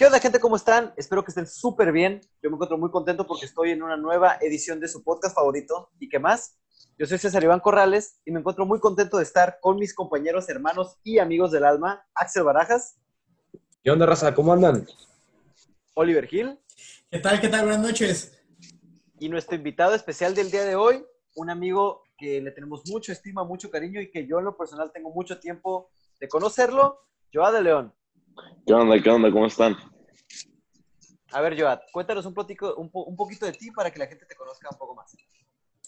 ¿Qué 0.00 0.06
onda, 0.06 0.18
gente? 0.18 0.40
¿Cómo 0.40 0.56
están? 0.56 0.94
Espero 0.96 1.22
que 1.22 1.30
estén 1.30 1.46
súper 1.46 1.92
bien. 1.92 2.22
Yo 2.42 2.48
me 2.48 2.54
encuentro 2.54 2.78
muy 2.78 2.90
contento 2.90 3.26
porque 3.26 3.44
estoy 3.44 3.72
en 3.72 3.82
una 3.82 3.98
nueva 3.98 4.38
edición 4.40 4.80
de 4.80 4.88
su 4.88 5.04
podcast 5.04 5.34
favorito. 5.34 5.90
¿Y 5.98 6.08
qué 6.08 6.18
más? 6.18 6.58
Yo 6.98 7.04
soy 7.04 7.18
César 7.18 7.44
Iván 7.44 7.60
Corrales 7.60 8.18
y 8.24 8.30
me 8.30 8.40
encuentro 8.40 8.64
muy 8.64 8.80
contento 8.80 9.18
de 9.18 9.24
estar 9.24 9.58
con 9.60 9.76
mis 9.76 9.92
compañeros, 9.92 10.48
hermanos 10.48 10.96
y 11.04 11.18
amigos 11.18 11.52
del 11.52 11.64
alma, 11.64 12.02
Axel 12.14 12.44
Barajas. 12.44 12.96
¿Qué 13.84 13.90
onda, 13.90 14.06
raza? 14.06 14.34
¿Cómo 14.34 14.54
andan? 14.54 14.86
Oliver 15.92 16.26
Gil. 16.26 16.58
¿Qué 17.10 17.18
tal? 17.18 17.38
¿Qué 17.38 17.48
tal? 17.48 17.66
Buenas 17.66 17.82
noches. 17.82 18.40
Y 19.18 19.28
nuestro 19.28 19.54
invitado 19.54 19.94
especial 19.94 20.34
del 20.34 20.50
día 20.50 20.64
de 20.64 20.76
hoy, 20.76 21.04
un 21.36 21.50
amigo 21.50 22.04
que 22.16 22.40
le 22.40 22.52
tenemos 22.52 22.84
mucho 22.88 23.12
estima, 23.12 23.44
mucho 23.44 23.70
cariño 23.70 24.00
y 24.00 24.10
que 24.10 24.26
yo 24.26 24.38
en 24.38 24.46
lo 24.46 24.56
personal 24.56 24.92
tengo 24.94 25.10
mucho 25.10 25.38
tiempo 25.38 25.90
de 26.18 26.26
conocerlo, 26.26 27.00
Joa 27.30 27.52
de 27.52 27.62
León. 27.62 27.94
¿Qué 28.66 28.72
onda? 28.72 29.00
¿Qué 29.00 29.10
onda? 29.10 29.30
¿Cómo 29.30 29.46
están? 29.46 29.76
A 31.32 31.40
ver, 31.40 31.60
Joad, 31.60 31.80
cuéntanos 31.92 32.26
un, 32.26 32.34
potico, 32.34 32.74
un, 32.74 32.90
un, 32.92 33.16
poquito 33.16 33.46
de 33.46 33.52
ti 33.52 33.70
para 33.70 33.90
que 33.90 33.98
la 33.98 34.06
gente 34.06 34.26
te 34.26 34.34
conozca 34.34 34.68
un 34.70 34.78
poco 34.78 34.94
más. 34.96 35.16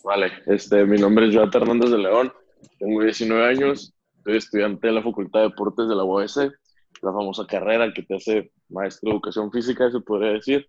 Vale, 0.05 0.33
este, 0.47 0.85
mi 0.85 0.99
nombre 0.99 1.29
es 1.29 1.35
Joat 1.35 1.55
Hernández 1.55 1.91
de 1.91 1.99
León, 1.99 2.33
tengo 2.79 3.03
19 3.03 3.45
años, 3.45 3.95
soy 4.25 4.37
estudiante 4.37 4.87
de 4.87 4.93
la 4.93 5.03
Facultad 5.03 5.41
de 5.41 5.49
Deportes 5.49 5.89
de 5.89 5.97
la 5.97 6.05
UAS, 6.05 6.37
la 6.37 7.13
famosa 7.13 7.47
carrera 7.47 7.93
que 7.93 8.03
te 8.03 8.17
hace 8.17 8.53
maestro 8.69 9.11
de 9.11 9.17
educación 9.17 9.51
física, 9.51 9.91
se 9.91 10.01
podría 10.01 10.33
decir. 10.33 10.67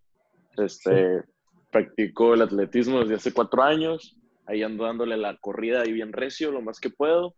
Este, 0.57 1.21
sí. 1.21 1.29
Practico 1.71 2.33
el 2.33 2.43
atletismo 2.43 2.99
desde 2.99 3.15
hace 3.15 3.33
cuatro 3.33 3.63
años, 3.63 4.17
ahí 4.45 4.61
ando 4.63 4.85
dándole 4.85 5.17
la 5.17 5.37
corrida 5.37 5.81
ahí 5.81 5.91
bien 5.91 6.13
recio, 6.13 6.51
lo 6.51 6.61
más 6.61 6.79
que 6.79 6.89
puedo. 6.89 7.35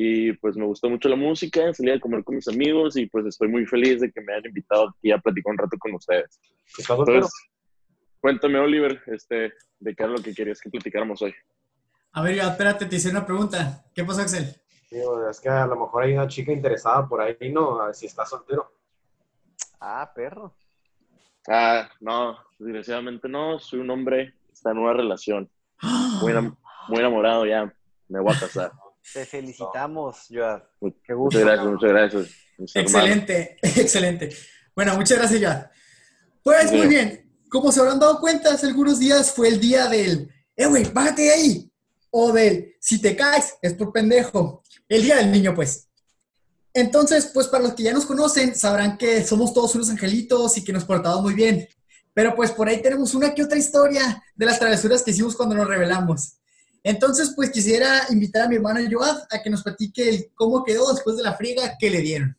Y 0.00 0.32
pues 0.34 0.56
me 0.56 0.64
gustó 0.64 0.88
mucho 0.88 1.08
la 1.08 1.16
música, 1.16 1.74
salí 1.74 1.90
a 1.90 1.98
comer 1.98 2.22
con 2.22 2.36
mis 2.36 2.46
amigos 2.46 2.96
y 2.96 3.06
pues 3.06 3.26
estoy 3.26 3.48
muy 3.48 3.66
feliz 3.66 4.00
de 4.00 4.12
que 4.12 4.20
me 4.20 4.32
hayan 4.32 4.46
invitado 4.46 4.90
aquí 4.90 5.10
a 5.10 5.18
platicar 5.18 5.50
un 5.50 5.58
rato 5.58 5.76
con 5.76 5.92
ustedes. 5.92 6.38
Entonces, 6.78 7.28
cuéntame, 8.20 8.60
Oliver, 8.60 9.02
este, 9.06 9.52
de 9.80 9.94
qué 9.96 10.04
era 10.04 10.12
lo 10.12 10.22
que 10.22 10.32
querías 10.32 10.60
que 10.60 10.70
platicáramos 10.70 11.20
hoy. 11.20 11.34
A 12.12 12.22
ver, 12.22 12.38
espérate, 12.38 12.86
te 12.86 12.94
hice 12.94 13.10
una 13.10 13.26
pregunta. 13.26 13.84
¿Qué 13.92 14.04
pasó, 14.04 14.20
Axel? 14.20 14.54
Digo, 14.88 15.28
es 15.28 15.40
que 15.40 15.48
a 15.48 15.66
lo 15.66 15.74
mejor 15.74 16.04
hay 16.04 16.12
una 16.12 16.28
chica 16.28 16.52
interesada 16.52 17.08
por 17.08 17.20
ahí, 17.20 17.50
¿no? 17.52 17.80
A 17.80 17.86
ver 17.86 17.94
si 17.96 18.06
está 18.06 18.24
soltero. 18.24 18.70
Ah, 19.80 20.12
perro. 20.14 20.54
Ah, 21.48 21.90
no, 21.98 22.38
desgraciadamente 22.60 23.28
no. 23.28 23.58
Soy 23.58 23.80
un 23.80 23.90
hombre, 23.90 24.32
está 24.52 24.70
en 24.70 24.78
una 24.78 24.92
relación. 24.92 25.50
Muy, 26.22 26.32
muy 26.88 26.98
enamorado 27.00 27.46
ya. 27.46 27.74
Me 28.08 28.20
voy 28.20 28.32
a 28.32 28.38
casar. 28.38 28.70
Te 29.12 29.24
felicitamos, 29.24 30.26
Joad. 30.30 30.62
Qué 31.04 31.14
gusto. 31.14 31.38
Muchas 31.38 31.42
gracias, 31.44 31.66
muchas 31.66 31.90
gracias. 31.90 32.28
Excelente, 32.74 33.56
excelente. 33.62 34.36
Bueno, 34.74 34.96
muchas 34.96 35.18
gracias, 35.18 35.40
Joad. 35.42 35.66
Pues 36.42 36.72
muy 36.72 36.86
bien, 36.86 37.30
como 37.48 37.72
se 37.72 37.80
habrán 37.80 37.98
dado 37.98 38.20
cuenta, 38.20 38.52
hace 38.52 38.66
algunos 38.66 38.98
días 38.98 39.32
fue 39.32 39.48
el 39.48 39.60
día 39.60 39.86
del, 39.86 40.30
eh, 40.56 40.66
güey, 40.66 40.84
bájate 40.92 41.22
de 41.22 41.30
ahí. 41.30 41.72
O 42.10 42.32
del, 42.32 42.74
si 42.80 43.00
te 43.00 43.14
caes, 43.14 43.54
es 43.60 43.74
por 43.74 43.92
pendejo. 43.92 44.62
El 44.88 45.02
día 45.02 45.16
del 45.16 45.30
niño, 45.30 45.54
pues. 45.54 45.88
Entonces, 46.72 47.30
pues 47.34 47.48
para 47.48 47.64
los 47.64 47.74
que 47.74 47.82
ya 47.82 47.92
nos 47.92 48.06
conocen, 48.06 48.54
sabrán 48.54 48.96
que 48.96 49.24
somos 49.24 49.52
todos 49.52 49.74
unos 49.74 49.90
angelitos 49.90 50.56
y 50.56 50.64
que 50.64 50.72
nos 50.72 50.84
portamos 50.84 51.22
muy 51.22 51.34
bien. 51.34 51.68
Pero 52.14 52.34
pues 52.34 52.50
por 52.50 52.68
ahí 52.68 52.80
tenemos 52.82 53.14
una 53.14 53.34
que 53.34 53.42
otra 53.42 53.58
historia 53.58 54.22
de 54.34 54.46
las 54.46 54.58
travesuras 54.58 55.02
que 55.02 55.10
hicimos 55.10 55.36
cuando 55.36 55.54
nos 55.54 55.68
revelamos. 55.68 56.37
Entonces, 56.88 57.34
pues 57.36 57.50
quisiera 57.50 58.00
invitar 58.08 58.46
a 58.46 58.48
mi 58.48 58.56
hermano 58.56 58.80
Joad 58.90 59.18
a 59.30 59.42
que 59.42 59.50
nos 59.50 59.62
platique 59.62 60.30
cómo 60.34 60.64
quedó 60.64 60.90
después 60.90 61.18
de 61.18 61.22
la 61.22 61.34
friega 61.34 61.76
que 61.78 61.90
le 61.90 62.00
dieron. 62.00 62.34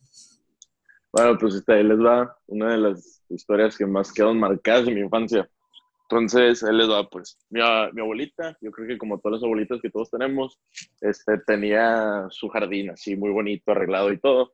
Bueno, 1.12 1.38
pues 1.38 1.54
esta 1.54 1.74
ahí 1.74 1.84
les 1.84 2.00
va 2.00 2.36
una 2.48 2.72
de 2.72 2.78
las 2.78 3.22
historias 3.28 3.78
que 3.78 3.86
más 3.86 4.12
quedaron 4.12 4.40
marcadas 4.40 4.88
en 4.88 4.94
mi 4.94 5.02
infancia. 5.02 5.48
Entonces, 6.02 6.64
él 6.64 6.78
les 6.78 6.90
va, 6.90 7.08
pues, 7.08 7.38
mi, 7.48 7.60
mi, 7.92 8.00
abuelita, 8.00 8.58
yo 8.60 8.72
creo 8.72 8.88
que 8.88 8.98
como 8.98 9.20
todas 9.20 9.38
las 9.38 9.44
abuelitas 9.44 9.80
que 9.80 9.90
todos 9.90 10.10
tenemos, 10.10 10.58
este, 11.00 11.38
tenía 11.46 12.26
su 12.30 12.48
jardín 12.48 12.90
así 12.90 13.14
muy 13.14 13.30
bonito, 13.30 13.70
arreglado 13.70 14.12
y 14.12 14.18
todo. 14.18 14.52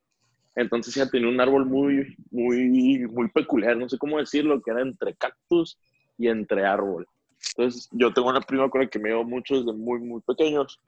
Entonces 0.55 0.95
ella 0.95 1.09
tenía 1.09 1.31
un 1.31 1.41
árbol 1.41 1.65
muy, 1.65 2.15
muy, 2.31 3.07
muy 3.09 3.31
peculiar, 3.31 3.79
no 3.79 3.89
sé 3.89 3.97
cómo 3.97 4.19
decirlo, 4.19 4.61
que 4.61 4.73
era 4.73 4.83
entre 4.83 5.15
cactus 5.15 5.79
y 6.19 6.29
entre 6.29 6.67
árbol. 6.67 7.07
Entonces, 7.57 7.89
yo 7.93 8.13
tengo 8.13 8.29
una 8.29 8.41
prima 8.41 8.69
con 8.69 8.83
la 8.83 8.87
que 8.87 8.99
me 8.99 9.09
llevo 9.09 9.25
mucho 9.25 9.57
desde 9.57 9.73
muy, 9.73 10.01
muy 10.01 10.21
pequeños. 10.21 10.81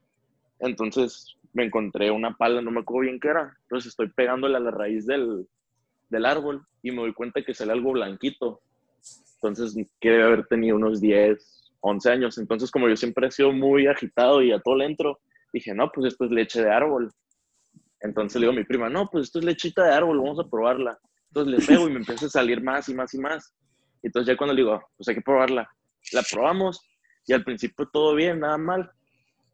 Entonces, 0.59 1.35
me 1.53 1.65
encontré 1.65 2.11
una 2.11 2.37
pala, 2.37 2.61
no 2.61 2.71
me 2.71 2.81
acuerdo 2.81 3.09
bien 3.09 3.21
qué 3.21 3.29
era. 3.29 3.57
Entonces, 3.63 3.91
estoy 3.91 4.09
pegándole 4.11 4.57
a 4.57 4.61
la 4.61 4.71
raíz 4.71 5.07
del, 5.07 5.47
del 6.11 6.27
árbol 6.27 6.67
y 6.83 6.91
me 6.91 6.99
doy 6.99 7.15
cuenta 7.15 7.43
que 7.43 7.55
sale 7.55 7.73
algo 7.73 7.93
blanquito. 7.93 8.61
Entonces, 9.37 9.75
que 10.01 10.11
debe 10.11 10.25
haber 10.25 10.47
tenido 10.47 10.77
unos 10.77 11.01
10, 11.01 11.73
11 11.81 12.11
años. 12.11 12.39
Entonces, 12.39 12.71
como 12.71 12.89
yo 12.89 12.97
siempre 12.97 13.29
he 13.29 13.31
sido 13.31 13.53
muy 13.53 13.87
agitado 13.87 14.43
y 14.43 14.53
a 14.53 14.61
todo 14.61 14.77
le 14.77 14.87
entro, 14.87 15.21
dije, 15.53 15.73
no, 15.75 15.91
pues 15.91 16.13
esto 16.13 16.27
es 16.27 16.31
leche 16.31 16.63
de 16.63 16.71
árbol. 16.71 17.11
Entonces 18.01 18.41
le 18.41 18.47
digo 18.47 18.53
a 18.57 18.61
mi 18.61 18.65
prima, 18.65 18.89
no, 18.89 19.09
pues 19.11 19.25
esto 19.25 19.39
es 19.39 19.45
lechita 19.45 19.85
de 19.85 19.93
árbol, 19.93 20.19
vamos 20.19 20.39
a 20.39 20.49
probarla. 20.49 20.99
Entonces 21.29 21.59
le 21.59 21.67
pego 21.67 21.89
y 21.89 21.93
me 21.93 21.99
empieza 21.99 22.27
a 22.27 22.31
salir 22.31 22.63
más 22.63 22.89
y 22.89 22.95
más 22.95 23.13
y 23.15 23.19
más. 23.19 23.55
Entonces 24.03 24.29
ya 24.29 24.37
cuando 24.37 24.55
le 24.55 24.63
digo, 24.63 24.81
pues 24.97 25.09
hay 25.09 25.17
que 25.17 25.21
probarla, 25.21 25.69
la 26.13 26.23
probamos 26.23 26.81
y 27.27 27.33
al 27.33 27.45
principio 27.45 27.89
todo 27.93 28.15
bien, 28.15 28.41
nada 28.41 28.59
mal. 28.59 28.91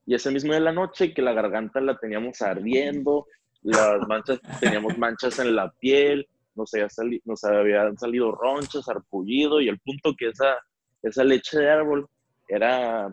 Y 0.06 0.15
ese 0.15 0.31
mismo 0.31 0.53
de 0.53 0.60
la 0.60 0.72
noche 0.72 1.12
que 1.12 1.22
la 1.22 1.32
garganta 1.32 1.81
la 1.81 1.99
teníamos 1.99 2.41
ardiendo, 2.41 3.27
las 3.62 4.06
manchas, 4.06 4.41
teníamos 4.60 4.97
manchas 4.97 5.38
en 5.41 5.56
la 5.56 5.71
piel, 5.72 6.28
nos, 6.54 6.72
había 6.75 6.88
sali, 6.88 7.21
nos 7.25 7.43
habían 7.44 7.99
salido 7.99 8.33
ronchas, 8.33 8.88
arpullido 8.88 9.60
y 9.60 9.69
el 9.69 9.81
punto 9.81 10.15
que 10.16 10.28
esa, 10.28 10.56
esa 11.03 11.25
leche 11.25 11.59
de 11.59 11.71
árbol 11.71 12.09
era, 12.47 13.12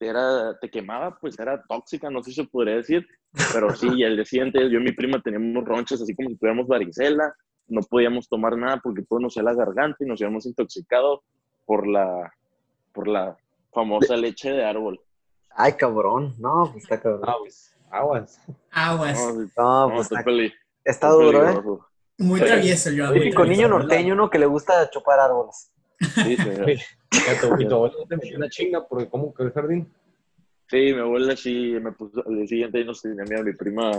era, 0.00 0.58
te 0.58 0.68
quemaba, 0.68 1.16
pues 1.20 1.38
era 1.38 1.62
tóxica, 1.68 2.10
no 2.10 2.22
sé 2.22 2.30
si 2.30 2.42
se 2.42 2.48
podría 2.48 2.76
decir, 2.76 3.06
pero 3.52 3.70
sí, 3.74 3.88
y 3.94 4.04
al 4.04 4.16
día 4.16 4.24
siguiente 4.24 4.70
yo 4.70 4.80
y 4.80 4.82
mi 4.82 4.92
prima 4.92 5.20
teníamos 5.22 5.64
ronchas 5.64 6.00
así 6.02 6.14
como 6.14 6.30
si 6.30 6.36
tuviéramos 6.36 6.66
varicela, 6.66 7.32
no 7.68 7.82
podíamos 7.82 8.28
tomar 8.28 8.56
nada 8.56 8.80
porque 8.82 9.02
todo 9.02 9.20
nos 9.20 9.32
hacía 9.32 9.42
la 9.42 9.54
garganta 9.54 9.98
y 10.00 10.06
nos 10.06 10.20
habíamos 10.20 10.46
intoxicado 10.46 11.22
por 11.66 11.86
la, 11.86 12.32
por 12.96 13.06
la 13.08 13.36
famosa 13.72 14.16
leche 14.16 14.50
de 14.50 14.64
árbol. 14.64 14.98
Ay, 15.50 15.74
cabrón. 15.74 16.34
No, 16.38 16.70
pues 16.72 16.84
está 16.84 16.98
cabrón. 17.00 17.28
Aguas. 17.90 18.40
Aguas. 18.72 19.18
No, 19.28 19.34
pues 19.34 19.52
No, 19.56 20.00
está, 20.00 20.14
está, 20.16 20.24
peli- 20.24 20.52
está 20.82 21.08
duro, 21.10 21.42
¿eh? 21.42 21.52
peligroso. 21.52 21.86
Muy 22.18 22.40
travieso, 22.40 22.90
yo. 22.90 23.12
Típico 23.12 23.44
niño 23.44 23.68
norteño, 23.68 24.14
uno 24.14 24.30
que 24.30 24.38
le 24.38 24.46
gusta 24.46 24.88
chupar 24.90 25.20
árboles. 25.20 25.70
Sí, 26.00 26.36
señor. 26.36 26.70
Y 26.70 27.68
tu 27.68 27.74
abuelo 27.74 28.06
te 28.08 28.16
metió 28.16 28.36
una 28.36 28.48
chinga 28.48 28.86
porque 28.86 29.08
¿cómo 29.08 29.32
que 29.34 29.42
el 29.44 29.52
jardín? 29.52 29.92
Sí, 30.68 30.92
mi 30.94 31.00
abuela 31.00 31.36
sí 31.36 31.76
me 31.80 31.92
puso, 31.92 32.22
al 32.26 32.36
día 32.36 32.46
siguiente 32.46 32.84
nos 32.84 33.00
tenía 33.02 33.38
a 33.38 33.42
mi 33.42 33.52
prima 33.52 33.92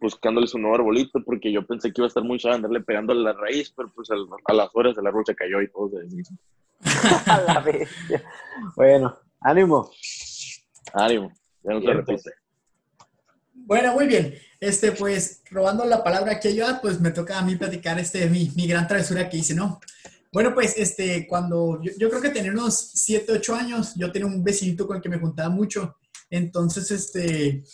buscándole 0.00 0.46
su 0.46 0.58
nuevo 0.58 0.76
arbolito 0.76 1.22
porque 1.24 1.50
yo 1.52 1.66
pensé 1.66 1.92
que 1.92 2.00
iba 2.00 2.06
a 2.06 2.08
estar 2.08 2.22
muy 2.22 2.38
suave 2.38 2.56
andarle 2.56 2.80
pegando 2.80 3.12
a 3.12 3.16
la 3.16 3.32
raíz, 3.32 3.72
pero 3.76 3.90
pues 3.94 4.10
al- 4.10 4.26
a, 4.44 4.52
las 4.52 4.68
horas 4.74 4.96
el 4.98 5.06
árbol 5.06 5.24
se 5.26 5.34
cayó 5.34 5.60
y 5.62 5.68
todo 5.70 5.90
se 5.90 6.00
deshizo. 6.00 6.34
A 7.26 7.40
la 7.40 7.60
bestia. 7.60 8.22
Bueno, 8.76 9.16
ánimo. 9.40 9.90
Ánimo, 10.92 11.32
ya 11.62 11.72
no 11.72 11.80
se 11.80 11.86
Bien, 11.86 11.96
repite. 11.96 12.30
Bueno, 13.54 13.94
muy 13.94 14.06
bien. 14.06 14.34
Este, 14.60 14.92
pues, 14.92 15.42
robando 15.50 15.84
la 15.84 16.04
palabra 16.04 16.32
aquí 16.32 16.48
a 16.60 16.66
Joad, 16.66 16.80
pues 16.80 17.00
me 17.00 17.10
toca 17.10 17.38
a 17.38 17.42
mí 17.42 17.56
platicar 17.56 17.98
este, 17.98 18.28
mi, 18.28 18.50
mi 18.54 18.66
gran 18.66 18.86
travesura 18.86 19.28
que 19.28 19.38
hice, 19.38 19.54
¿no? 19.54 19.80
Bueno, 20.32 20.54
pues, 20.54 20.76
este, 20.76 21.26
cuando 21.26 21.80
yo, 21.82 21.92
yo 21.98 22.08
creo 22.10 22.20
que 22.20 22.28
tenía 22.30 22.52
unos 22.52 22.74
7, 22.94 23.32
8 23.32 23.54
años, 23.54 23.94
yo 23.96 24.12
tenía 24.12 24.26
un 24.26 24.44
vecinito 24.44 24.86
con 24.86 24.96
el 24.96 25.02
que 25.02 25.08
me 25.08 25.18
juntaba 25.18 25.48
mucho. 25.48 25.96
Entonces, 26.30 26.90
este, 26.90 27.64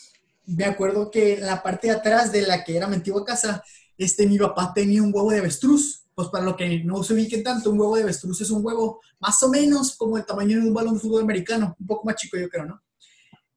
me 0.47 0.65
acuerdo 0.65 1.11
que 1.11 1.39
la 1.39 1.63
parte 1.63 1.89
de 1.89 1.95
atrás 1.95 2.33
de 2.33 2.43
la 2.43 2.65
que 2.65 2.77
era 2.77 2.87
mi 2.87 2.97
antigua 2.97 3.25
casa, 3.25 3.63
este, 3.97 4.27
mi 4.27 4.39
papá 4.39 4.73
tenía 4.75 5.03
un 5.03 5.13
huevo 5.15 5.31
de 5.31 5.39
avestruz. 5.39 6.01
Pues 6.15 6.29
para 6.29 6.45
lo 6.45 6.55
que 6.57 6.85
no 6.85 7.03
se 7.03 7.15
ubiquen 7.15 7.43
tanto, 7.43 7.71
un 7.71 7.81
huevo 7.81 7.97
de 7.97 8.03
avestruz 8.03 8.41
es 8.43 8.51
un 8.51 8.65
huevo 8.65 9.01
más 9.19 9.43
o 9.43 9.49
menos 9.49 9.97
como 9.97 10.19
el 10.19 10.27
tamaño 10.27 10.61
de 10.61 10.69
un 10.69 10.75
balón 10.75 10.95
de 10.95 11.01
fútbol 11.01 11.23
americano, 11.23 11.75
un 11.81 11.87
poco 11.87 12.05
más 12.05 12.17
chico 12.17 12.37
yo 12.37 12.51
creo, 12.51 12.67
¿no? 12.67 12.83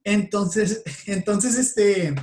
Entonces, 0.02 0.82
entonces, 1.06 1.58
este, 1.58 2.14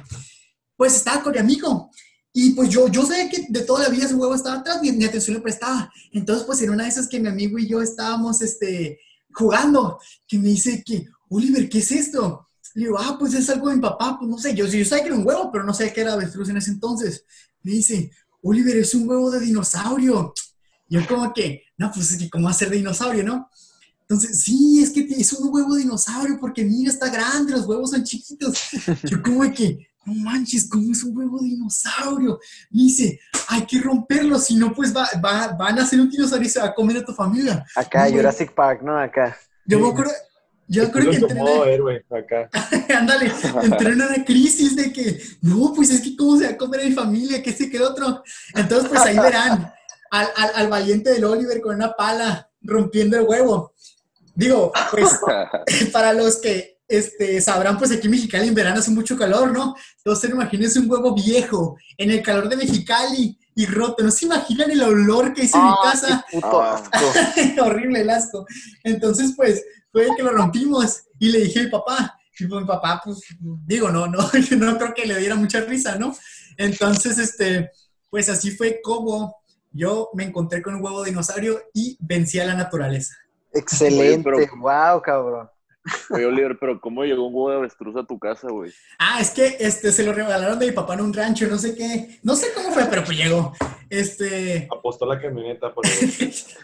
pues 0.76 0.96
estaba 0.96 1.22
con 1.22 1.34
mi 1.34 1.40
amigo. 1.40 1.92
Y 2.36 2.54
pues 2.54 2.70
yo, 2.70 2.88
yo 2.88 3.06
sabía 3.06 3.30
que 3.30 3.46
de 3.48 3.62
toda 3.62 3.84
la 3.84 3.90
vida 3.90 4.06
ese 4.06 4.16
huevo 4.16 4.34
estaba 4.34 4.58
atrás, 4.58 4.82
mi, 4.82 4.92
mi 4.92 5.06
atención 5.06 5.36
le 5.36 5.44
prestaba. 5.44 5.92
Entonces, 6.12 6.46
pues 6.46 6.62
en 6.64 6.72
una 6.72 6.84
de 6.84 6.90
esas 6.90 7.08
que 7.08 7.20
mi 7.20 7.30
amigo 7.30 7.60
y 7.60 7.68
yo 7.68 7.82
estábamos, 7.82 8.42
este, 8.42 9.00
jugando, 9.32 10.00
que 10.28 10.40
me 10.40 10.50
dice 10.50 10.84
que, 10.84 11.06
Oliver, 11.30 11.70
¿qué 11.70 11.78
es 11.80 11.92
esto? 11.92 12.48
Le 12.74 12.86
digo, 12.86 12.98
ah, 13.00 13.18
pues 13.20 13.34
es 13.34 13.50
algo 13.50 13.70
de 13.70 13.76
mi 13.76 13.82
papá, 13.82 14.18
pues 14.18 14.30
no 14.30 14.38
sé, 14.38 14.56
yo, 14.56 14.66
yo 14.66 14.86
sabía 14.86 15.04
que 15.04 15.10
era 15.10 15.18
un 15.18 15.28
huevo, 15.28 15.52
pero 15.52 15.64
no 15.64 15.74
sabía 15.74 15.94
que 15.94 16.02
era 16.02 16.14
avestruz 16.14 16.50
en 16.50 16.58
ese 16.58 16.72
entonces. 16.72 17.26
Me 17.62 17.72
dice, 17.72 18.12
Oliver, 18.42 18.78
es 18.78 18.94
un 18.94 19.08
huevo 19.08 19.32
de 19.32 19.40
dinosaurio. 19.40 20.34
Y 20.90 20.96
yo 20.96 21.08
como 21.08 21.34
que, 21.34 21.64
no, 21.78 21.92
pues 21.92 22.12
es 22.12 22.18
que 22.18 22.30
cómo 22.30 22.50
hacer 22.50 22.70
dinosaurio, 22.70 23.24
¿no? 23.24 23.50
Entonces, 24.02 24.42
sí, 24.44 24.82
es 24.84 24.92
que 24.92 25.08
es 25.10 25.34
un 25.34 25.54
huevo 25.54 25.76
de 25.76 25.84
dinosaurio 25.84 26.38
porque 26.40 26.64
mira, 26.64 26.92
está 26.92 27.10
grande, 27.10 27.54
los 27.54 27.66
huevos 27.66 27.92
son 27.92 28.04
chiquitos. 28.04 28.60
Yo 29.04 29.22
como 29.22 29.42
que, 29.52 29.88
no 30.06 30.14
manches, 30.16 30.68
¿cómo 30.70 30.92
es 30.92 31.04
un 31.04 31.18
huevo 31.18 31.40
dinosaurio? 31.40 32.40
Y 32.70 32.88
dice, 32.88 33.20
hay 33.48 33.66
que 33.66 33.80
romperlo, 33.80 34.38
si 34.38 34.56
no, 34.56 34.74
pues 34.74 34.96
va, 34.96 35.08
va, 35.24 35.48
van 35.54 35.80
a 35.80 35.86
ser 35.86 36.02
un 36.02 36.10
dinosaurio 36.10 36.48
y 36.48 36.52
se 36.52 36.60
va 36.60 36.66
a 36.66 36.74
comer 36.74 36.98
a 36.98 37.06
tu 37.06 37.14
familia. 37.14 37.66
Acá, 37.76 38.10
Jurassic 38.10 38.54
Park, 38.54 38.82
¿no? 38.84 39.00
Acá. 39.00 39.38
Yo 39.66 39.80
me 39.80 39.88
acuerdo, 39.88 40.12
yo 40.74 40.84
acuerdo 40.88 41.12
que 41.12 41.18
entré 41.18 41.32
en 41.38 41.38
modo 41.44 41.62
una- 41.62 41.72
héroe 41.72 42.06
acá. 42.10 42.50
ándale, 42.98 43.32
entré 43.64 43.90
en 43.90 44.02
una 44.02 44.26
crisis 44.26 44.76
de 44.76 44.92
que, 44.92 45.22
no, 45.42 45.74
pues 45.76 45.90
es 45.90 46.02
que 46.02 46.16
cómo 46.18 46.38
se 46.38 46.46
va 46.46 46.52
a 46.52 46.58
comer 46.58 46.84
mi 46.86 46.92
familia, 46.92 47.42
que 47.44 47.50
este 47.52 47.70
que 47.70 47.78
el 47.78 47.84
otro. 47.84 48.24
Entonces, 48.56 48.90
pues 48.90 49.02
ahí 49.02 49.18
verán 49.18 49.72
al, 50.12 50.28
al, 50.36 50.52
al 50.56 50.68
valiente 50.70 51.12
del 51.12 51.26
Oliver 51.26 51.62
con 51.62 51.76
una 51.76 51.94
pala 51.94 52.50
rompiendo 52.62 53.18
el 53.18 53.24
huevo. 53.24 53.74
Digo, 54.36 54.72
pues 54.92 55.10
para 55.92 56.14
los 56.14 56.38
que 56.38 56.80
este, 56.88 57.40
sabrán, 57.42 57.78
pues 57.78 57.92
aquí 57.92 58.06
en 58.08 58.12
Mexicali 58.12 58.48
en 58.48 58.54
verano 58.56 58.80
hace 58.80 58.92
mucho 58.92 59.18
calor, 59.18 59.52
¿no? 59.52 59.76
Entonces 59.98 60.30
imagínense 60.30 60.80
un 60.80 60.90
huevo 60.92 61.14
viejo 61.16 61.78
en 61.98 62.12
el 62.12 62.22
calor 62.22 62.50
de 62.50 62.56
Mexicali 62.58 63.38
y 63.56 63.66
roto. 63.68 64.04
¿No 64.04 64.12
se 64.12 64.26
imaginan 64.26 64.70
el 64.72 64.82
olor 64.82 65.34
que 65.34 65.44
hice 65.44 65.58
en 65.58 65.64
mi 65.64 65.70
Ah, 65.72 65.92
casa? 65.92 66.26
qué 66.30 66.40
puto 66.40 66.62
asco. 66.62 67.00
Horrible 67.64 68.02
el 68.02 68.10
asco. 68.10 68.46
Entonces, 68.84 69.34
pues, 69.36 69.64
fue 69.94 70.08
que 70.18 70.24
lo 70.24 70.32
rompimos 70.32 71.04
y 71.20 71.30
le 71.30 71.40
dije 71.42 71.62
a 71.62 71.64
mi 71.64 71.70
papá, 71.70 72.20
y 72.38 72.48
pues 72.48 72.62
mi 72.62 72.68
papá, 72.68 73.00
pues, 73.06 73.22
digo, 73.40 73.90
no, 73.90 74.08
no, 74.08 74.18
no 74.58 74.78
creo 74.78 74.94
que 74.94 75.06
le 75.06 75.20
diera 75.20 75.36
mucha 75.36 75.62
risa, 75.62 75.98
¿no? 75.98 76.14
Entonces, 76.58 77.18
este, 77.20 77.72
pues 78.10 78.28
así 78.28 78.52
fue 78.52 78.82
como 78.84 79.44
yo 79.72 80.10
me 80.14 80.24
encontré 80.24 80.62
con 80.62 80.76
un 80.76 80.84
huevo 80.84 81.04
dinosaurio 81.04 81.60
y 81.74 81.98
vencí 82.00 82.40
a 82.40 82.46
la 82.46 82.56
naturaleza. 82.56 83.16
Excelente. 83.52 84.50
Wow, 84.58 85.02
cabrón. 85.02 85.50
Oye, 86.12 86.26
Oliver, 86.26 86.58
pero 86.60 86.80
¿cómo 86.80 87.04
llegó 87.04 87.28
un 87.28 87.34
huevo 87.36 87.50
de 87.50 87.58
avestruz 87.58 87.96
a 87.98 88.06
tu 88.06 88.18
casa, 88.18 88.48
güey? 88.50 88.72
Ah, 89.00 89.20
es 89.20 89.32
que 89.32 89.58
este, 89.60 89.92
se 89.92 90.04
lo 90.06 90.14
regalaron 90.14 90.58
de 90.58 90.68
mi 90.68 90.72
papá 90.72 90.94
en 90.94 91.02
un 91.02 91.14
rancho, 91.14 91.46
no 91.48 91.58
sé 91.58 91.76
qué, 91.76 92.20
no 92.24 92.36
sé 92.36 92.48
cómo 92.56 92.72
fue, 92.72 92.86
pero 92.86 93.04
pues 93.04 93.18
llegó. 93.18 93.54
Este, 93.90 94.68
Apostó 94.72 95.06
la 95.06 95.20
camioneta 95.22 95.74
porque 95.74 95.90
es, 96.02 96.56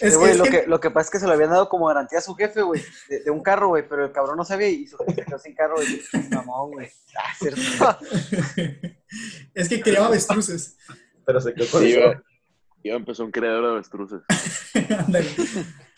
Eh, 0.00 0.16
güey, 0.16 0.32
es 0.32 0.38
lo, 0.38 0.44
que- 0.44 0.50
que, 0.62 0.66
lo 0.66 0.80
que 0.80 0.90
pasa 0.90 1.04
es 1.06 1.10
que 1.10 1.18
se 1.20 1.26
lo 1.26 1.32
habían 1.34 1.50
dado 1.50 1.68
como 1.68 1.86
garantía 1.86 2.18
a 2.18 2.22
su 2.22 2.34
jefe, 2.34 2.62
güey, 2.62 2.82
de, 3.08 3.20
de 3.24 3.30
un 3.30 3.42
carro, 3.42 3.68
güey, 3.68 3.86
pero 3.88 4.06
el 4.06 4.12
cabrón 4.12 4.36
no 4.38 4.44
sabía 4.44 4.68
y 4.68 4.86
su 4.86 4.96
jefe 4.98 5.14
se 5.14 5.24
quedó 5.26 5.38
sin 5.38 5.54
carro, 5.54 5.74
güey. 5.76 6.00
Mamón, 6.30 6.70
güey. 6.72 6.90
Ah, 7.18 7.34
cierto. 7.38 7.60
es 9.54 9.68
que 9.68 9.80
criaba 9.80 10.06
avestruces. 10.06 10.76
pero 11.24 11.40
se 11.40 11.52
quedó 11.54 11.66
con 11.70 11.82
Sí, 11.82 11.90
eso. 11.90 12.00
iba, 12.00 12.22
iba 12.82 12.94
a 12.94 12.98
empezar 12.98 13.26
un 13.26 13.32
criadero 13.32 13.66
de 13.66 13.72
avestruces. 13.74 14.20
Ándale. 14.98 15.28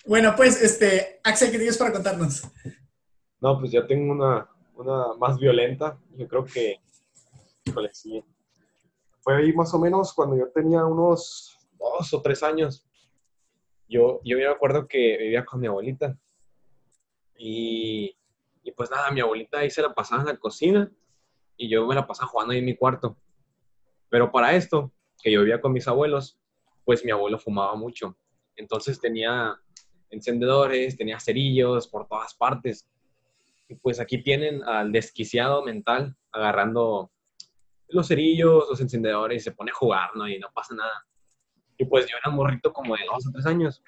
Bueno, 0.06 0.34
pues, 0.36 0.60
este, 0.62 1.20
Axel, 1.24 1.50
¿qué 1.50 1.58
tienes 1.58 1.78
para 1.78 1.92
contarnos? 1.92 2.42
No, 3.40 3.58
pues 3.58 3.72
ya 3.72 3.86
tengo 3.86 4.12
una, 4.12 4.48
una 4.74 5.14
más 5.18 5.38
violenta. 5.38 5.98
Yo 6.16 6.26
creo 6.28 6.44
que, 6.44 6.80
híjole, 7.64 7.90
sí. 7.92 8.24
Fue 9.20 9.36
ahí 9.36 9.52
más 9.52 9.72
o 9.74 9.78
menos 9.78 10.12
cuando 10.14 10.36
yo 10.36 10.48
tenía 10.50 10.84
unos 10.84 11.58
dos 11.78 12.14
o 12.14 12.22
tres 12.22 12.42
años. 12.42 12.86
Yo, 13.88 14.20
yo 14.24 14.36
me 14.36 14.46
acuerdo 14.46 14.86
que 14.86 15.16
vivía 15.18 15.44
con 15.44 15.60
mi 15.60 15.66
abuelita. 15.66 16.16
Y, 17.36 18.16
y 18.62 18.72
pues 18.72 18.90
nada, 18.90 19.10
mi 19.10 19.20
abuelita 19.20 19.58
ahí 19.58 19.70
se 19.70 19.82
la 19.82 19.94
pasaba 19.94 20.22
en 20.22 20.28
la 20.28 20.36
cocina 20.36 20.90
y 21.56 21.68
yo 21.68 21.86
me 21.86 21.94
la 21.94 22.06
pasaba 22.06 22.28
jugando 22.28 22.52
ahí 22.52 22.58
en 22.58 22.64
mi 22.66 22.76
cuarto. 22.76 23.16
Pero 24.08 24.32
para 24.32 24.54
esto, 24.54 24.92
que 25.22 25.30
yo 25.30 25.40
vivía 25.40 25.60
con 25.60 25.72
mis 25.72 25.86
abuelos, 25.88 26.38
pues 26.84 27.04
mi 27.04 27.10
abuelo 27.10 27.38
fumaba 27.38 27.74
mucho. 27.74 28.16
Entonces 28.56 29.00
tenía 29.00 29.60
encendedores, 30.10 30.96
tenía 30.96 31.20
cerillos 31.20 31.88
por 31.88 32.06
todas 32.06 32.34
partes. 32.34 32.88
Y 33.68 33.76
pues 33.76 34.00
aquí 34.00 34.22
tienen 34.22 34.62
al 34.64 34.92
desquiciado 34.92 35.64
mental 35.64 36.16
agarrando 36.32 37.10
los 37.88 38.08
cerillos, 38.08 38.66
los 38.68 38.80
encendedores 38.80 39.42
y 39.42 39.44
se 39.44 39.52
pone 39.52 39.70
a 39.70 39.74
jugar, 39.74 40.10
¿no? 40.14 40.28
Y 40.28 40.38
no 40.38 40.48
pasa 40.52 40.74
nada. 40.74 41.06
Y 41.76 41.84
pues 41.84 42.06
yo 42.06 42.16
era 42.22 42.30
morrito 42.30 42.72
como 42.72 42.94
de 42.94 43.02
dos 43.10 43.26
o 43.26 43.32
tres 43.32 43.46
años. 43.46 43.82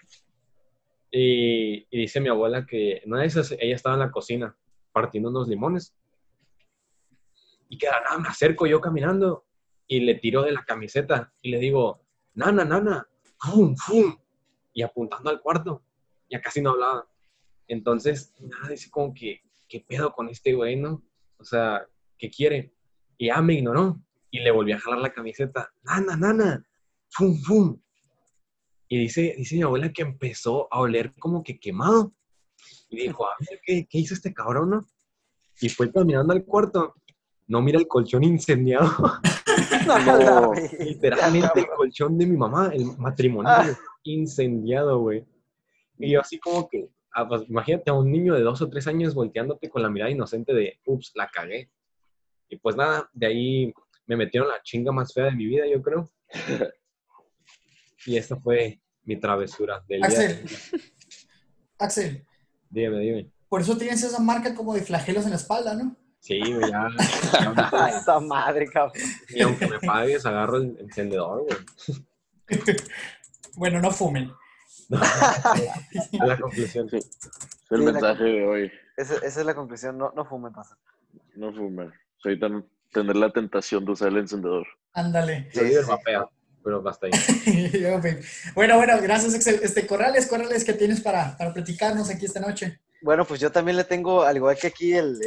Y, 1.10 1.86
y 1.90 2.00
dice 2.00 2.20
mi 2.20 2.28
abuela 2.28 2.64
que 2.64 3.02
una 3.04 3.20
de 3.20 3.26
esas 3.26 3.52
ella 3.52 3.74
estaba 3.74 3.96
en 3.96 4.00
la 4.00 4.10
cocina 4.10 4.56
partiendo 4.92 5.30
unos 5.30 5.48
limones. 5.48 5.94
Y 7.68 7.78
que 7.78 7.86
nada 7.86 8.18
me 8.18 8.28
acerco 8.28 8.66
yo 8.66 8.80
caminando 8.80 9.44
y 9.86 10.00
le 10.00 10.14
tiro 10.16 10.42
de 10.42 10.52
la 10.52 10.64
camiseta 10.64 11.32
y 11.42 11.50
le 11.50 11.58
digo, 11.58 12.02
nana, 12.34 12.64
nana, 12.64 13.06
fum, 13.38 13.76
fum. 13.76 14.16
Y 14.72 14.82
apuntando 14.82 15.30
al 15.30 15.40
cuarto. 15.40 15.82
Ya 16.32 16.40
casi 16.40 16.62
no 16.62 16.70
hablaba. 16.70 17.06
Entonces, 17.68 18.34
nada, 18.40 18.70
dice 18.70 18.90
como 18.90 19.12
que, 19.12 19.42
¿qué 19.68 19.84
pedo 19.86 20.12
con 20.12 20.30
este 20.30 20.54
güey, 20.54 20.76
no? 20.76 21.04
O 21.36 21.44
sea, 21.44 21.86
¿qué 22.16 22.30
quiere? 22.30 22.74
Y 23.18 23.26
ya 23.26 23.42
me 23.42 23.54
ignoró. 23.54 24.02
Y 24.30 24.40
le 24.40 24.50
volví 24.50 24.72
a 24.72 24.80
jalar 24.80 25.00
la 25.00 25.12
camiseta. 25.12 25.70
Nana, 25.82 26.16
nana, 26.16 26.66
fum, 27.10 27.38
fum. 27.42 27.78
Y 28.88 28.98
dice, 28.98 29.34
dice 29.36 29.56
mi 29.56 29.62
abuela 29.62 29.92
que 29.92 30.00
empezó 30.00 30.72
a 30.72 30.80
oler 30.80 31.12
como 31.18 31.42
que 31.42 31.60
quemado. 31.60 32.14
Y 32.88 33.02
dijo, 33.02 33.26
a 33.26 33.36
ver, 33.38 33.60
¿qué, 33.62 33.86
qué 33.88 33.98
hizo 33.98 34.14
este 34.14 34.32
cabrón, 34.32 34.70
no? 34.70 34.86
Y 35.60 35.68
fue 35.68 35.92
caminando 35.92 36.32
al 36.32 36.44
cuarto. 36.44 36.94
No 37.46 37.60
mira 37.60 37.78
el 37.78 37.86
colchón 37.86 38.24
incendiado. 38.24 38.90
No. 39.86 40.52
Literalmente 40.78 41.60
el 41.60 41.66
colchón 41.76 42.16
de 42.16 42.26
mi 42.26 42.36
mamá, 42.36 42.70
el 42.72 42.96
matrimonial, 42.98 43.76
incendiado, 44.04 45.00
güey. 45.00 45.24
Y 45.98 46.12
yo 46.12 46.20
así 46.20 46.38
como 46.38 46.68
que, 46.68 46.88
ah, 47.14 47.26
pues, 47.28 47.48
imagínate 47.48 47.90
a 47.90 47.94
un 47.94 48.10
niño 48.10 48.34
de 48.34 48.42
dos 48.42 48.60
o 48.62 48.68
tres 48.68 48.86
años 48.86 49.14
volteándote 49.14 49.68
con 49.68 49.82
la 49.82 49.90
mirada 49.90 50.10
inocente 50.10 50.52
de, 50.52 50.80
ups, 50.86 51.12
la 51.14 51.28
cagué. 51.28 51.70
Y 52.48 52.56
pues 52.56 52.76
nada, 52.76 53.08
de 53.12 53.26
ahí 53.26 53.74
me 54.06 54.16
metieron 54.16 54.48
la 54.48 54.60
chinga 54.62 54.92
más 54.92 55.12
fea 55.12 55.26
de 55.26 55.32
mi 55.32 55.46
vida, 55.46 55.64
yo 55.66 55.80
creo. 55.80 56.10
Y 58.04 58.16
esta 58.16 58.36
fue 58.36 58.80
mi 59.04 59.18
travesura 59.18 59.82
del 59.88 60.00
día. 60.00 60.08
Axel. 60.08 60.44
Axel, 61.78 62.26
Dime, 62.68 62.98
dime. 63.00 63.30
por 63.48 63.60
eso 63.60 63.76
tienes 63.76 64.02
esa 64.02 64.20
marca 64.20 64.54
como 64.54 64.74
de 64.74 64.82
flagelos 64.82 65.24
en 65.24 65.30
la 65.30 65.36
espalda, 65.36 65.74
¿no? 65.74 65.96
Sí, 66.20 66.40
güey, 66.40 66.70
ya. 66.70 66.86
Esa 67.98 68.20
madre, 68.20 68.68
cabrón. 68.68 68.94
Y 69.28 69.42
aunque 69.42 69.66
me 69.66 69.80
pagues, 69.80 70.24
agarro 70.24 70.58
el 70.58 70.76
encendedor, 70.78 71.44
güey. 71.44 71.58
Bueno, 73.54 73.80
no 73.80 73.90
fumen. 73.90 74.32
Es 76.12 76.20
la 76.20 76.38
conclusión. 76.38 76.88
Sí. 76.88 76.96
Es 76.96 77.06
el 77.70 77.78
Sí, 77.78 77.84
la- 77.84 77.92
mensaje 77.92 78.24
de 78.24 78.46
hoy. 78.46 78.72
Esa, 78.96 79.14
esa 79.16 79.40
es 79.40 79.46
la 79.46 79.54
conclusión. 79.54 79.96
No, 79.98 80.12
no 80.14 80.24
fumen, 80.24 80.52
pasa. 80.52 80.76
No. 81.34 81.50
Soy 82.18 82.38
tan 82.38 82.66
tener 82.92 83.16
la 83.16 83.32
tentación 83.32 83.84
de 83.84 83.92
usar 83.92 84.08
el 84.08 84.18
encendedor. 84.18 84.66
Ándale. 84.92 85.50
Soy 85.52 85.70
del 85.70 85.86
vapeo, 85.86 86.30
pero 86.62 86.82
basta 86.82 87.06
ahí. 87.06 87.12
bueno, 88.54 88.76
bueno, 88.76 88.98
gracias, 89.00 89.34
Axel. 89.34 89.60
Este, 89.62 89.86
Corrales, 89.86 90.26
Corrales, 90.26 90.64
¿qué 90.64 90.74
tienes 90.74 91.00
para, 91.00 91.36
para 91.38 91.52
platicarnos 91.54 92.10
aquí 92.10 92.26
esta 92.26 92.40
noche? 92.40 92.80
Bueno, 93.00 93.24
pues 93.24 93.40
yo 93.40 93.50
también 93.50 93.76
le 93.76 93.84
tengo, 93.84 94.22
al 94.22 94.36
igual 94.36 94.56
que 94.56 94.68
aquí 94.68 94.92
el, 94.92 95.18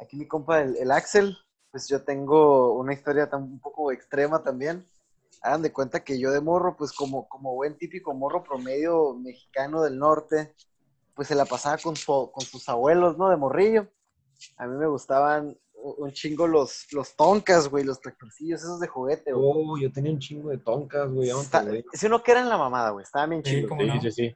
aquí 0.00 0.16
mi 0.16 0.26
compa 0.26 0.60
el, 0.60 0.76
el 0.76 0.90
Axel, 0.90 1.36
pues 1.70 1.88
yo 1.88 2.02
tengo 2.02 2.74
una 2.74 2.92
historia 2.92 3.30
tan, 3.30 3.42
un 3.44 3.60
poco 3.60 3.92
extrema 3.92 4.42
también. 4.42 4.84
Hagan 5.42 5.62
de 5.62 5.72
cuenta 5.72 6.02
que 6.04 6.18
yo 6.18 6.30
de 6.30 6.40
morro, 6.40 6.76
pues 6.76 6.92
como, 6.92 7.28
como 7.28 7.54
buen 7.54 7.76
típico 7.78 8.14
morro 8.14 8.42
promedio 8.42 9.14
mexicano 9.14 9.82
del 9.82 9.98
norte, 9.98 10.54
pues 11.14 11.28
se 11.28 11.34
la 11.34 11.44
pasaba 11.44 11.78
con, 11.78 11.94
su- 11.96 12.30
con 12.32 12.44
sus 12.44 12.68
abuelos, 12.68 13.16
¿no? 13.18 13.28
De 13.30 13.36
morrillo. 13.36 13.88
A 14.56 14.66
mí 14.66 14.76
me 14.76 14.86
gustaban 14.86 15.58
un 15.74 16.10
chingo 16.12 16.46
los, 16.46 16.86
los 16.92 17.14
toncas, 17.14 17.68
güey, 17.68 17.84
los 17.84 18.00
tractorcillos 18.00 18.60
esos 18.60 18.80
de 18.80 18.88
juguete, 18.88 19.32
güey. 19.32 19.46
Oh, 19.54 19.78
yo 19.78 19.92
tenía 19.92 20.10
un 20.12 20.18
chingo 20.18 20.50
de 20.50 20.58
toncas, 20.58 21.08
güey. 21.10 21.30
¿a 21.30 21.34
dónde, 21.34 21.44
Está- 21.78 21.96
si 21.96 22.06
uno 22.06 22.22
que 22.22 22.32
eran 22.32 22.48
la 22.48 22.58
mamada, 22.58 22.90
güey, 22.90 23.04
estaban 23.04 23.30
bien 23.30 23.44
Sí, 23.44 23.60
Sí, 23.68 23.86
no. 23.86 24.00
sí, 24.00 24.10
sí. 24.10 24.34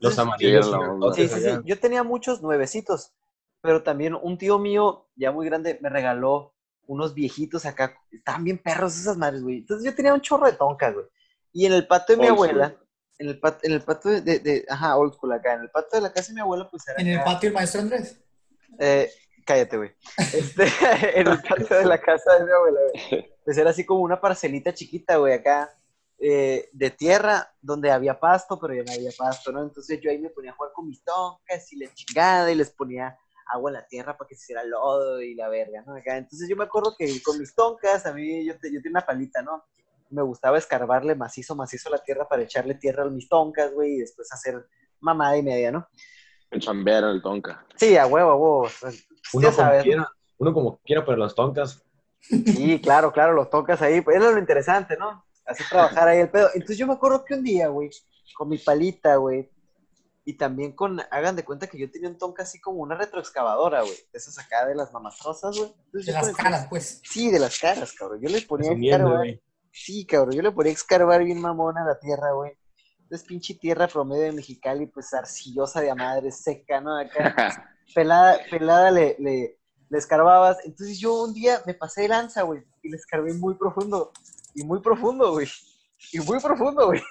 Los 0.00 0.18
amarillos. 0.18 0.66
sí, 1.14 1.28
Sí, 1.28 1.40
sí. 1.40 1.48
Yo 1.64 1.78
tenía 1.80 2.02
muchos 2.02 2.42
nuevecitos, 2.42 3.12
pero 3.60 3.82
también 3.82 4.14
un 4.14 4.36
tío 4.38 4.58
mío, 4.58 5.08
ya 5.16 5.32
muy 5.32 5.46
grande, 5.46 5.78
me 5.80 5.88
regaló 5.88 6.54
unos 6.86 7.14
viejitos 7.14 7.66
acá. 7.66 7.94
Estaban 8.10 8.44
bien 8.44 8.58
perros 8.58 8.96
esas 8.98 9.16
madres, 9.16 9.42
güey. 9.42 9.58
Entonces 9.58 9.84
yo 9.84 9.94
tenía 9.94 10.14
un 10.14 10.20
chorro 10.20 10.46
de 10.46 10.52
toncas, 10.54 10.94
güey. 10.94 11.06
Y 11.52 11.66
en 11.66 11.72
el 11.72 11.86
patio 11.86 12.16
de 12.16 12.22
mi 12.22 12.28
Old 12.28 12.36
school. 12.38 12.48
abuela, 12.50 12.76
en 13.18 13.28
el, 13.28 13.38
pat- 13.40 13.64
en 13.64 13.72
el 13.72 13.82
patio 13.82 14.10
de, 14.12 14.20
de- 14.22 14.38
de- 14.38 14.66
ajá, 14.68 14.96
old 14.96 15.12
school 15.14 15.32
acá, 15.32 15.54
en 15.54 15.60
el 15.62 15.70
patio 15.70 15.98
de 15.98 16.00
la 16.02 16.12
casa 16.12 16.28
de 16.28 16.34
mi 16.34 16.40
abuela, 16.40 16.68
pues 16.70 16.86
era 16.88 17.00
En 17.00 17.08
el 17.08 17.22
patio 17.22 17.48
el 17.48 17.54
maestro 17.54 17.80
Andrés. 17.82 18.18
eh, 18.78 19.10
cállate, 19.44 19.76
güey. 19.76 19.90
Este, 20.32 20.64
en 21.20 21.26
el 21.28 21.42
patio 21.42 21.76
de 21.78 21.84
la 21.86 22.00
casa 22.00 22.38
de 22.38 22.44
mi 22.44 22.50
abuela, 22.52 22.80
güey. 23.10 23.34
Pues 23.44 23.58
era 23.58 23.70
así 23.70 23.84
como 23.84 24.00
una 24.02 24.20
parcelita 24.20 24.72
chiquita, 24.72 25.16
güey, 25.16 25.34
acá, 25.34 25.74
eh, 26.18 26.68
de 26.72 26.90
tierra, 26.90 27.52
donde 27.60 27.90
había 27.90 28.18
pasto, 28.20 28.58
pero 28.60 28.74
ya 28.74 28.82
no 28.84 28.92
había 28.92 29.10
pasto, 29.18 29.50
¿no? 29.52 29.62
Entonces 29.62 30.00
yo 30.00 30.10
ahí 30.10 30.18
me 30.18 30.30
ponía 30.30 30.52
a 30.52 30.54
jugar 30.54 30.72
con 30.72 30.86
mis 30.86 31.02
toncas 31.02 31.72
y 31.72 31.76
la 31.78 31.92
chingada, 31.94 32.50
y 32.50 32.54
les 32.54 32.70
ponía 32.70 33.18
agua 33.52 33.70
en 33.70 33.74
la 33.74 33.86
tierra 33.86 34.16
para 34.16 34.28
que 34.28 34.34
se 34.34 34.44
hiciera 34.44 34.64
lodo 34.64 35.20
y 35.20 35.34
la 35.34 35.48
verga, 35.48 35.82
¿no? 35.86 35.94
Acá. 35.94 36.16
Entonces 36.16 36.48
yo 36.48 36.56
me 36.56 36.64
acuerdo 36.64 36.94
que 36.98 37.20
con 37.22 37.38
mis 37.38 37.54
toncas, 37.54 38.06
a 38.06 38.12
mí, 38.12 38.44
yo, 38.46 38.58
te- 38.58 38.72
yo 38.72 38.80
tenía 38.80 38.98
una 38.98 39.06
palita, 39.06 39.42
¿no? 39.42 39.64
Me 40.10 40.22
gustaba 40.22 40.58
escarbarle 40.58 41.14
macizo, 41.14 41.54
macizo 41.54 41.88
a 41.88 41.92
la 41.92 41.98
tierra 42.02 42.28
para 42.28 42.42
echarle 42.42 42.74
tierra 42.74 43.04
a 43.04 43.10
mis 43.10 43.28
toncas, 43.28 43.72
güey, 43.72 43.94
y 43.94 43.98
después 44.00 44.32
hacer 44.32 44.66
mamada 45.00 45.36
y 45.36 45.42
media, 45.42 45.70
¿no? 45.70 45.86
Chambear 46.58 47.04
en 47.04 47.10
el 47.10 47.22
tonka. 47.22 47.64
Sí, 47.76 47.96
a 47.96 48.06
huevo, 48.06 48.30
a 48.30 48.34
huevo. 48.34 48.68
Uno 49.34 49.48
ya 49.48 49.50
como 49.50 49.52
sabes, 49.52 49.78
¿no? 49.78 49.82
quiera, 49.84 50.08
uno 50.38 50.52
como 50.52 50.78
quiera, 50.84 51.04
pero 51.04 51.16
las 51.16 51.34
toncas 51.34 51.82
Sí, 52.22 52.80
claro, 52.82 53.12
claro, 53.12 53.32
los 53.32 53.48
tocas 53.50 53.80
ahí. 53.82 54.00
Pues 54.02 54.16
era 54.16 54.30
lo 54.30 54.38
interesante, 54.38 54.96
¿no? 54.96 55.24
Así 55.46 55.64
trabajar 55.68 56.06
ahí 56.08 56.18
el 56.20 56.30
pedo. 56.30 56.48
Entonces 56.54 56.76
yo 56.76 56.86
me 56.86 56.92
acuerdo 56.92 57.24
que 57.24 57.34
un 57.34 57.42
día, 57.42 57.68
güey, 57.68 57.88
con 58.36 58.48
mi 58.48 58.58
palita, 58.58 59.16
güey, 59.16 59.50
y 60.30 60.34
también 60.34 60.72
con, 60.72 61.00
hagan 61.10 61.34
de 61.34 61.44
cuenta 61.44 61.66
que 61.66 61.76
yo 61.76 61.90
tenía 61.90 62.08
un 62.08 62.16
tonka 62.16 62.44
así 62.44 62.60
como 62.60 62.82
una 62.82 62.94
retroexcavadora, 62.94 63.82
güey. 63.82 63.96
De 64.12 64.18
esas 64.18 64.38
acá 64.38 64.64
de 64.64 64.76
las 64.76 64.92
mamastrosas, 64.92 65.58
güey. 65.58 65.74
De 65.92 66.12
las 66.12 66.30
caras, 66.36 66.66
pues. 66.70 67.02
Sí, 67.02 67.32
de 67.32 67.40
las 67.40 67.58
caras, 67.58 67.92
cabrón. 67.92 68.20
Yo 68.22 68.28
le 68.28 68.40
ponía 68.42 68.70
escarbar. 68.70 69.26
Sí, 69.72 70.06
cabrón. 70.06 70.36
Yo 70.36 70.42
le 70.42 70.52
ponía 70.52 70.70
a 70.70 70.74
escarbar 70.74 71.24
bien 71.24 71.40
mamón 71.40 71.78
a 71.78 71.84
la 71.84 71.98
tierra, 71.98 72.30
güey. 72.32 72.52
Entonces, 73.00 73.26
pinche 73.26 73.54
tierra 73.54 73.88
promedio 73.88 74.22
de 74.22 74.32
Mexicali, 74.32 74.86
pues 74.86 75.12
arcillosa 75.12 75.80
de 75.80 75.90
a 75.90 75.96
madre, 75.96 76.30
seca, 76.30 76.80
¿no? 76.80 76.96
Acá, 76.96 77.74
pelada, 77.94 78.38
pelada 78.48 78.92
le, 78.92 79.16
le, 79.18 79.58
le 79.88 79.98
escarbabas. 79.98 80.58
Entonces, 80.64 81.00
yo 81.00 81.24
un 81.24 81.34
día 81.34 81.60
me 81.66 81.74
pasé 81.74 82.02
de 82.02 82.08
lanza, 82.08 82.42
güey, 82.42 82.62
y 82.84 82.88
le 82.88 82.96
escarbé 82.96 83.34
muy 83.34 83.56
profundo. 83.56 84.12
Y 84.54 84.62
muy 84.62 84.80
profundo, 84.80 85.32
güey. 85.32 85.48
Y 86.12 86.20
muy 86.20 86.38
profundo, 86.38 86.86
güey. 86.86 87.02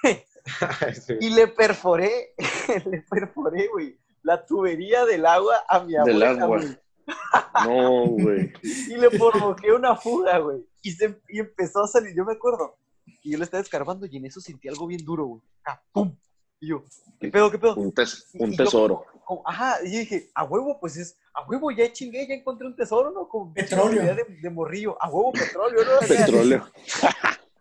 Sí. 1.06 1.14
Y 1.20 1.30
le 1.30 1.48
perforé, 1.48 2.34
le 2.86 3.02
perforé, 3.10 3.68
güey, 3.68 3.98
la 4.22 4.44
tubería 4.44 5.04
del 5.04 5.26
agua 5.26 5.56
a 5.68 5.80
mi 5.80 5.92
Del 5.92 6.22
abuela, 6.22 6.30
agua. 6.44 6.58
güey. 6.58 6.78
No, 7.66 8.06
güey. 8.06 8.52
Y 8.62 8.94
le 8.96 9.10
provoqué 9.10 9.72
una 9.72 9.96
fuga, 9.96 10.38
güey. 10.38 10.64
Y, 10.82 10.92
se, 10.92 11.20
y 11.28 11.40
empezó 11.40 11.82
a 11.82 11.88
salir, 11.88 12.14
yo 12.14 12.24
me 12.24 12.32
acuerdo. 12.34 12.76
Y 13.22 13.32
yo 13.32 13.38
le 13.38 13.44
estaba 13.44 13.60
escarbando 13.62 14.06
y 14.06 14.16
en 14.16 14.26
eso 14.26 14.40
sentí 14.40 14.68
algo 14.68 14.86
bien 14.86 15.04
duro, 15.04 15.24
güey. 15.26 15.42
Acá, 15.64 15.82
¡Pum! 15.92 16.16
Y 16.60 16.68
yo, 16.68 16.84
¿qué 17.18 17.28
pedo, 17.28 17.50
qué 17.50 17.58
pedo? 17.58 17.74
Un, 17.74 17.92
tes- 17.92 18.28
un 18.34 18.52
Y 18.52 18.56
yo- 18.56 18.64
tesoro. 18.64 19.04
Como, 19.24 19.42
ajá, 19.46 19.76
y 19.84 19.92
yo 19.92 19.98
dije, 20.00 20.30
a 20.34 20.44
huevo, 20.44 20.78
pues 20.80 20.96
es, 20.96 21.16
a 21.34 21.46
huevo, 21.46 21.70
ya 21.70 21.92
chingué, 21.92 22.26
ya 22.28 22.34
encontré 22.34 22.66
un 22.66 22.76
tesoro, 22.76 23.10
¿no? 23.10 23.28
Como 23.28 23.52
pinche 23.52 23.74
Petróleo. 23.76 24.02
De, 24.14 24.24
de 24.40 24.50
morrillo, 24.50 24.96
a 25.02 25.08
huevo, 25.08 25.32
petróleo, 25.32 25.80
¿no? 25.84 26.06
Petróleo. 26.06 26.66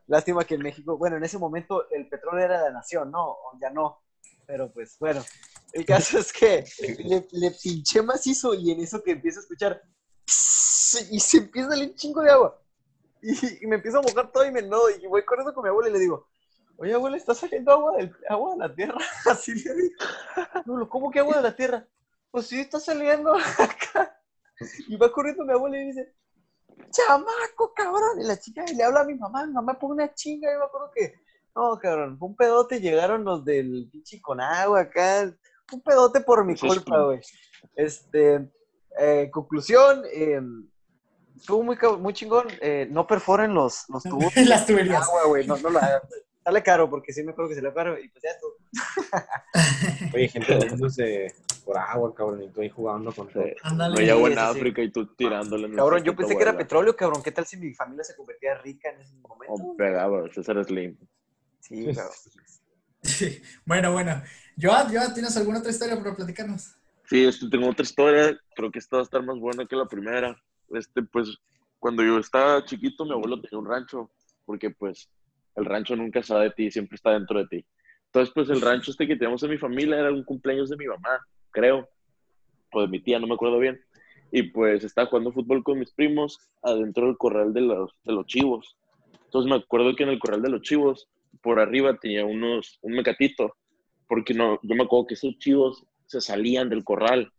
Lástima 0.10 0.44
que 0.44 0.56
en 0.56 0.62
México, 0.62 0.98
bueno, 0.98 1.18
en 1.18 1.24
ese 1.24 1.38
momento 1.38 1.88
el 1.92 2.10
petróleo 2.10 2.44
era 2.44 2.62
la 2.64 2.72
nación, 2.72 3.12
¿no? 3.12 3.38
Ya 3.62 3.70
no. 3.70 4.02
Pero 4.48 4.72
pues, 4.74 4.98
bueno, 5.00 5.24
el 5.72 5.86
caso 5.86 6.18
es 6.18 6.34
que 6.34 6.66
le, 7.06 7.28
le 7.32 7.52
pinché 7.52 8.02
macizo 8.02 8.56
y 8.56 8.72
en 8.72 8.82
eso 8.82 9.04
que 9.04 9.12
empiezo 9.12 9.40
a 9.40 9.44
escuchar 9.44 9.82
y 11.12 11.20
se 11.20 11.38
empieza 11.38 11.68
a 11.68 11.72
salir 11.72 11.90
un 11.90 11.96
chingo 11.96 12.22
de 12.22 12.32
agua. 12.32 12.60
Y, 13.22 13.68
me 13.68 13.76
empiezo 13.76 14.00
a 14.00 14.02
mojar 14.02 14.32
todo 14.32 14.46
y 14.46 14.52
me 14.52 14.64
nodo 14.64 14.90
y 14.90 15.06
voy 15.06 15.24
corriendo 15.26 15.54
con 15.54 15.64
mi 15.64 15.70
abuela 15.70 15.90
y 15.90 15.94
le 15.94 16.00
digo, 16.00 16.28
oye 16.78 16.94
abuela, 16.94 17.18
está 17.18 17.36
saliendo 17.36 17.72
agua, 17.72 17.98
del, 17.98 18.16
agua 18.28 18.54
de 18.54 18.58
la 18.58 18.74
tierra. 18.74 18.98
Así 19.30 19.54
le 19.54 19.76
digo. 19.76 20.90
¿cómo 20.90 21.12
que 21.12 21.20
agua 21.20 21.38
de 21.38 21.44
la 21.44 21.56
tierra? 21.56 21.88
Pues 22.32 22.48
sí, 22.48 22.60
está 22.60 22.80
saliendo 22.80 23.34
acá. 23.60 24.20
Y 24.88 24.98
va 24.98 25.12
corriendo 25.12 25.46
mi 25.46 25.54
abuela 25.54 25.78
y 25.78 25.86
dice, 25.86 26.16
chamaco, 26.92 27.74
cabrón. 27.76 28.22
Y 28.22 28.26
la 28.26 28.38
chica 28.40 28.64
y 28.70 28.76
le 28.76 28.84
habla 28.84 29.02
a 29.02 29.06
mi 29.06 29.16
mamá, 29.16 29.46
mi 29.46 29.54
mamá 29.54 29.78
pone 29.78 29.94
una 30.04 30.14
chinga. 30.14 30.52
Y 30.54 30.58
me 30.58 30.64
acuerdo 30.66 30.92
que, 30.96 31.14
no, 31.56 31.78
cabrón, 31.80 32.18
fue 32.18 32.28
un 32.30 32.36
pedote. 32.36 32.80
Llegaron 32.80 33.24
los 33.24 33.44
del 33.46 33.90
pinche 33.92 34.22
con 34.22 34.40
agua 34.42 34.82
acá. 34.82 35.34
Un 35.72 35.82
pedote 35.82 36.22
por 36.22 36.44
mi 36.46 36.56
culpa, 36.58 37.04
güey. 37.04 37.22
Este, 37.76 38.50
eh, 39.00 39.30
conclusión, 39.32 40.04
eh, 40.12 40.42
estuvo 41.36 41.62
muy, 41.64 41.76
cab- 41.76 42.00
muy 42.00 42.14
chingón. 42.14 42.48
eh, 42.62 42.88
no 42.90 43.06
perforen 43.06 43.54
los, 43.54 43.86
los 43.90 44.04
tubos 44.04 44.34
Las 44.48 44.66
tuberías. 44.66 45.04
agua, 45.08 45.26
güey. 45.28 45.46
No, 45.48 45.58
no 45.58 45.70
lo 45.70 45.80
hagan. 45.80 46.02
Sale 46.44 46.64
caro 46.64 46.90
porque 46.90 47.14
sí 47.14 47.22
me 47.24 47.32
acuerdo 47.32 47.50
que 47.50 47.56
se 47.56 47.62
le 47.62 47.74
caro. 47.74 48.00
Y 48.00 48.10
pues 48.10 48.24
ya 48.24 48.32
esto. 48.32 48.48
Oye, 50.14 50.28
gente 50.30 50.60
yéndose 50.60 51.34
por 51.66 51.78
agua, 51.78 52.14
cabrón, 52.14 52.44
y 52.44 52.50
tú 52.50 52.62
ahí 52.62 52.70
jugando 52.70 53.12
con 53.12 53.28
todo. 53.28 53.44
Sí. 53.44 53.52
Ándale. 53.64 53.96
No 53.96 54.00
hay 54.02 54.10
agua 54.10 54.30
en 54.30 54.36
Sí, 54.36 54.40
sí, 54.40 54.52
sí. 54.52 54.58
África 54.58 54.82
y 54.82 54.92
tú 54.92 55.06
tirándole. 55.16 55.68
en 55.68 55.76
Cabrón, 55.76 56.04
yo 56.04 56.16
pensé 56.16 56.36
que 56.36 56.42
era 56.44 56.58
petróleo, 56.58 56.96
cabrón. 56.96 57.22
¿Qué 57.24 57.32
tal 57.32 57.46
si 57.46 57.58
mi 57.58 57.74
familia 57.74 58.04
se 58.04 58.16
convertía 58.16 58.56
rica 58.60 58.90
en 58.92 59.02
ese 59.02 59.16
momento? 59.16 59.54
O 59.54 59.76
pegaba, 59.76 60.24
César 60.34 60.64
Slim. 60.64 60.98
Sí, 61.60 61.86
cabrón. 61.94 62.14
Bueno, 63.66 63.94
bueno. 63.94 64.22
Joad, 64.62 64.92
Joad, 64.94 65.14
¿tienes 65.14 65.36
alguna 65.38 65.60
otra 65.60 65.72
historia 65.72 65.98
para 65.98 66.16
platicarnos? 66.16 66.76
Sí, 67.06 67.26
este, 67.26 67.50
tengo 67.50 67.70
otra 67.70 67.84
historia, 67.84 68.38
creo 68.56 68.70
que 68.72 68.80
esta 68.80 68.98
va 68.98 69.02
a 69.02 69.04
estar 69.04 69.24
más 69.24 69.40
buena 69.40 69.66
que 69.66 69.76
la 69.76 69.88
primera. 69.88 70.36
Este, 70.72 71.02
pues, 71.04 71.38
cuando 71.80 72.04
yo 72.04 72.20
estaba 72.20 72.64
chiquito, 72.66 73.06
mi 73.06 73.12
abuelo 73.12 73.42
tenía 73.42 73.58
un 73.58 73.68
rancho, 73.68 74.12
porque 74.46 74.70
pues 74.70 75.10
el 75.56 75.66
rancho 75.66 75.96
nunca 75.96 76.22
se 76.22 76.34
va 76.34 76.42
de 76.42 76.52
ti, 76.52 76.70
siempre 76.70 76.96
está 76.98 77.12
dentro 77.12 77.40
de 77.40 77.48
ti. 77.48 77.66
Entonces, 78.10 78.34
pues 78.34 78.50
el 78.50 78.62
rancho 78.62 78.90
este 78.90 79.06
que 79.06 79.16
teníamos 79.16 79.44
en 79.44 79.52
mi 79.52 79.58
familia 79.58 80.00
era 80.00 80.12
un 80.12 80.24
cumpleaños 80.24 80.70
de 80.70 80.78
mi 80.78 80.88
mamá, 80.88 81.20
creo, 81.52 81.88
o 82.74 82.82
de 82.82 82.88
mi 82.88 83.00
tía, 83.00 83.20
no 83.20 83.28
me 83.28 83.36
acuerdo 83.36 83.60
bien. 83.60 83.80
Y 84.32 84.44
pues 84.44 84.84
estaba 84.84 85.08
jugando 85.08 85.32
fútbol 85.32 85.64
con 85.64 85.78
mis 85.78 85.92
primos 85.92 86.40
adentro 86.64 87.06
del 87.06 87.18
corral 87.18 87.54
de 87.54 87.62
los, 87.62 87.92
de 88.04 88.14
los 88.14 88.26
chivos. 88.26 88.78
Entonces 89.26 89.50
me 89.50 89.58
acuerdo 89.58 89.96
que 89.96 90.04
en 90.04 90.10
el 90.10 90.20
corral 90.20 90.42
de 90.42 90.50
los 90.50 90.62
chivos, 90.62 91.08
por 91.44 91.60
arriba 91.60 91.98
tenía 91.98 92.26
unos, 92.26 92.80
un 92.82 92.94
mecatito, 92.94 93.56
porque 94.08 94.34
no, 94.34 94.60
yo 94.64 94.76
me 94.76 94.84
acuerdo 94.84 95.06
que 95.06 95.14
esos 95.14 95.38
chivos 95.38 95.86
se 96.08 96.20
salían 96.20 96.68
del 96.70 96.84
corral. 96.84 97.32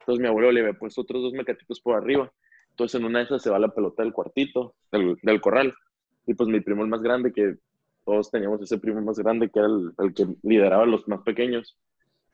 Entonces 0.00 0.20
mi 0.20 0.28
abuelo 0.28 0.52
le 0.52 0.60
había 0.60 0.78
puesto 0.78 1.00
otros 1.00 1.22
dos 1.22 1.32
mecatitos 1.32 1.80
por 1.80 1.96
arriba. 1.96 2.30
Entonces 2.70 3.00
en 3.00 3.06
una 3.06 3.20
de 3.20 3.24
esas 3.24 3.42
se 3.42 3.48
va 3.48 3.58
la 3.58 3.74
pelota 3.74 4.02
del 4.02 4.12
cuartito, 4.12 4.74
del, 4.92 5.16
del 5.22 5.40
corral. 5.40 5.74
Y 6.26 6.34
pues 6.34 6.50
mi 6.50 6.60
primo 6.60 6.82
el 6.82 6.90
más 6.90 7.00
grande, 7.00 7.32
que 7.32 7.56
todos 8.08 8.30
teníamos 8.30 8.62
ese 8.62 8.78
primo 8.78 9.02
más 9.02 9.18
grande, 9.18 9.50
que 9.50 9.58
era 9.58 9.68
el, 9.68 9.92
el 9.98 10.14
que 10.14 10.26
lideraba 10.42 10.84
a 10.84 10.86
los 10.86 11.06
más 11.08 11.20
pequeños, 11.20 11.76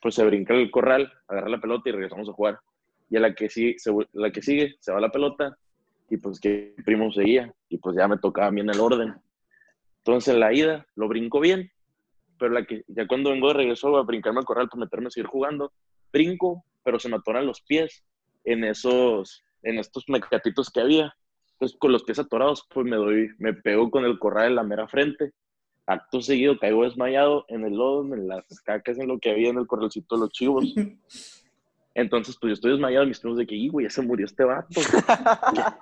pues 0.01 0.15
se 0.15 0.25
brinca 0.25 0.55
el 0.55 0.71
corral, 0.71 1.13
agarra 1.27 1.49
la 1.49 1.61
pelota 1.61 1.89
y 1.89 1.93
regresamos 1.93 2.29
a 2.29 2.33
jugar. 2.33 2.61
Y 3.11 3.17
a 3.17 3.21
la 3.21 3.35
que, 3.35 3.49
sigue, 3.49 3.75
se, 3.81 3.91
la 4.13 4.31
que 4.31 4.41
sigue 4.41 4.77
se 4.79 4.93
va 4.93 5.01
la 5.01 5.11
pelota 5.11 5.59
y 6.09 6.17
pues 6.19 6.39
que 6.39 6.75
mi 6.77 6.85
primo 6.85 7.11
seguía 7.11 7.53
y 7.69 7.79
pues 7.79 7.97
ya 7.97 8.07
me 8.07 8.19
tocaba 8.19 8.51
bien 8.51 8.71
el 8.71 8.79
orden. 8.79 9.17
Entonces 9.99 10.33
en 10.33 10.39
la 10.39 10.53
ida 10.53 10.87
lo 10.95 11.09
brinco 11.09 11.41
bien, 11.41 11.69
pero 12.39 12.53
la 12.53 12.65
que, 12.65 12.85
ya 12.87 13.09
cuando 13.09 13.31
vengo 13.31 13.49
de 13.49 13.55
regreso 13.55 13.97
a 13.97 14.05
brincarme 14.05 14.39
al 14.39 14.45
corral 14.45 14.69
para 14.69 14.85
meterme 14.85 15.09
a 15.09 15.11
seguir 15.11 15.27
jugando, 15.27 15.73
brinco, 16.13 16.65
pero 16.85 17.01
se 17.01 17.09
me 17.09 17.17
atoran 17.17 17.47
los 17.47 17.63
pies 17.63 18.05
en 18.45 18.63
esos, 18.63 19.43
en 19.65 19.81
estos 19.81 20.05
mecatitos 20.07 20.71
que 20.71 20.83
había. 20.83 21.17
Entonces 21.55 21.77
con 21.81 21.91
los 21.91 22.05
pies 22.05 22.21
atorados, 22.21 22.65
pues 22.73 22.87
me 22.87 22.95
doy, 22.95 23.31
me 23.39 23.55
pego 23.55 23.91
con 23.91 24.05
el 24.05 24.21
corral 24.21 24.51
en 24.51 24.55
la 24.55 24.63
mera 24.63 24.87
frente. 24.87 25.33
Acto 25.87 26.23
seguido 26.23 26.59
caigo 26.59 26.85
desmayado 26.85 27.45
en 27.49 27.65
el 27.65 27.75
lodo, 27.75 28.15
en 28.15 28.27
las 28.27 28.45
cacas, 28.63 28.99
en 28.99 29.09
lo 29.09 29.19
que 29.19 29.31
había 29.31 29.51
en 29.51 29.59
el 29.59 29.67
corralcito 29.67 30.15
de 30.17 30.21
los 30.23 30.31
chivos. 30.31 30.65
Entonces, 31.95 32.37
pues 32.41 32.49
yo 32.51 32.55
estoy 32.55 32.73
desmayado, 32.73 33.07
mis 33.07 33.21
primos 33.21 33.39
de 33.39 33.47
que, 33.47 33.55
"Y, 33.55 33.69
güey, 33.69 33.87
ya 33.87 33.91
se 33.91 34.03
murió 34.03 34.27
este 34.27 34.43
vato. 34.45 34.67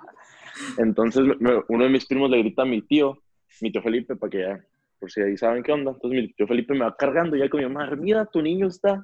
Entonces, 0.77 1.23
me- 1.39 1.63
uno 1.67 1.83
de 1.85 1.89
mis 1.89 2.05
primos 2.05 2.29
le 2.29 2.37
grita 2.39 2.61
a 2.63 2.65
mi 2.65 2.81
tío, 2.81 3.17
mi 3.61 3.71
tío 3.71 3.81
Felipe, 3.81 4.15
para 4.15 4.29
que 4.29 4.39
ya, 4.39 4.65
por 4.99 5.11
si 5.11 5.21
ahí 5.21 5.37
saben 5.37 5.63
qué 5.63 5.71
onda. 5.71 5.91
Entonces, 5.91 6.21
mi 6.21 6.33
tío 6.33 6.47
Felipe 6.47 6.73
me 6.73 6.81
va 6.81 6.95
cargando 6.95 7.35
ya 7.35 7.49
con 7.49 7.61
mi 7.61 7.67
mamá, 7.67 7.89
mira, 7.95 8.25
tu 8.25 8.41
niño 8.41 8.67
está. 8.67 9.01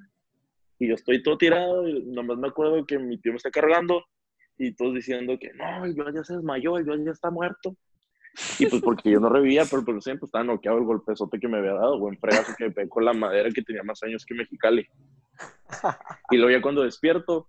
Y 0.77 0.87
yo 0.87 0.95
estoy 0.95 1.21
todo 1.23 1.37
tirado, 1.37 1.87
y 1.87 2.03
nomás 2.03 2.37
me 2.37 2.47
acuerdo 2.47 2.85
que 2.85 2.97
mi 2.99 3.17
tío 3.19 3.31
me 3.31 3.37
está 3.37 3.49
cargando, 3.51 4.03
y 4.57 4.73
todos 4.75 4.93
diciendo 4.95 5.37
que 5.39 5.51
no, 5.53 5.85
el 5.85 5.95
Joan 5.95 6.13
ya 6.15 6.23
se 6.23 6.35
desmayó, 6.35 6.77
el 6.77 6.85
Joan 6.85 7.05
ya 7.05 7.11
está 7.11 7.29
muerto. 7.31 7.75
Y 8.57 8.65
pues 8.67 8.81
porque 8.81 9.11
yo 9.11 9.19
no 9.19 9.29
revivía, 9.29 9.63
pero 9.69 9.83
por 9.83 10.01
siempre 10.01 10.25
estaba 10.25 10.43
noqueado 10.43 10.77
el 10.77 10.85
golpezote 10.85 11.39
que 11.39 11.47
me 11.47 11.57
había 11.57 11.73
dado, 11.73 11.99
buen 11.99 12.17
fregazo 12.17 12.53
que 12.57 12.65
me 12.65 12.71
pegué 12.71 12.89
con 12.89 13.05
la 13.05 13.13
madera 13.13 13.49
que 13.51 13.61
tenía 13.61 13.83
más 13.83 14.01
años 14.03 14.25
que 14.25 14.35
Mexicali. 14.35 14.87
Y 16.31 16.37
luego 16.37 16.51
ya 16.51 16.61
cuando 16.61 16.83
despierto, 16.83 17.47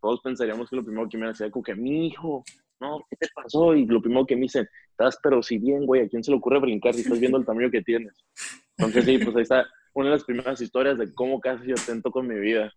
todos 0.00 0.20
pensaríamos 0.20 0.68
que 0.68 0.76
lo 0.76 0.84
primero 0.84 1.08
que 1.08 1.18
me 1.18 1.28
decía 1.28 1.50
como 1.50 1.62
que, 1.62 1.74
mi 1.74 2.08
hijo, 2.08 2.44
no, 2.80 3.04
¿qué 3.10 3.16
te 3.16 3.28
pasó? 3.34 3.74
Y 3.74 3.86
lo 3.86 4.00
primero 4.00 4.26
que 4.26 4.36
me 4.36 4.42
dicen, 4.42 4.68
estás 4.90 5.18
pero 5.22 5.42
si 5.42 5.58
bien, 5.58 5.86
güey, 5.86 6.02
¿a 6.02 6.08
quién 6.08 6.22
se 6.22 6.30
le 6.30 6.36
ocurre 6.36 6.60
brincar 6.60 6.94
si 6.94 7.00
estás 7.00 7.18
viendo 7.18 7.38
el 7.38 7.46
tamaño 7.46 7.70
que 7.70 7.82
tienes? 7.82 8.14
Entonces 8.76 9.04
sí, 9.04 9.18
pues 9.18 9.34
ahí 9.36 9.42
está 9.42 9.66
una 9.94 10.06
de 10.06 10.16
las 10.16 10.24
primeras 10.24 10.60
historias 10.60 10.98
de 10.98 11.12
cómo 11.14 11.40
casi 11.40 11.68
yo 11.68 11.74
atento 11.74 12.10
con 12.10 12.26
mi 12.26 12.38
vida. 12.38 12.72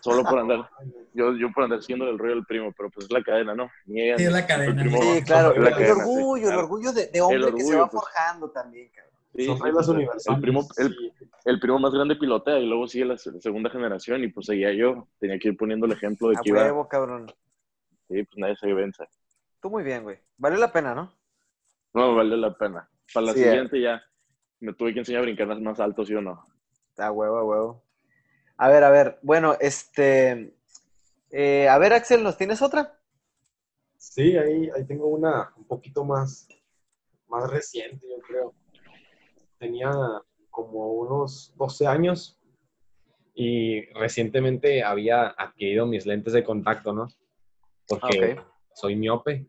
Solo 0.00 0.22
por 0.22 0.38
andar, 0.38 0.68
yo, 1.14 1.34
yo 1.36 1.50
por 1.52 1.64
andar 1.64 1.80
siguiendo 1.82 2.08
el 2.08 2.18
rollo 2.18 2.36
del 2.36 2.44
primo, 2.46 2.72
pero 2.76 2.90
pues 2.90 3.06
es 3.06 3.12
la 3.12 3.22
cadena, 3.22 3.54
¿no? 3.54 3.68
Niegan, 3.86 4.18
Sí, 4.18 4.24
es 4.24 4.32
la 4.32 4.38
el 4.40 4.46
cadena. 4.46 4.82
primo 4.82 5.00
Sí, 5.00 5.22
claro. 5.24 5.52
El 5.54 5.64
cadena, 5.64 5.86
sí, 5.86 6.00
orgullo, 6.00 6.50
el 6.50 6.56
orgullo 6.58 6.92
de, 6.92 7.06
de 7.08 7.20
hombre 7.20 7.54
que 7.54 7.64
se 7.64 7.76
va 7.76 7.88
pues. 7.90 8.02
forjando 8.02 8.50
también, 8.50 8.88
cabrón. 8.90 9.12
Sí, 9.34 9.54
reglas 9.62 9.88
universales. 9.88 10.26
El 10.36 10.40
primo, 10.40 10.68
el, 10.78 11.12
el 11.44 11.60
primo 11.60 11.78
más 11.78 11.92
grande 11.92 12.16
pilotea 12.16 12.58
y 12.58 12.66
luego 12.66 12.86
sigue 12.86 13.04
la 13.04 13.18
se- 13.18 13.38
segunda 13.40 13.68
generación 13.68 14.22
y 14.24 14.28
pues 14.28 14.46
seguía 14.46 14.72
yo. 14.72 15.08
Tenía 15.18 15.38
que 15.38 15.48
ir 15.48 15.56
poniendo 15.56 15.86
el 15.86 15.92
ejemplo 15.92 16.28
de 16.28 16.36
A 16.38 16.40
que 16.40 16.48
iba, 16.50 16.62
huevo, 16.62 16.88
cabrón. 16.88 17.26
sí, 18.08 18.22
pues 18.22 18.36
nadie 18.36 18.56
se 18.56 18.72
vence. 18.72 19.04
Tú 19.60 19.68
muy 19.70 19.82
bien, 19.82 20.04
güey. 20.04 20.18
Vale 20.38 20.56
la 20.56 20.72
pena, 20.72 20.94
¿no? 20.94 21.12
No, 21.92 22.14
vale 22.14 22.36
la 22.36 22.54
pena. 22.56 22.88
Para 23.12 23.26
la 23.26 23.32
Sí, 23.32 23.40
eh. 23.40 23.44
siguiente 23.44 23.80
ya 23.80 24.02
me 24.60 24.72
tuve 24.72 24.92
que 24.94 25.00
enseñar 25.00 25.20
a 25.20 25.24
brincar 25.24 25.46
más, 25.48 25.60
más 25.60 25.80
alto, 25.80 26.04
¿sí 26.04 26.14
o 26.14 26.20
no? 26.22 26.42
A 26.96 27.10
huevo, 27.12 27.36
a 27.36 27.44
huevo. 27.44 27.82
A 28.58 28.68
ver, 28.68 28.84
a 28.84 28.90
ver. 28.90 29.18
Bueno, 29.22 29.56
este. 29.60 30.54
eh, 31.30 31.68
a 31.68 31.78
ver, 31.78 31.92
Axel, 31.92 32.22
¿nos 32.22 32.36
tienes 32.36 32.62
otra? 32.62 32.98
Sí, 33.98 34.36
ahí, 34.36 34.70
ahí 34.74 34.84
tengo 34.86 35.06
una 35.08 35.52
un 35.56 35.64
poquito 35.64 36.04
más, 36.04 36.48
más 37.28 37.50
reciente, 37.50 38.06
yo 38.08 38.20
creo. 38.22 38.54
Tenía 39.58 39.90
como 40.50 40.92
unos 40.92 41.52
12 41.56 41.86
años 41.86 42.38
y 43.34 43.82
recientemente 43.92 44.82
había 44.82 45.28
adquirido 45.28 45.86
mis 45.86 46.06
lentes 46.06 46.32
de 46.32 46.44
contacto, 46.44 46.92
¿no? 46.92 47.08
Porque 47.86 48.36
Ok. 48.38 48.46
soy 48.74 48.96
miope 48.96 49.46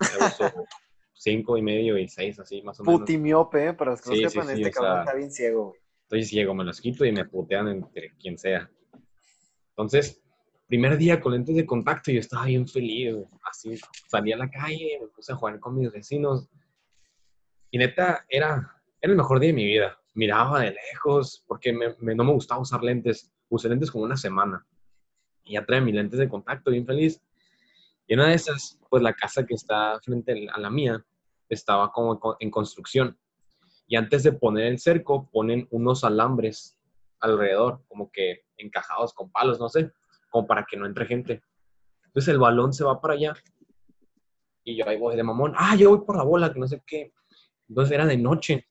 uso 0.00 0.50
cinco 1.14 1.58
y 1.58 1.62
medio 1.62 1.98
y 1.98 2.08
seis, 2.08 2.38
así 2.38 2.62
más 2.62 2.80
o 2.80 2.84
menos. 2.84 3.00
Putimiope, 3.00 3.66
¿eh? 3.68 3.72
Para 3.74 3.90
los 3.90 4.00
que 4.00 4.10
no 4.10 4.16
sí, 4.16 4.22
sepan, 4.28 4.46
sí, 4.48 4.52
este 4.54 4.70
cabrón 4.70 4.92
sea- 4.94 5.00
está 5.02 5.14
bien 5.14 5.30
ciego, 5.30 5.68
güey. 5.68 5.80
Estoy 6.10 6.24
ciego, 6.24 6.54
me 6.54 6.64
los 6.64 6.80
quito 6.80 7.04
y 7.04 7.12
me 7.12 7.24
putean 7.24 7.68
entre 7.68 8.16
quien 8.16 8.36
sea. 8.36 8.68
Entonces, 9.68 10.20
primer 10.66 10.96
día 10.98 11.20
con 11.20 11.30
lentes 11.32 11.54
de 11.54 11.64
contacto, 11.64 12.10
yo 12.10 12.18
estaba 12.18 12.46
bien 12.46 12.66
feliz, 12.66 13.14
así 13.48 13.78
salí 14.08 14.32
a 14.32 14.36
la 14.36 14.50
calle, 14.50 14.98
me 15.00 15.06
puse 15.06 15.30
a 15.30 15.36
jugar 15.36 15.60
con 15.60 15.78
mis 15.78 15.92
vecinos. 15.92 16.48
Y 17.70 17.78
neta, 17.78 18.26
era, 18.28 18.72
era 19.00 19.12
el 19.12 19.16
mejor 19.16 19.38
día 19.38 19.50
de 19.50 19.52
mi 19.54 19.64
vida. 19.64 20.00
Miraba 20.14 20.62
de 20.62 20.72
lejos, 20.72 21.44
porque 21.46 21.72
me- 21.72 21.94
me- 22.00 22.16
no 22.16 22.24
me 22.24 22.32
gustaba 22.32 22.60
usar 22.60 22.82
lentes. 22.82 23.30
Usé 23.48 23.68
lentes 23.68 23.88
como 23.92 24.02
una 24.02 24.16
semana. 24.16 24.66
Y 25.44 25.52
ya 25.52 25.64
traía 25.64 25.80
mis 25.80 25.94
lentes 25.94 26.18
de 26.18 26.28
contacto, 26.28 26.72
bien 26.72 26.86
feliz. 26.86 27.22
Y 28.08 28.14
una 28.14 28.26
de 28.26 28.34
esas, 28.34 28.80
pues 28.90 29.00
la 29.00 29.14
casa 29.14 29.46
que 29.46 29.54
está 29.54 30.00
frente 30.00 30.48
a 30.52 30.58
la 30.58 30.70
mía 30.70 31.06
estaba 31.48 31.92
como 31.92 32.18
co- 32.18 32.36
en 32.40 32.50
construcción. 32.50 33.16
Y 33.90 33.96
antes 33.96 34.22
de 34.22 34.30
poner 34.32 34.66
el 34.66 34.78
cerco, 34.78 35.28
ponen 35.32 35.66
unos 35.72 36.04
alambres 36.04 36.78
alrededor, 37.18 37.82
como 37.88 38.08
que 38.12 38.44
encajados 38.56 39.12
con 39.12 39.32
palos, 39.32 39.58
no 39.58 39.68
sé, 39.68 39.90
como 40.30 40.46
para 40.46 40.64
que 40.64 40.76
no 40.76 40.86
entre 40.86 41.06
gente. 41.06 41.42
Entonces 42.06 42.32
el 42.32 42.38
balón 42.38 42.72
se 42.72 42.84
va 42.84 43.00
para 43.00 43.14
allá. 43.14 43.34
Y 44.62 44.76
yo 44.76 44.88
ahí 44.88 44.96
voy 44.96 45.16
de 45.16 45.24
mamón, 45.24 45.54
ah, 45.56 45.74
yo 45.74 45.90
voy 45.90 46.06
por 46.06 46.16
la 46.16 46.22
bola, 46.22 46.52
que 46.52 46.60
no 46.60 46.68
sé 46.68 46.80
qué. 46.86 47.12
Entonces 47.68 47.92
era 47.92 48.06
de 48.06 48.16
noche. 48.16 48.68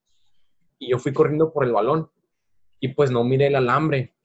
Y 0.78 0.92
yo 0.92 1.00
fui 1.00 1.12
corriendo 1.12 1.52
por 1.52 1.66
el 1.66 1.74
balón. 1.74 2.10
Y 2.80 2.88
pues 2.88 3.12
no 3.12 3.26
miré 3.26 3.48
el 3.48 3.56
alambre. 3.56 4.16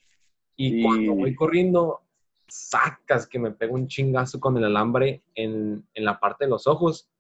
Y 0.54 0.78
Y- 0.78 0.82
cuando 0.84 1.14
voy 1.16 1.34
corriendo, 1.34 2.02
sacas 2.46 3.26
que 3.26 3.40
me 3.40 3.50
pego 3.50 3.74
un 3.74 3.88
chingazo 3.88 4.38
con 4.38 4.56
el 4.58 4.64
alambre 4.64 5.24
en, 5.34 5.84
en 5.92 6.04
la 6.04 6.20
parte 6.20 6.44
de 6.44 6.50
los 6.50 6.68
ojos. 6.68 7.10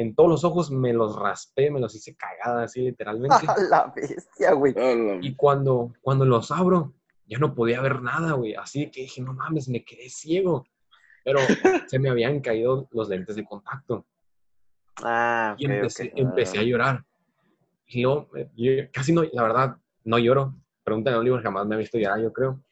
En 0.00 0.14
todos 0.14 0.30
los 0.30 0.44
ojos 0.44 0.70
me 0.70 0.94
los 0.94 1.14
raspé, 1.14 1.70
me 1.70 1.78
los 1.78 1.94
hice 1.94 2.16
cagada, 2.16 2.62
así 2.62 2.80
literalmente. 2.80 3.36
A 3.48 3.60
la 3.60 3.92
bestia, 3.94 4.52
güey. 4.54 4.74
Y 5.20 5.34
cuando, 5.34 5.92
cuando 6.00 6.24
los 6.24 6.50
abro, 6.50 6.94
ya 7.26 7.38
no 7.38 7.54
podía 7.54 7.82
ver 7.82 8.00
nada, 8.00 8.32
güey. 8.32 8.54
Así 8.54 8.90
que 8.90 9.02
dije, 9.02 9.20
no 9.20 9.34
mames, 9.34 9.68
me 9.68 9.84
quedé 9.84 10.08
ciego. 10.08 10.66
Pero 11.22 11.40
se 11.86 11.98
me 11.98 12.08
habían 12.08 12.40
caído 12.40 12.88
los 12.92 13.10
lentes 13.10 13.36
de 13.36 13.44
contacto. 13.44 14.06
Ah, 15.02 15.54
Y 15.58 15.66
ok, 15.66 15.72
empecé, 15.72 16.04
ok. 16.04 16.12
empecé 16.18 16.58
a 16.58 16.62
llorar. 16.62 17.04
Y 17.86 18.00
luego, 18.00 18.34
eh, 18.36 18.48
yo 18.56 18.72
casi 18.90 19.12
no, 19.12 19.22
la 19.30 19.42
verdad, 19.42 19.76
no 20.04 20.18
lloro. 20.18 20.54
Pregúntale 20.82 21.16
a 21.16 21.20
Oliver, 21.20 21.42
jamás 21.42 21.66
me 21.66 21.74
ha 21.74 21.78
visto 21.78 21.98
llorar, 21.98 22.22
yo 22.22 22.32
creo. 22.32 22.62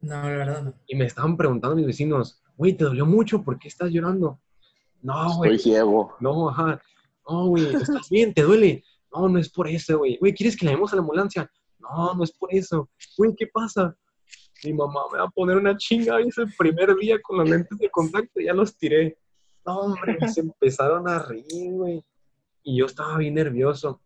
No, 0.00 0.22
la 0.22 0.28
verdad 0.30 0.62
no. 0.62 0.74
Y 0.86 0.96
me 0.96 1.04
estaban 1.04 1.36
preguntando 1.36 1.76
mis 1.76 1.86
vecinos, 1.86 2.42
güey, 2.56 2.72
¿te 2.72 2.84
dolió 2.84 3.04
mucho? 3.04 3.44
¿Por 3.44 3.58
qué 3.58 3.68
estás 3.68 3.90
llorando? 3.90 4.40
No, 5.02 5.36
güey, 5.36 5.54
Estoy 5.54 5.72
ciego. 5.72 6.16
no, 6.20 6.48
ajá. 6.50 6.80
No, 7.28 7.46
güey, 7.46 7.66
¿estás 7.74 8.08
bien? 8.08 8.32
¿Te 8.32 8.42
duele? 8.42 8.82
No, 9.12 9.28
no 9.28 9.38
es 9.38 9.50
por 9.50 9.68
eso, 9.68 9.98
güey. 9.98 10.16
Güey, 10.18 10.34
¿quieres 10.34 10.56
que 10.56 10.66
le 10.66 10.72
demos 10.72 10.92
a 10.92 10.96
la 10.96 11.02
ambulancia? 11.02 11.50
No, 11.78 12.14
no 12.14 12.24
es 12.24 12.32
por 12.32 12.52
eso. 12.52 12.88
Güey, 13.16 13.34
¿qué 13.36 13.46
pasa? 13.46 13.96
Mi 14.64 14.72
mamá 14.72 15.02
me 15.12 15.18
va 15.18 15.24
a 15.24 15.30
poner 15.30 15.56
una 15.56 15.76
chinga. 15.76 16.20
Es 16.20 16.36
el 16.38 16.52
primer 16.56 16.94
día 16.96 17.20
con 17.22 17.38
los 17.38 17.48
lentes 17.48 17.78
de 17.78 17.90
contacto, 17.90 18.40
ya 18.40 18.52
los 18.52 18.76
tiré. 18.76 19.18
No, 19.64 19.80
hombre, 19.80 20.18
y 20.20 20.28
se 20.28 20.40
empezaron 20.40 21.08
a 21.08 21.18
reír, 21.20 21.72
güey. 21.72 22.04
Y 22.62 22.78
yo 22.78 22.86
estaba 22.86 23.18
bien 23.18 23.34
nervioso. 23.34 24.00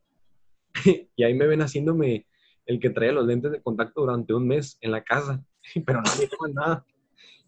y 1.16 1.22
ahí 1.22 1.34
me 1.34 1.46
ven 1.46 1.62
haciéndome 1.62 2.26
el 2.66 2.80
que 2.80 2.90
traía 2.90 3.12
los 3.12 3.26
lentes 3.26 3.52
de 3.52 3.62
contacto 3.62 4.02
durante 4.02 4.34
un 4.34 4.46
mes 4.46 4.76
en 4.80 4.92
la 4.92 5.02
casa. 5.02 5.42
Pero 5.86 6.02
no 6.02 6.10
miraba 6.18 6.48
nada. 6.52 6.86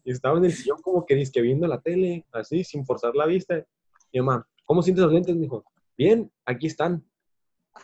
Y 0.04 0.12
estaba 0.12 0.38
en 0.38 0.44
el 0.44 0.52
sillón 0.52 0.80
como 0.82 1.06
que 1.06 1.14
disque 1.14 1.40
viendo 1.40 1.66
la 1.66 1.80
tele, 1.80 2.26
así, 2.32 2.62
sin 2.62 2.84
forzar 2.84 3.14
la 3.14 3.26
vista. 3.26 3.64
Mi 4.12 4.20
mamá, 4.20 4.46
¿cómo 4.64 4.82
sientes 4.82 5.02
los 5.02 5.12
lentes? 5.12 5.34
Me 5.34 5.42
dijo, 5.42 5.64
bien, 5.96 6.30
aquí 6.44 6.66
están. 6.66 7.04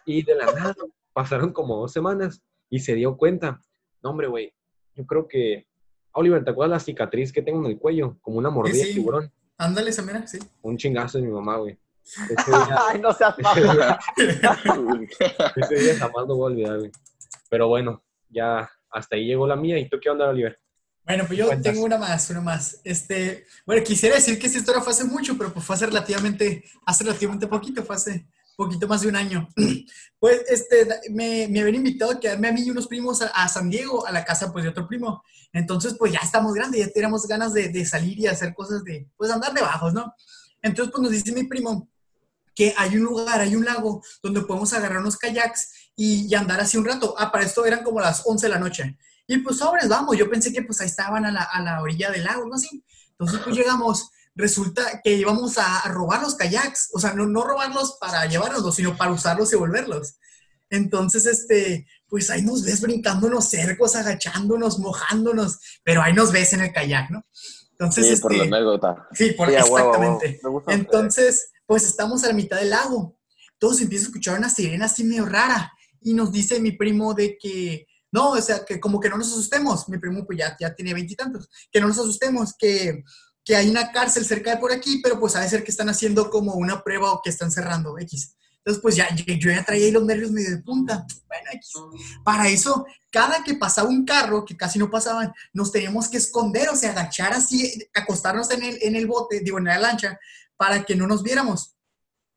Y 0.05 0.23
de 0.23 0.35
la 0.35 0.53
nada 0.53 0.75
pasaron 1.13 1.53
como 1.53 1.77
dos 1.77 1.93
semanas 1.93 2.43
y 2.69 2.81
se 2.81 2.95
dio 2.95 3.17
cuenta. 3.17 3.61
No, 4.03 4.11
hombre, 4.11 4.29
güey, 4.29 4.53
yo 4.95 5.07
creo 5.07 5.27
que... 5.27 5.67
Oliver, 6.13 6.45
¿te 6.45 6.51
acuerdas 6.51 6.71
la 6.71 6.85
cicatriz 6.85 7.33
que 7.33 7.43
tengo 7.43 7.65
en 7.65 7.71
el 7.71 7.79
cuello? 7.79 8.19
Como 8.21 8.39
una 8.39 8.51
mordida 8.51 8.85
sí. 8.85 8.95
tiburón. 8.95 9.33
Ándale, 9.57 9.93
Samira, 9.93 10.27
sí. 10.27 10.39
Un 10.63 10.77
chingazo 10.77 11.19
de 11.19 11.25
mi 11.25 11.33
mamá, 11.33 11.59
güey. 11.59 11.79
Ese 12.03 12.51
día, 12.51 12.79
Ay, 12.89 13.01
no 13.01 13.13
seas 13.13 13.35
ese 15.57 15.75
día 15.75 15.99
jamás 15.99 16.27
lo 16.27 16.37
voy 16.37 16.43
a 16.43 16.47
olvidar, 16.47 16.79
güey. 16.79 16.91
Pero 17.49 17.69
bueno, 17.69 18.03
ya 18.29 18.69
hasta 18.91 19.17
ahí 19.17 19.27
llegó 19.27 19.47
la 19.47 19.57
mía. 19.57 19.79
¿Y 19.79 19.89
tú 19.89 19.99
qué 20.01 20.11
onda, 20.11 20.29
Oliver? 20.29 20.59
Bueno, 21.05 21.25
pues 21.27 21.39
yo 21.39 21.47
Cuentas. 21.47 21.73
tengo 21.73 21.85
una 21.85 21.99
más, 21.99 22.31
una 22.31 22.41
más. 22.41 22.81
Este, 22.85 23.47
bueno, 23.67 23.83
quisiera 23.83 24.15
decir 24.15 24.39
que 24.39 24.47
esta 24.47 24.59
historia 24.59 24.81
fue 24.83 24.93
hace 24.93 25.05
mucho, 25.05 25.37
pero 25.37 25.53
pues 25.53 25.65
fue 25.65 25.75
hace 25.75 25.87
relativamente, 25.87 26.65
hace 26.87 27.05
relativamente 27.05 27.47
poquito, 27.47 27.85
fue 27.85 27.97
hace 27.97 28.27
poquito 28.57 28.87
más 28.87 29.01
de 29.01 29.09
un 29.09 29.17
año. 29.17 29.49
Pues, 30.21 30.43
este, 30.51 30.87
me, 31.09 31.49
me 31.49 31.61
habían 31.61 31.77
invitado 31.77 32.13
a 32.13 32.21
quedarme 32.21 32.49
a 32.49 32.53
mí 32.53 32.61
y 32.61 32.71
unos 32.71 32.87
primos 32.87 33.23
a, 33.23 33.29
a 33.29 33.49
San 33.49 33.71
Diego, 33.71 34.07
a 34.07 34.13
la 34.13 34.23
casa, 34.23 34.53
pues, 34.53 34.65
de 34.65 34.69
otro 34.69 34.87
primo. 34.87 35.25
Entonces, 35.51 35.95
pues, 35.99 36.13
ya 36.13 36.19
estamos 36.23 36.53
grandes, 36.53 36.79
ya 36.79 36.93
tenemos 36.93 37.27
ganas 37.27 37.55
de, 37.55 37.71
de 37.71 37.87
salir 37.87 38.19
y 38.19 38.27
hacer 38.27 38.53
cosas 38.53 38.85
de, 38.85 39.09
pues, 39.17 39.31
andar 39.31 39.55
de 39.55 39.63
bajos, 39.63 39.95
¿no? 39.95 40.15
Entonces, 40.61 40.93
pues, 40.93 41.03
nos 41.03 41.11
dice 41.13 41.33
mi 41.33 41.45
primo 41.45 41.89
que 42.55 42.75
hay 42.77 42.97
un 42.99 43.05
lugar, 43.05 43.41
hay 43.41 43.57
un 43.57 43.65
lago 43.65 44.05
donde 44.23 44.43
podemos 44.43 44.75
agarrar 44.75 44.99
unos 44.99 45.17
kayaks 45.17 45.93
y, 45.97 46.27
y 46.27 46.35
andar 46.35 46.61
así 46.61 46.77
un 46.77 46.85
rato. 46.85 47.15
Ah, 47.17 47.33
para 47.33 47.45
esto 47.47 47.65
eran 47.65 47.83
como 47.83 47.99
las 47.99 48.21
11 48.27 48.47
de 48.47 48.53
la 48.53 48.59
noche. 48.59 48.99
Y 49.31 49.39
pues 49.39 49.59
sobres, 49.59 49.89
vamos, 49.89 50.17
yo 50.19 50.29
pensé 50.29 50.53
que 50.53 50.63
pues 50.63 50.81
ahí 50.81 50.89
estaban 50.89 51.25
a 51.25 51.31
la, 51.31 51.43
a 51.43 51.63
la 51.63 51.81
orilla 51.81 52.11
del 52.11 52.25
lago, 52.25 52.47
¿no? 52.47 52.57
Así. 52.57 52.85
Entonces 53.13 53.39
pues 53.45 53.55
llegamos, 53.55 54.11
resulta 54.35 55.01
que 55.05 55.13
íbamos 55.13 55.57
a, 55.57 55.83
robar 55.89 56.21
los 56.21 56.35
kayaks, 56.35 56.91
o 56.95 56.99
sea, 56.99 57.13
no, 57.13 57.27
no 57.27 57.45
robarlos 57.45 57.97
para 58.01 58.27
llevárnoslos, 58.27 58.75
sino 58.75 58.97
para 58.97 59.13
usarlos 59.13 59.53
y 59.53 59.57
volverlos. 59.57 60.17
Entonces, 60.69 61.27
este, 61.27 61.87
pues 62.09 62.29
ahí 62.29 62.43
nos 62.43 62.65
ves 62.65 62.83
los 62.83 63.49
cercos, 63.49 63.95
agachándonos, 63.95 64.81
mojándonos, 64.81 65.61
pero 65.85 66.03
ahí 66.03 66.13
nos 66.13 66.33
ves 66.33 66.53
en 66.55 66.63
el 66.63 66.73
kayak, 66.73 67.11
¿no? 67.11 67.25
Entonces, 67.71 68.07
Sí, 68.07 68.13
este, 68.15 68.23
por 68.23 68.35
la 68.35 68.43
anécdota. 68.43 69.09
sí, 69.13 69.31
por, 69.31 69.49
Sí, 69.49 69.55
exactamente. 69.55 70.41
Me 70.43 70.51
gusta. 70.51 70.73
Entonces, 70.73 71.53
pues 71.67 71.85
estamos 71.85 72.25
a 72.25 72.27
la 72.27 72.35
mitad 72.35 72.59
del 72.59 72.71
lago. 72.71 73.17
Todos 73.59 73.81
empiezan 73.81 74.07
a 74.07 74.09
escuchar 74.09 74.39
una 74.39 74.51
sirena 74.51 74.87
así 74.87 75.05
medio 75.05 75.25
rara. 75.25 75.73
Y 76.01 76.15
nos 76.15 76.33
dice 76.33 76.59
mi 76.59 76.73
primo 76.73 77.15
de 77.15 77.39
que, 77.41 77.87
no, 78.13 78.31
o 78.31 78.43
sea, 78.43 78.65
que 78.65 78.81
como 78.81 78.99
que 79.01 79.09
no 79.09 79.17
nos 79.17 79.29
asustemos. 79.29 79.89
Mi 79.89 79.99
primo 79.99 80.27
pues 80.27 80.39
ya, 80.39 80.57
ya 80.59 80.75
tiene 80.75 80.95
veintitantos. 80.95 81.49
Que 81.71 81.81
no 81.81 81.89
nos 81.89 81.99
asustemos, 81.99 82.55
que, 82.59 83.05
que 83.45 83.57
hay 83.57 83.71
una 83.71 83.93
cárcel 83.93 84.25
cerca 84.25 84.51
de 84.51 84.57
por 84.57 84.73
aquí, 84.73 85.01
pero 85.03 85.19
pues 85.19 85.35
de 85.35 85.49
ser 85.49 85.65
que 85.65 85.71
están 85.71 85.89
haciendo 85.89 86.31
como 86.31 86.55
una 86.55 86.83
prueba 86.83 87.13
o 87.13 87.23
que 87.23 87.31
están 87.31 87.51
cerrando 87.51 87.99
X. 87.99 88.35
Entonces, 88.59 88.83
pues 88.83 88.95
ya, 88.95 89.09
yo 89.15 89.51
ya 89.51 89.65
traía 89.65 89.87
ahí 89.87 89.91
los 89.91 90.05
nervios 90.05 90.31
medio 90.31 90.51
de 90.51 90.63
punta. 90.63 91.07
Bueno, 91.27 91.51
X. 91.53 91.73
Para 92.23 92.47
eso, 92.49 92.85
cada 93.11 93.43
que 93.43 93.55
pasaba 93.55 93.89
un 93.89 94.05
carro, 94.05 94.45
que 94.45 94.55
casi 94.55 94.79
no 94.79 94.91
pasaban, 94.91 95.33
nos 95.55 95.73
teníamos 95.73 96.09
que 96.09 96.19
esconder, 96.19 96.69
o 96.69 96.77
sea, 96.77 96.91
agachar 96.91 97.33
así, 97.33 97.89
acostarnos 97.95 98.51
en 98.51 98.63
el, 98.63 98.79
en 98.83 98.97
el 98.97 99.07
bote, 99.07 99.41
digo, 99.41 99.57
en 99.57 99.65
la 99.65 99.79
lancha, 99.79 100.19
para 100.59 100.85
que 100.85 100.95
no 100.95 101.07
nos 101.07 101.23
viéramos. 101.23 101.75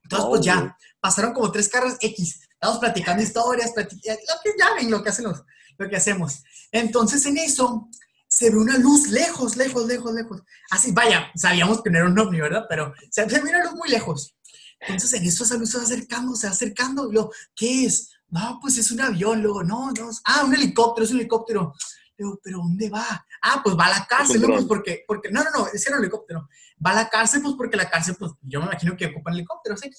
Entonces, 0.03 0.29
pues 0.29 0.41
ya, 0.41 0.59
güey. 0.59 0.71
pasaron 1.01 1.33
como 1.33 1.51
tres 1.51 1.67
carros 1.67 1.95
X. 1.99 2.39
Estamos 2.53 2.79
platicando 2.79 3.21
historias, 3.21 3.73
plati- 3.73 4.01
lo 4.05 4.35
que 4.41 4.51
ya 4.57 4.73
ven, 4.75 4.89
lo 4.89 5.03
que 5.03 5.09
hacemos, 5.09 5.43
lo 5.77 5.89
que 5.89 5.95
hacemos. 5.95 6.43
Entonces, 6.71 7.25
en 7.25 7.37
eso, 7.37 7.89
se 8.27 8.49
ve 8.49 8.57
una 8.57 8.77
luz 8.77 9.09
lejos, 9.09 9.55
lejos, 9.57 9.85
lejos, 9.85 10.13
lejos. 10.13 10.41
Así, 10.71 10.91
vaya, 10.91 11.31
sabíamos 11.35 11.83
que 11.83 11.89
no 11.89 11.99
era 11.99 12.07
un 12.07 12.17
ovni, 12.17 12.41
¿verdad? 12.41 12.65
Pero 12.67 12.93
se, 13.11 13.25
ve 13.25 13.41
una 13.41 13.63
luz 13.63 13.75
muy 13.75 13.89
lejos. 13.89 14.35
Entonces, 14.79 15.13
en 15.13 15.27
eso 15.27 15.43
esa 15.43 15.55
luz 15.55 15.69
se 15.69 15.77
va 15.77 15.83
acercando, 15.83 16.35
se 16.35 16.47
va 16.47 16.53
acercando. 16.53 17.09
Y 17.09 17.13
luego, 17.13 17.31
¿qué 17.55 17.85
es? 17.85 18.11
No, 18.29 18.59
pues 18.61 18.77
es 18.77 18.89
un 18.91 19.01
avión. 19.01 19.41
Luego, 19.41 19.63
no, 19.63 19.91
no. 19.91 20.09
Ah, 20.25 20.43
un 20.45 20.53
helicóptero, 20.53 21.05
es 21.05 21.11
un 21.11 21.19
helicóptero. 21.19 21.73
Luego, 22.17 22.39
¿pero 22.43 22.57
dónde 22.57 22.89
va? 22.89 23.25
Ah, 23.41 23.61
pues 23.63 23.77
va 23.77 23.85
a 23.85 23.99
la 23.99 24.07
cárcel, 24.07 24.41
¿no? 24.41 24.47
Pues 24.47 24.65
porque, 24.65 25.03
porque, 25.07 25.29
no, 25.29 25.43
no, 25.43 25.51
no, 25.51 25.67
ese 25.67 25.89
era 25.89 25.97
un 25.97 26.03
helicóptero. 26.03 26.49
Va 26.85 26.91
a 26.91 26.95
la 26.95 27.09
cárcel, 27.09 27.41
pues 27.41 27.53
porque 27.55 27.77
la 27.77 27.89
cárcel, 27.89 28.15
pues 28.17 28.31
yo 28.41 28.59
me 28.59 28.65
imagino 28.65 28.97
que 28.97 29.05
ocupan 29.05 29.35
helicópteros, 29.35 29.79
¿sí? 29.79 29.91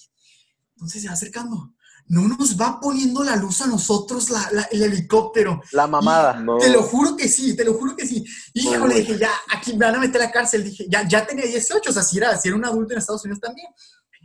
Entonces 0.75 1.03
se 1.03 1.09
va 1.09 1.15
acercando. 1.15 1.75
No 2.07 2.29
nos 2.29 2.61
va 2.61 2.79
poniendo 2.81 3.25
la 3.25 3.37
luz 3.37 3.63
a 3.63 3.67
nosotros 3.67 4.29
la- 4.31 4.49
la- 4.53 4.69
el 4.71 4.83
helicóptero. 4.83 5.63
La 5.73 5.87
mamada. 5.87 6.35
No. 6.41 6.59
Te 6.59 6.69
lo 6.71 6.83
juro 6.83 7.17
que 7.17 7.29
sí, 7.29 7.57
te 7.57 7.65
lo 7.65 7.75
juro 7.75 7.97
que 7.97 8.07
sí. 8.07 8.25
Híjole, 8.53 8.79
güey. 8.79 9.01
dije, 9.01 9.19
ya, 9.19 9.31
aquí 9.57 9.73
me 9.73 9.87
van 9.87 9.95
a 9.97 10.01
meter 10.01 10.21
a 10.21 10.27
la 10.27 10.31
cárcel. 10.31 10.65
Dije, 10.65 10.87
ya, 10.91 11.07
ya 11.09 11.27
tenía 11.27 11.47
18, 11.47 11.91
o 11.91 11.93
sea, 11.93 12.03
si 12.03 12.19
era, 12.19 12.37
si 12.39 12.49
era 12.49 12.57
un 12.57 12.65
adulto 12.65 12.93
en 12.93 12.99
Estados 12.99 13.25
Unidos 13.25 13.41
también. 13.41 13.69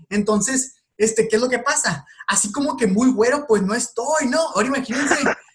Entonces, 0.09 0.75
este, 0.97 1.27
¿qué 1.27 1.37
es 1.37 1.41
lo 1.41 1.49
que 1.49 1.59
pasa? 1.59 2.05
Así 2.27 2.51
como 2.51 2.75
que 2.75 2.87
muy 2.87 3.11
güero, 3.11 3.45
pues 3.47 3.61
no 3.63 3.73
estoy, 3.73 4.27
¿no? 4.27 4.39
Ahora 4.39 4.67
imagínense, 4.67 5.15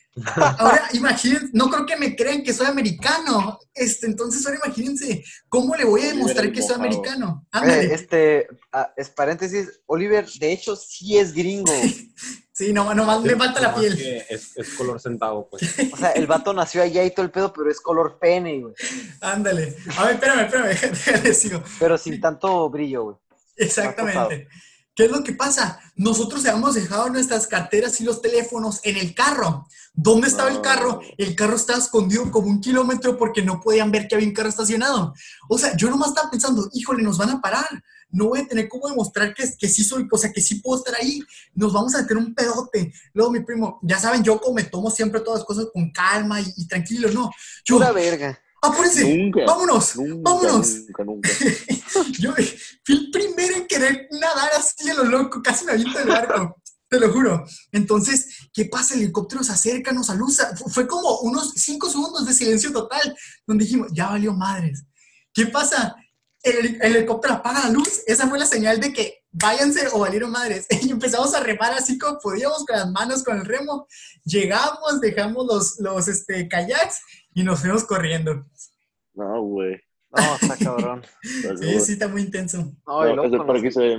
ahora 0.59 0.89
imagínense, 0.93 1.49
no 1.53 1.71
creo 1.71 1.87
que 1.87 1.97
me 1.97 2.15
crean 2.15 2.43
que 2.43 2.53
soy 2.53 2.67
americano. 2.67 3.59
Este, 3.75 4.07
entonces, 4.07 4.47
ahora 4.47 4.61
imagínense, 4.65 5.25
¿cómo 5.49 5.75
le 5.75 5.85
voy 5.85 6.03
a 6.03 6.09
demostrar 6.09 6.53
que 6.53 6.63
soy 6.63 6.77
americano? 6.77 7.45
Eh, 7.47 7.49
Ándale. 7.53 7.95
este, 7.95 8.49
ah, 8.73 8.93
es 8.97 9.11
paréntesis, 9.11 9.81
Oliver, 9.87 10.29
de 10.29 10.53
hecho, 10.53 10.77
sí 10.77 11.19
es 11.19 11.33
gringo. 11.33 11.73
Sí, 12.57 12.73
no, 12.73 12.95
nomás 12.95 13.21
me 13.23 13.35
falta 13.35 13.61
la 13.61 13.75
piel. 13.75 13.99
es 14.29 14.55
color 14.79 15.01
centavo, 15.01 15.49
pues. 15.51 15.75
O 15.93 15.97
sea, 15.97 16.11
el 16.13 16.29
vato 16.29 16.53
nació 16.53 16.83
allá 16.83 17.03
y 17.03 17.11
todo 17.11 17.27
el 17.27 17.33
pedo, 17.33 17.53
pero 17.53 17.69
es 17.69 17.81
color 17.81 18.17
pene, 18.21 18.61
güey. 18.61 18.75
Ándale. 19.23 19.77
A 19.97 20.05
ver, 20.05 20.15
espérame, 20.15 20.43
espérame, 20.43 20.69
déjale, 20.93 21.35
sigo. 21.35 21.65
Pero 21.81 21.99
sin 21.99 22.21
tanto 22.21 22.71
brillo, 22.71 23.03
güey. 23.03 23.17
Exactamente. 23.57 24.47
¿Qué 24.95 25.07
es 25.07 25.11
lo 25.11 25.25
que 25.25 25.33
pasa? 25.33 25.81
Nosotros 25.97 26.47
habíamos 26.47 26.77
dejado 26.77 27.09
nuestras 27.11 27.49
carteras 27.49 28.01
y 28.01 28.05
los 28.05 28.23
teléfonos 28.23 28.79
en 28.85 28.97
el 28.97 29.15
carro. 29.15 29.67
¿Dónde 29.97 30.27
estaba 30.27 30.51
el 30.51 30.61
carro? 30.61 31.01
El 31.17 31.37
carro 31.37 31.55
estaba 31.55 31.79
escondido 31.79 32.29
como 32.33 32.49
un 32.49 32.61
kilómetro 32.61 33.17
porque 33.17 33.43
no 33.43 33.61
podían 33.61 33.93
ver 33.93 34.09
que 34.09 34.17
había 34.17 34.27
un 34.27 34.35
carro 34.35 34.49
estacionado. 34.49 35.15
O 35.49 35.57
sea, 35.57 35.77
yo 35.77 35.89
nomás 35.89 36.09
estaba 36.09 36.31
pensando, 36.31 36.69
híjole, 36.73 37.03
nos 37.03 37.17
van 37.17 37.31
a 37.31 37.41
parar. 37.41 37.69
No 38.11 38.27
voy 38.27 38.41
a 38.41 38.47
tener 38.47 38.69
cómo 38.69 38.89
demostrar 38.89 39.33
que, 39.33 39.45
que 39.57 39.69
sí 39.69 39.85
soy, 39.85 40.07
o 40.11 40.19
sea, 40.19 40.33
que 40.33 40.41
sí 40.41 40.57
puedo 40.57 40.79
estar 40.79 41.01
ahí. 41.01 41.23
Nos 41.55 41.73
vamos 41.73 41.95
a 41.95 42.03
meter 42.03 42.17
un 42.17 42.35
pedote. 42.35 42.93
Luego 43.13 43.31
mi 43.31 43.41
primo, 43.41 43.79
ya 43.83 43.99
saben, 43.99 44.25
yo 44.25 44.41
como 44.41 44.57
me 44.57 44.65
tomo 44.65 44.91
siempre 44.91 45.21
todas 45.21 45.41
las 45.41 45.47
cosas 45.47 45.69
con 45.73 45.91
calma 45.93 46.41
y, 46.41 46.67
tranquilo, 46.67 47.11
¿no? 47.13 47.31
Yo, 47.65 47.77
Pura 47.77 47.93
verga. 47.93 48.39
Apúrense, 48.63 49.17
Nunca, 49.17 49.45
vámonos, 49.47 49.97
nunca, 49.97 50.31
vámonos. 50.31 50.75
Nunca, 50.87 51.05
nunca. 51.05 51.29
Yo 52.19 52.33
fui 52.83 52.97
el 52.97 53.11
primero 53.11 53.57
en 53.57 53.67
querer 53.67 54.09
nadar 54.11 54.51
así 54.57 54.89
a 54.89 54.95
lo 54.95 55.05
loco, 55.05 55.43
casi 55.43 55.67
me 55.67 55.73
aviento 55.73 55.99
del 55.99 56.09
barco, 56.09 56.63
te 56.89 57.01
lo 57.01 57.13
juro. 57.13 57.45
Entonces, 57.73 58.49
¿qué 58.53 58.67
pasa? 58.67 58.95
El 58.95 59.03
helicóptero 59.03 59.43
se 59.43 59.53
acerca, 59.53 59.93
nos 59.93 60.11
alusa. 60.11 60.55
Fu- 60.57 60.69
Fue 60.69 60.87
como 60.87 61.19
unos 61.21 61.53
cinco 61.57 61.89
segundos 61.91 62.27
de 62.27 62.35
silencio 62.35 62.73
total, 62.73 63.17
donde 63.47 63.65
dijimos, 63.65 63.89
ya 63.93 64.09
valió 64.11 64.33
madres. 64.35 64.85
¿Qué 65.33 65.47
pasa? 65.47 65.97
El, 66.43 66.57
heli- 66.59 66.79
el 66.83 66.97
helicóptero 66.97 67.35
apaga 67.35 67.65
la 67.65 67.71
luz. 67.71 68.03
Esa 68.07 68.29
fue 68.29 68.39
la 68.39 68.47
señal 68.47 68.79
de 68.81 68.93
que 68.93 69.25
váyanse 69.33 69.89
o 69.93 70.01
valieron 70.01 70.31
madres. 70.31 70.67
Y 70.83 70.91
empezamos 70.91 71.35
a 71.35 71.41
remar 71.41 71.73
así 71.73 71.99
como 71.99 72.19
podíamos, 72.21 72.65
con 72.65 72.77
las 72.77 72.91
manos, 72.91 73.25
con 73.25 73.39
el 73.39 73.45
remo. 73.47 73.87
Llegamos, 74.25 75.01
dejamos 75.01 75.47
los, 75.47 75.81
los 75.81 76.07
este, 76.09 76.47
kayaks 76.49 77.01
y 77.35 77.43
nos 77.43 77.61
fuimos 77.61 77.85
corriendo. 77.85 78.45
No, 79.15 79.43
güey. 79.43 79.81
No, 80.17 80.35
está 80.41 80.57
cabrón. 80.59 81.03
Sí, 81.61 81.81
sí, 81.81 81.93
está 81.95 82.07
muy 82.09 82.23
intenso. 82.23 82.59
No, 82.87 83.05
y 83.07 83.09
No, 83.09 83.15
luego 83.17 83.25
ese 83.25 83.37
con 83.39 83.47
para 83.47 83.59
los 83.59 83.63
que 83.63 83.73
se-. 83.73 83.99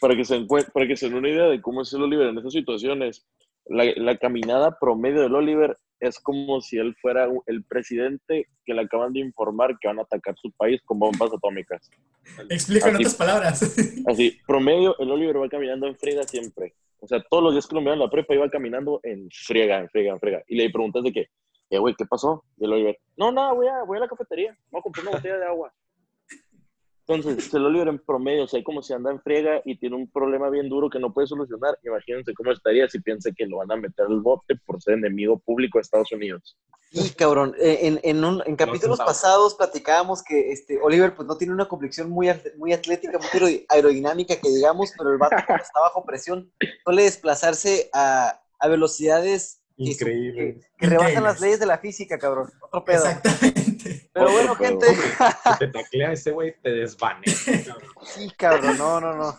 Para 0.00 0.16
que 0.16 0.24
se 0.24 0.46
para 0.72 0.86
que 0.86 0.96
se 0.96 1.06
den 1.06 1.18
una 1.18 1.28
idea 1.28 1.46
de 1.46 1.60
cómo 1.60 1.82
es 1.82 1.92
el 1.92 2.02
Oliver 2.02 2.28
en 2.28 2.38
estas 2.38 2.52
situaciones, 2.52 3.26
la, 3.66 3.84
la 3.96 4.16
caminada 4.16 4.78
promedio 4.78 5.22
del 5.22 5.34
Oliver 5.34 5.76
es 6.00 6.18
como 6.20 6.60
si 6.60 6.78
él 6.78 6.94
fuera 7.00 7.28
el 7.46 7.64
presidente 7.64 8.48
que 8.64 8.74
le 8.74 8.82
acaban 8.82 9.12
de 9.12 9.20
informar 9.20 9.78
que 9.78 9.88
van 9.88 9.98
a 9.98 10.02
atacar 10.02 10.34
su 10.36 10.50
país 10.52 10.80
con 10.84 10.98
bombas 10.98 11.32
atómicas. 11.32 11.90
Explica 12.50 12.88
en 12.88 12.96
otras 12.96 13.14
palabras. 13.14 13.62
Así, 14.06 14.38
promedio, 14.46 14.96
el 14.98 15.10
Oliver 15.10 15.40
va 15.40 15.48
caminando 15.48 15.86
en 15.86 15.96
friega 15.96 16.24
siempre. 16.24 16.74
O 17.00 17.06
sea, 17.06 17.22
todos 17.30 17.42
los 17.42 17.52
días 17.52 17.66
que 17.66 17.74
lo 17.74 17.80
miran 17.80 17.94
en 17.94 18.04
la 18.04 18.10
prepa 18.10 18.34
iba 18.34 18.48
caminando 18.48 19.00
en 19.02 19.28
friega, 19.30 19.78
en 19.78 19.88
friega, 19.88 20.12
en 20.12 20.20
friega. 20.20 20.42
Y 20.48 20.56
le 20.56 20.70
preguntas 20.70 21.02
de 21.04 21.12
qué, 21.12 21.28
eh, 21.70 21.78
güey, 21.78 21.94
¿qué 21.96 22.04
pasó? 22.06 22.44
Y 22.56 22.64
el 22.64 22.72
Oliver, 22.72 22.98
no, 23.16 23.32
nada, 23.32 23.52
voy 23.52 23.68
a, 23.68 23.82
voy 23.84 23.98
a 23.98 24.00
la 24.00 24.08
cafetería, 24.08 24.56
voy 24.70 24.80
a 24.80 24.82
comprar 24.82 25.06
una 25.06 25.16
botella 25.16 25.38
de 25.38 25.46
agua. 25.46 25.72
Entonces, 27.08 27.54
el 27.54 27.64
Oliver 27.64 27.86
en 27.88 27.98
promedio, 28.00 28.44
o 28.44 28.48
sea, 28.48 28.62
como 28.64 28.82
si 28.82 28.92
anda 28.92 29.12
en 29.12 29.20
friega 29.20 29.62
y 29.64 29.78
tiene 29.78 29.94
un 29.94 30.10
problema 30.10 30.50
bien 30.50 30.68
duro 30.68 30.90
que 30.90 30.98
no 30.98 31.12
puede 31.12 31.28
solucionar, 31.28 31.78
imagínense 31.84 32.34
cómo 32.34 32.50
estaría 32.50 32.88
si 32.88 32.98
piensa 33.00 33.30
que 33.36 33.46
lo 33.46 33.58
van 33.58 33.70
a 33.70 33.76
meter 33.76 34.06
al 34.06 34.20
bote 34.20 34.56
por 34.66 34.82
ser 34.82 34.94
enemigo 34.94 35.38
público 35.38 35.78
de 35.78 35.82
Estados 35.82 36.10
Unidos. 36.10 36.58
Sí, 36.90 37.10
cabrón. 37.14 37.54
Eh, 37.60 37.78
En, 37.82 38.00
en, 38.02 38.24
un- 38.24 38.42
en 38.46 38.56
capítulos 38.56 38.96
sentamos. 38.98 39.06
pasados 39.22 39.54
platicábamos 39.54 40.22
que 40.24 40.50
este, 40.50 40.78
Oliver 40.82 41.14
pues 41.14 41.28
no 41.28 41.36
tiene 41.36 41.52
una 41.52 41.68
complexión 41.68 42.10
muy, 42.10 42.28
at- 42.28 42.54
muy 42.56 42.72
atlética, 42.72 43.18
muy 43.18 43.28
aero- 43.32 43.64
aerodinámica 43.68 44.36
que 44.40 44.48
digamos, 44.48 44.92
pero 44.98 45.12
el 45.12 45.18
vato 45.18 45.36
cuando 45.46 45.62
está 45.64 45.80
bajo 45.80 46.04
presión 46.04 46.50
suele 46.84 47.02
desplazarse 47.04 47.88
a, 47.92 48.40
a 48.58 48.68
velocidades 48.68 49.60
Increíble. 49.76 50.60
que- 50.60 50.66
que 50.78 50.86
rebasan 50.88 51.22
las 51.24 51.40
leyes 51.40 51.60
de 51.60 51.66
la 51.66 51.78
física, 51.78 52.18
cabrón. 52.18 52.50
Otro 52.62 52.84
pedo. 52.84 53.04
Exactamente. 53.06 53.55
Pero 54.12 54.30
bueno, 54.30 54.54
gente. 54.54 54.86
Si 54.86 55.58
te 55.58 55.68
taclea 55.68 56.12
ese 56.12 56.30
güey, 56.30 56.54
te 56.62 56.70
desvanece. 56.70 57.64
cabrón. 57.64 57.90
Sí, 58.02 58.30
cabrón, 58.36 58.78
no, 58.78 59.00
no, 59.00 59.14
no. 59.14 59.38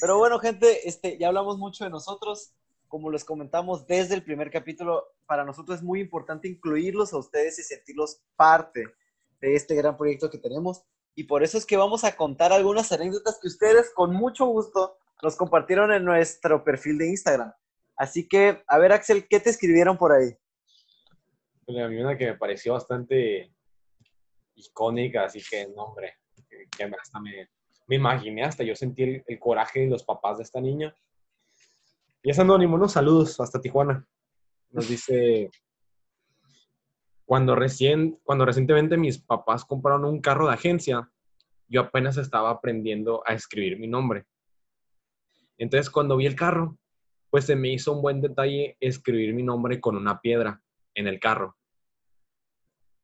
Pero 0.00 0.18
bueno, 0.18 0.38
gente, 0.38 0.88
este, 0.88 1.18
ya 1.18 1.28
hablamos 1.28 1.58
mucho 1.58 1.84
de 1.84 1.90
nosotros. 1.90 2.52
Como 2.88 3.10
les 3.10 3.24
comentamos 3.24 3.86
desde 3.86 4.14
el 4.14 4.24
primer 4.24 4.50
capítulo, 4.50 5.12
para 5.26 5.44
nosotros 5.44 5.78
es 5.78 5.84
muy 5.84 6.00
importante 6.00 6.48
incluirlos 6.48 7.12
a 7.12 7.18
ustedes 7.18 7.58
y 7.58 7.62
sentirlos 7.62 8.20
parte 8.34 8.84
de 9.40 9.54
este 9.54 9.74
gran 9.76 9.96
proyecto 9.96 10.28
que 10.28 10.38
tenemos. 10.38 10.82
Y 11.14 11.24
por 11.24 11.42
eso 11.42 11.58
es 11.58 11.66
que 11.66 11.76
vamos 11.76 12.02
a 12.04 12.16
contar 12.16 12.52
algunas 12.52 12.90
anécdotas 12.92 13.38
que 13.40 13.48
ustedes 13.48 13.92
con 13.94 14.12
mucho 14.12 14.46
gusto 14.46 14.96
nos 15.22 15.36
compartieron 15.36 15.92
en 15.92 16.04
nuestro 16.04 16.64
perfil 16.64 16.98
de 16.98 17.08
Instagram. 17.08 17.52
Así 17.96 18.26
que, 18.26 18.62
a 18.66 18.78
ver, 18.78 18.92
Axel, 18.92 19.26
¿qué 19.28 19.38
te 19.40 19.50
escribieron 19.50 19.98
por 19.98 20.12
ahí? 20.12 20.30
A 21.68 21.88
mí 21.88 22.00
una 22.00 22.16
que 22.16 22.26
me 22.26 22.36
pareció 22.36 22.72
bastante 22.72 23.52
icónica, 24.66 25.24
así 25.24 25.42
que, 25.48 25.68
no, 25.68 25.84
hombre, 25.84 26.14
hasta 27.00 27.20
me, 27.20 27.48
imaginé, 27.88 28.44
hasta 28.44 28.64
yo 28.64 28.74
sentí 28.74 29.02
el, 29.02 29.24
el 29.26 29.38
coraje 29.38 29.80
de 29.80 29.90
los 29.90 30.04
papás 30.04 30.38
de 30.38 30.44
esta 30.44 30.60
niña. 30.60 30.94
Y 32.22 32.30
es 32.30 32.38
anónimo, 32.38 32.76
unos 32.76 32.92
saludos 32.92 33.40
hasta 33.40 33.60
Tijuana. 33.60 34.06
Nos 34.70 34.88
dice, 34.88 35.50
cuando, 37.24 37.54
recién, 37.54 38.18
cuando 38.24 38.44
recientemente 38.44 38.96
mis 38.96 39.18
papás 39.18 39.64
compraron 39.64 40.04
un 40.04 40.20
carro 40.20 40.48
de 40.48 40.54
agencia, 40.54 41.10
yo 41.68 41.82
apenas 41.82 42.16
estaba 42.16 42.50
aprendiendo 42.50 43.22
a 43.24 43.34
escribir 43.34 43.78
mi 43.78 43.86
nombre. 43.86 44.26
Entonces, 45.56 45.90
cuando 45.90 46.16
vi 46.16 46.26
el 46.26 46.34
carro, 46.34 46.76
pues 47.30 47.44
se 47.44 47.54
me 47.54 47.68
hizo 47.68 47.92
un 47.92 48.02
buen 48.02 48.20
detalle 48.20 48.76
escribir 48.80 49.32
mi 49.32 49.44
nombre 49.44 49.80
con 49.80 49.96
una 49.96 50.20
piedra 50.20 50.60
en 50.94 51.06
el 51.06 51.20
carro. 51.20 51.56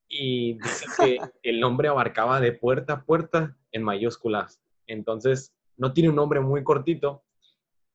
Y 0.08 0.54
dice 0.60 0.86
que 0.98 1.18
el 1.42 1.60
nombre 1.60 1.88
abarcaba 1.88 2.40
de 2.40 2.52
puerta 2.52 2.92
a 2.94 3.02
puerta 3.04 3.56
en 3.72 3.82
mayúsculas. 3.82 4.60
Entonces, 4.86 5.52
no 5.76 5.92
tiene 5.92 6.10
un 6.10 6.16
nombre 6.16 6.40
muy 6.40 6.62
cortito. 6.64 7.22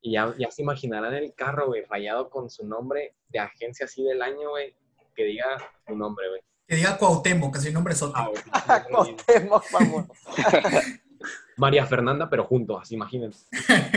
Y 0.02 0.14
ya, 0.14 0.34
ya 0.38 0.50
se 0.50 0.64
imaginarán 0.64 1.14
el 1.14 1.34
carro, 1.36 1.68
güey, 1.68 1.84
rayado 1.86 2.30
con 2.30 2.50
su 2.50 2.66
nombre 2.68 3.16
de 3.30 3.40
agencia 3.40 3.86
así 3.86 4.04
del 4.04 4.22
año, 4.22 4.50
güey, 4.50 4.76
que 5.16 5.26
diga 5.26 5.46
su 5.88 5.96
nombre, 5.96 6.28
güey. 6.28 6.42
Que 6.68 6.76
diga 6.78 6.98
Cuauhtémoc, 6.98 7.54
casi 7.54 7.72
nombre 7.72 7.94
sote. 7.94 8.14
Ah, 8.16 8.30
güey, 8.30 8.42
Cuauhtémoc, 8.90 9.64
vamos. 9.72 10.06
María 11.58 11.86
Fernanda, 11.86 12.30
pero 12.30 12.46
juntos, 12.46 12.80
así 12.82 12.96
imagínense. 12.96 13.46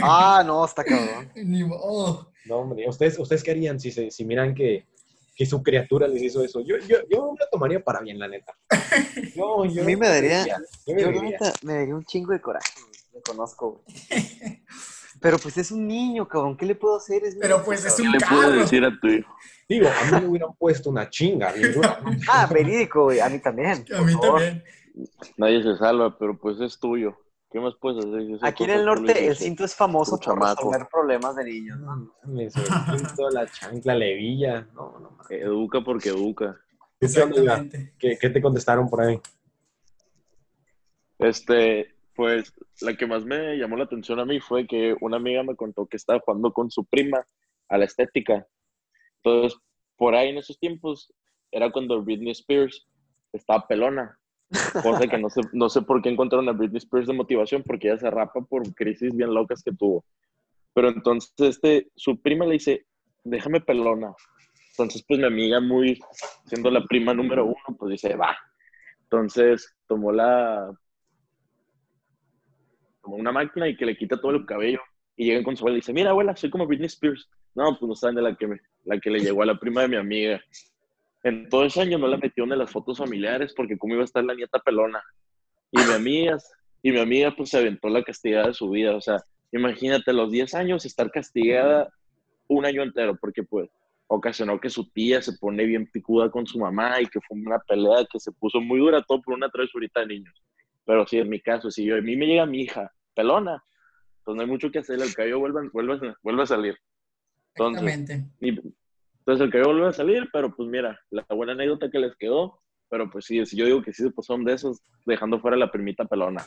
Ah, 0.01 0.43
no, 0.45 0.63
está 0.63 0.83
cabrón. 0.83 1.31
Ni 1.35 1.63
modo. 1.63 2.31
No, 2.45 2.57
hombre, 2.57 2.87
¿ustedes, 2.87 3.17
¿ustedes 3.17 3.43
qué 3.43 3.51
harían 3.51 3.79
si, 3.79 3.91
se- 3.91 4.11
si 4.11 4.23
miran 4.25 4.53
que, 4.53 4.85
que 5.35 5.45
su 5.45 5.61
criatura 5.61 6.07
les 6.07 6.21
hizo 6.23 6.43
eso? 6.43 6.61
Yo, 6.61 6.77
yo, 6.87 6.97
yo 7.09 7.31
me 7.33 7.37
lo 7.39 7.47
tomaría 7.51 7.83
para 7.83 7.99
bien, 8.01 8.17
la 8.19 8.27
neta. 8.27 8.53
No, 9.35 9.65
yo 9.65 9.81
A 9.81 9.85
mí 9.85 9.95
me 9.95 10.07
daría- 10.07 10.45
Yo 10.85 10.95
me 10.95 11.01
Yo, 11.01 11.11
neta, 11.21 11.53
me 11.63 11.73
daría 11.73 11.93
un 11.95 12.05
chingo 12.05 12.31
de 12.31 12.41
coraje. 12.41 12.69
Me 13.13 13.21
conozco, 13.21 13.83
güey. 13.85 14.63
Pero 15.21 15.37
pues 15.39 15.57
es 15.57 15.71
un 15.71 15.87
niño, 15.87 16.27
cabrón. 16.27 16.55
¿Qué 16.57 16.65
le 16.65 16.75
puedo 16.75 16.97
hacer? 16.97 17.23
Es 17.23 17.35
Pero 17.39 17.63
pues 17.63 17.83
es 17.85 17.97
un 17.99 18.07
¿Qué 18.07 18.11
le 18.13 18.17
carro. 18.19 18.51
decir 18.51 18.83
a 18.85 18.91
tu 18.99 19.07
hijo? 19.07 19.33
Digo, 19.67 19.87
a 19.89 20.05
mí 20.05 20.21
me 20.21 20.27
hubieran 20.27 20.53
puesto 20.53 20.89
una 20.89 21.09
chinga 21.09 21.51
bien 21.53 21.73
dura. 21.73 21.99
¿no? 22.03 22.11
Ah, 22.29 22.45
verídico, 22.47 23.03
güey. 23.05 23.19
A 23.19 23.29
mí 23.29 23.39
también. 23.39 23.85
A 23.97 24.01
mí 24.01 24.13
favor. 24.13 24.41
también. 24.41 24.63
Nadie 25.37 25.63
se 25.63 25.75
salva, 25.77 26.17
pero 26.17 26.37
pues 26.37 26.59
es 26.61 26.77
tuyo. 26.79 27.17
¿Qué 27.55 27.61
más 27.61 27.73
puedes 27.79 28.05
hacer? 28.05 28.37
Aquí 28.41 28.65
en 28.65 28.69
el 28.71 28.83
norte 28.83 29.27
el 29.27 29.33
cinto 29.37 29.63
es 29.63 29.73
famoso 29.73 30.17
por 30.17 30.25
chamaco. 30.25 30.73
resolver 30.73 30.87
problemas 30.91 31.37
de 31.37 31.45
niños, 31.45 31.79
¿no? 31.79 32.13
Quinto, 32.35 33.29
la 33.29 33.47
chancla, 33.47 33.95
la 33.95 34.05
hebilla. 34.05 34.67
No, 34.73 34.99
no 34.99 35.11
mames. 35.11 35.31
Educa 35.31 35.79
porque 35.79 36.09
educa. 36.09 36.59
¿Qué 36.99 37.07
te, 37.07 37.21
onda, 37.21 37.41
Iván? 37.41 37.65
Exactamente. 37.67 37.93
¿Qué, 37.97 38.17
qué 38.19 38.29
te 38.29 38.41
contestaron 38.41 38.89
por 38.89 39.03
ahí? 39.03 39.21
Este, 41.17 41.95
pues 42.13 42.53
la 42.81 42.93
que 42.97 43.07
más 43.07 43.23
me 43.23 43.55
llamó 43.55 43.77
la 43.77 43.85
atención 43.85 44.19
a 44.19 44.25
mí 44.25 44.41
fue 44.41 44.67
que 44.67 44.93
una 44.99 45.15
amiga 45.15 45.41
me 45.41 45.55
contó 45.55 45.87
que 45.87 45.95
estaba 45.95 46.19
jugando 46.19 46.51
con 46.51 46.69
su 46.69 46.83
prima 46.83 47.25
a 47.69 47.77
la 47.77 47.85
estética. 47.85 48.45
Entonces, 49.23 49.57
por 49.95 50.13
ahí 50.13 50.27
en 50.27 50.39
esos 50.39 50.59
tiempos 50.59 51.13
era 51.51 51.71
cuando 51.71 52.03
Britney 52.03 52.31
Spears 52.31 52.85
estaba 53.31 53.65
pelona. 53.65 54.19
Cosa 54.81 55.07
que 55.07 55.17
no 55.17 55.29
sé, 55.29 55.41
no 55.53 55.69
sé 55.69 55.81
por 55.81 56.01
qué 56.01 56.09
encontraron 56.09 56.47
a 56.49 56.53
Britney 56.53 56.77
Spears 56.77 57.07
de 57.07 57.13
motivación, 57.13 57.63
porque 57.63 57.89
ella 57.89 57.97
se 57.97 58.09
rapa 58.09 58.41
por 58.41 58.73
crisis 58.73 59.15
bien 59.15 59.33
locas 59.33 59.63
que 59.63 59.71
tuvo. 59.71 60.05
Pero 60.73 60.89
entonces 60.89 61.33
este, 61.39 61.87
su 61.95 62.21
prima 62.21 62.45
le 62.45 62.53
dice, 62.53 62.85
déjame 63.23 63.61
pelona. 63.61 64.13
Entonces, 64.71 65.03
pues 65.07 65.19
mi 65.19 65.25
amiga, 65.25 65.61
muy 65.61 65.97
siendo 66.45 66.69
la 66.69 66.83
prima 66.83 67.13
número 67.13 67.45
uno, 67.45 67.77
pues 67.77 67.91
dice, 67.91 68.15
va. 68.15 68.37
Entonces 69.03 69.73
tomó 69.87 70.11
la, 70.11 70.69
como 73.05 73.17
una 73.17 73.31
máquina 73.31 73.69
y 73.69 73.77
que 73.77 73.85
le 73.85 73.95
quita 73.95 74.19
todo 74.19 74.31
el 74.31 74.45
cabello. 74.45 74.81
Y 75.15 75.25
llega 75.25 75.43
con 75.43 75.55
su 75.55 75.63
abuela 75.63 75.77
y 75.77 75.81
dice, 75.81 75.93
mira, 75.93 76.09
abuela, 76.09 76.35
soy 76.35 76.49
como 76.49 76.67
Britney 76.67 76.87
Spears. 76.87 77.29
No, 77.53 77.77
pues 77.79 77.87
no 77.87 77.95
saben 77.95 78.17
de 78.17 78.21
la 78.23 78.35
que, 78.35 78.47
me, 78.47 78.59
la 78.83 78.99
que 78.99 79.09
le 79.09 79.19
llegó 79.19 79.43
a 79.43 79.45
la 79.45 79.57
prima 79.57 79.83
de 79.83 79.87
mi 79.87 79.95
amiga. 79.95 80.41
En 81.25 81.49
todo 81.49 81.65
ese 81.65 81.81
año 81.81 81.97
no 81.97 82.07
la 82.07 82.17
metió 82.17 82.43
en 82.43 82.51
las 82.51 82.69
fotos 82.69 82.99
familiares 82.99 83.51
porque 83.55 83.79
cómo 83.79 83.95
iba 83.95 84.03
a 84.03 84.05
estar 84.05 84.23
la 84.23 84.35
nieta 84.35 84.59
pelona. 84.59 85.01
Y 85.71 85.79
mi 85.79 85.91
amiga, 85.91 86.37
y 86.83 86.91
mi 86.91 86.99
amiga 86.99 87.33
pues 87.35 87.49
se 87.49 87.57
aventó 87.57 87.89
la 87.89 88.03
castigada 88.03 88.49
de 88.49 88.53
su 88.53 88.69
vida. 88.69 88.95
O 88.95 89.01
sea, 89.01 89.17
imagínate, 89.51 90.13
los 90.13 90.29
10 90.29 90.53
años 90.53 90.85
estar 90.85 91.09
castigada 91.09 91.91
un 92.47 92.63
año 92.63 92.83
entero 92.83 93.17
porque 93.19 93.41
pues 93.41 93.71
ocasionó 94.05 94.59
que 94.59 94.69
su 94.69 94.87
tía 94.91 95.19
se 95.19 95.33
pone 95.39 95.65
bien 95.65 95.87
picuda 95.87 96.29
con 96.29 96.45
su 96.45 96.59
mamá 96.59 97.01
y 97.01 97.07
que 97.07 97.19
fue 97.21 97.39
una 97.39 97.57
pelea 97.57 98.05
que 98.07 98.19
se 98.19 98.31
puso 98.31 98.61
muy 98.61 98.77
dura 98.77 99.01
todo 99.01 99.19
por 99.23 99.33
una 99.33 99.49
travesurita 99.49 100.01
de 100.01 100.05
niños. 100.05 100.43
Pero 100.85 101.07
sí, 101.07 101.17
en 101.17 101.29
mi 101.29 101.41
caso, 101.41 101.71
si 101.71 101.85
yo, 101.85 101.95
a 101.95 102.01
mí 102.01 102.15
me 102.15 102.27
llega 102.27 102.45
mi 102.45 102.61
hija 102.61 102.93
pelona. 103.15 103.63
Entonces 104.19 104.35
no 104.35 104.41
hay 104.43 104.47
mucho 104.47 104.69
que 104.69 104.77
hacer, 104.77 105.01
el 105.01 105.15
cabello 105.15 105.39
vuelve, 105.39 105.69
vuelve, 105.69 106.13
vuelve 106.21 106.43
a 106.43 106.45
salir. 106.45 106.77
Entonces, 107.55 107.81
Exactamente. 107.81 108.29
Entonces 109.25 109.45
el 109.45 109.51
cabello 109.51 109.71
vuelve 109.71 109.87
a 109.87 109.93
salir, 109.93 110.29
pero 110.31 110.55
pues 110.55 110.69
mira, 110.69 110.99
la 111.09 111.25
buena 111.31 111.53
anécdota 111.53 111.89
que 111.89 111.97
les 111.97 112.15
quedó, 112.15 112.61
pero 112.91 113.09
pues 113.09 113.25
sí, 113.25 113.43
yo 113.43 113.65
digo 113.65 113.81
que 113.81 113.91
sí 113.91 114.07
pues 114.11 114.27
son 114.27 114.45
de 114.45 114.53
esos, 114.53 114.83
dejando 115.03 115.39
fuera 115.39 115.57
la 115.57 115.71
primita 115.71 116.05
pelona. 116.05 116.45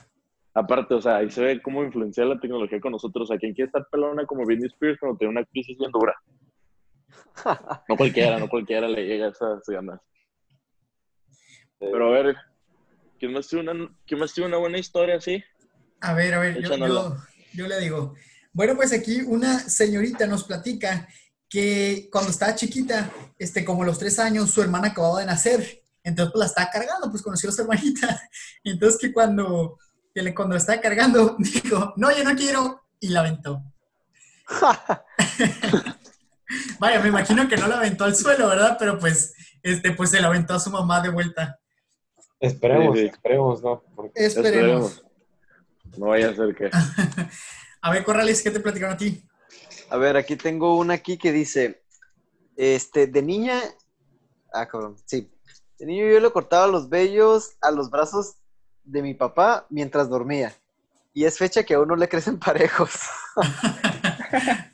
Aparte, 0.55 0.95
o 0.95 1.03
sea, 1.03 1.17
ahí 1.17 1.29
se 1.29 1.43
ve 1.43 1.61
cómo 1.61 1.83
influencia 1.83 2.25
la 2.25 2.39
tecnología 2.39 2.81
con 2.81 2.93
nosotros. 2.93 3.25
O 3.25 3.27
sea, 3.27 3.39
¿quién 3.39 3.53
quiere 3.53 3.67
estar 3.67 3.85
pelona 3.91 4.25
como 4.27 4.45
Britney 4.45 4.69
Spears 4.69 4.97
cuando 5.01 5.19
tiene 5.19 5.33
una 5.33 5.45
crisis 5.47 5.77
bien 5.77 5.91
dura? 5.91 6.15
No 7.89 7.97
cualquiera, 7.97 8.39
no 8.39 8.49
cualquiera 8.49 8.87
le 8.87 9.07
llega 9.07 9.27
a 9.27 9.31
esas 9.31 9.63
ganas. 9.67 10.01
Pero 11.81 12.09
a 12.09 12.11
ver, 12.11 12.37
¿quién 13.19 13.33
más 13.33 13.49
tiene 13.49 13.71
una, 13.71 13.91
quién 14.07 14.21
más 14.21 14.33
tiene 14.33 14.49
una 14.49 14.59
buena 14.59 14.79
historia 14.79 15.17
así? 15.17 15.43
A 16.01 16.15
ver, 16.15 16.35
a 16.35 16.39
ver, 16.39 16.55
yo, 16.55 16.61
Échanela. 16.61 16.89
yo, 16.89 17.17
yo 17.55 17.67
le 17.67 17.81
digo. 17.81 18.15
Bueno, 18.53 18.77
pues 18.77 18.93
aquí 18.93 19.23
una 19.23 19.59
señorita 19.59 20.29
nos 20.29 20.45
platica 20.45 21.09
que 21.49 22.09
cuando 22.13 22.31
estaba 22.31 22.55
chiquita, 22.55 23.11
este, 23.39 23.65
como 23.65 23.83
a 23.83 23.87
los 23.87 23.99
tres 23.99 24.19
años, 24.19 24.51
su 24.51 24.61
hermana 24.63 24.89
acababa 24.89 25.21
de 25.21 25.27
nacer. 25.27 25.83
Entonces, 26.05 26.33
pues 26.33 26.41
la 26.41 26.47
estaba 26.47 26.71
cargando, 26.71 27.11
pues 27.11 27.23
conoció 27.23 27.51
a 27.51 27.53
su 27.53 27.63
hermanita. 27.63 28.21
Entonces, 28.65 29.01
que 29.01 29.13
cuando, 29.13 29.79
que 30.15 30.23
le, 30.23 30.35
cuando 30.35 30.55
la 30.55 30.61
estaba 30.61 30.81
cargando, 30.81 31.37
dijo, 31.39 31.95
no, 31.97 32.15
yo 32.17 32.25
no 32.25 32.35
quiero, 32.37 32.83
y 33.01 33.09
la 33.09 33.21
aventó. 33.21 33.63
Vaya, 36.79 37.01
me 37.01 37.09
imagino 37.09 37.49
que 37.49 37.57
no 37.57 37.67
la 37.67 37.77
aventó 37.79 38.05
al 38.05 38.15
suelo, 38.17 38.49
¿verdad? 38.49 38.77
Pero 38.79 38.99
pues, 38.99 39.35
este, 39.63 39.93
pues 39.93 40.11
se 40.11 40.21
la 40.21 40.29
aventó 40.29 40.55
a 40.55 40.61
su 40.61 40.71
mamá 40.71 41.01
de 41.01 41.11
vuelta. 41.11 41.59
Esperemos, 42.41 42.97
Sí, 42.97 43.03
sí. 43.03 43.09
esperemos, 43.09 43.63
¿no? 43.63 43.83
Porque 43.95 44.25
Esperemos. 44.25 45.05
No 45.97 46.07
vaya 46.07 46.31
a 46.31 46.35
ser 46.35 46.55
que. 46.55 46.71
A 47.83 47.91
ver, 47.91 48.05
Corrales, 48.05 48.43
¿qué 48.43 48.51
te 48.51 48.61
platicaron 48.61 48.95
a 48.95 48.99
ti? 48.99 49.28
A 49.91 49.97
ver, 49.97 50.17
aquí 50.17 50.37
tengo 50.37 50.77
una 50.77 50.95
aquí 50.95 51.17
que 51.17 51.33
dice, 51.33 51.83
este, 52.57 53.07
de 53.07 53.23
niña, 53.23 53.61
ah, 54.53 54.67
cabrón, 54.69 54.97
sí, 55.07 55.31
de 55.79 55.87
niño 55.87 56.07
yo 56.11 56.21
le 56.21 56.31
cortaba 56.31 56.67
los 56.67 56.89
vellos 56.89 57.57
a 57.61 57.71
los 57.71 57.91
brazos 57.91 58.37
de 58.85 59.03
mi 59.03 59.15
papá 59.15 59.67
mientras 59.71 60.09
dormía. 60.11 60.55
Y 61.15 61.25
es 61.25 61.39
fecha 61.39 61.65
que 61.65 61.75
aún 61.75 61.89
no 61.89 61.97
le 61.97 62.09
crecen 62.09 62.39
parejos. 62.41 62.93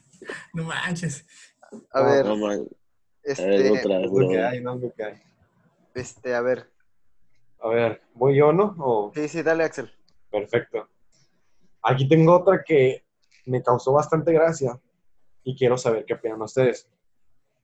No 0.54 0.64
manches. 0.64 1.26
A 1.92 2.00
No, 2.00 2.06
ver, 2.06 2.24
No, 2.26 2.36
man, 2.36 2.66
este, 3.24 3.66
es 3.66 3.70
otra, 3.72 3.96
es 4.00 4.06
lo 4.06 4.12
bro. 4.12 4.28
que 4.28 4.40
hay, 4.42 4.60
no 4.62 4.74
es 4.74 4.80
lo 4.82 4.92
que 4.94 5.04
hay. 5.04 5.22
este, 5.94 6.34
a 6.34 6.40
ver, 6.40 6.72
A 7.60 7.68
ver, 7.68 8.02
¿voy 8.14 8.36
yo, 8.36 8.52
no? 8.52 8.74
O- 8.78 9.12
sí, 9.14 9.28
sí, 9.28 9.42
dale, 9.42 9.64
Axel. 9.64 9.92
Perfecto. 10.30 10.88
Aquí 11.82 12.08
tengo 12.08 12.36
otra 12.36 12.62
que 12.64 13.04
me 13.46 13.62
causó 13.62 13.92
bastante 13.92 14.32
gracia 14.32 14.80
y 15.44 15.56
quiero 15.56 15.76
saber 15.76 16.04
qué 16.04 16.14
opinan 16.14 16.40
ustedes. 16.42 16.88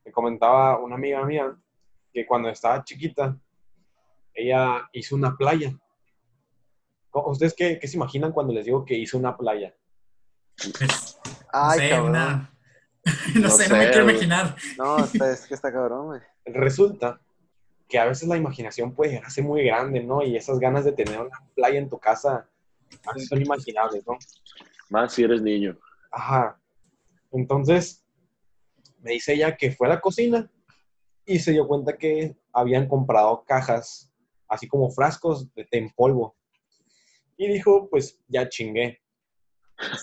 Me 0.05 0.11
comentaba 0.11 0.79
una 0.79 0.95
amiga 0.95 1.23
mía 1.25 1.55
que 2.13 2.25
cuando 2.25 2.49
estaba 2.49 2.83
chiquita, 2.83 3.37
ella 4.33 4.87
hizo 4.93 5.15
una 5.15 5.35
playa. 5.35 5.73
¿Cómo- 7.09 7.29
¿Ustedes 7.29 7.53
qué, 7.53 7.77
qué 7.79 7.87
se 7.87 7.97
imaginan 7.97 8.31
cuando 8.31 8.53
les 8.53 8.65
digo 8.65 8.85
que 8.85 8.95
hizo 8.97 9.17
una 9.17 9.35
playa? 9.35 9.75
Pues, 10.77 11.19
Ay, 11.51 11.79
no 11.79 11.83
sé, 11.83 11.89
cabrón. 11.89 12.09
una- 12.09 12.47
no, 13.35 13.41
No 13.41 13.49
sé, 13.49 13.67
no 13.69 13.77
me 13.77 13.89
quiero 13.89 14.09
imaginar. 14.09 14.55
No, 14.77 14.97
es 14.99 15.47
que 15.47 15.53
está 15.55 15.71
cabrón, 15.71 16.05
güey. 16.07 16.21
Resulta 16.45 17.19
que 17.89 17.99
a 17.99 18.05
veces 18.05 18.27
la 18.29 18.37
imaginación 18.37 18.93
puede 18.93 19.11
llegar 19.11 19.25
a 19.25 19.29
ser 19.31 19.43
muy 19.43 19.63
grande, 19.65 20.01
¿no? 20.03 20.23
Y 20.23 20.37
esas 20.37 20.59
ganas 20.59 20.85
de 20.85 20.93
tener 20.93 21.19
una 21.19 21.37
playa 21.55 21.77
en 21.79 21.89
tu 21.89 21.99
casa 21.99 22.47
son 23.27 23.41
imaginables, 23.41 24.05
¿no? 24.07 24.17
Más 24.89 25.13
si 25.13 25.23
eres 25.23 25.41
niño. 25.41 25.77
Ajá. 26.11 26.57
Entonces, 27.31 28.05
me 28.99 29.11
dice 29.11 29.33
ella 29.33 29.55
que 29.57 29.71
fue 29.71 29.87
a 29.87 29.91
la 29.91 30.01
cocina 30.01 30.51
y 31.25 31.39
se 31.39 31.51
dio 31.51 31.67
cuenta 31.67 31.97
que 31.97 32.35
habían 32.51 32.87
comprado 32.87 33.43
cajas, 33.45 34.11
así 34.47 34.67
como 34.67 34.91
frascos 34.91 35.53
de 35.53 35.65
té 35.65 35.77
en 35.77 35.89
polvo. 35.89 36.35
Y 37.37 37.47
dijo, 37.47 37.89
pues 37.89 38.19
ya 38.27 38.47
chingué. 38.49 38.99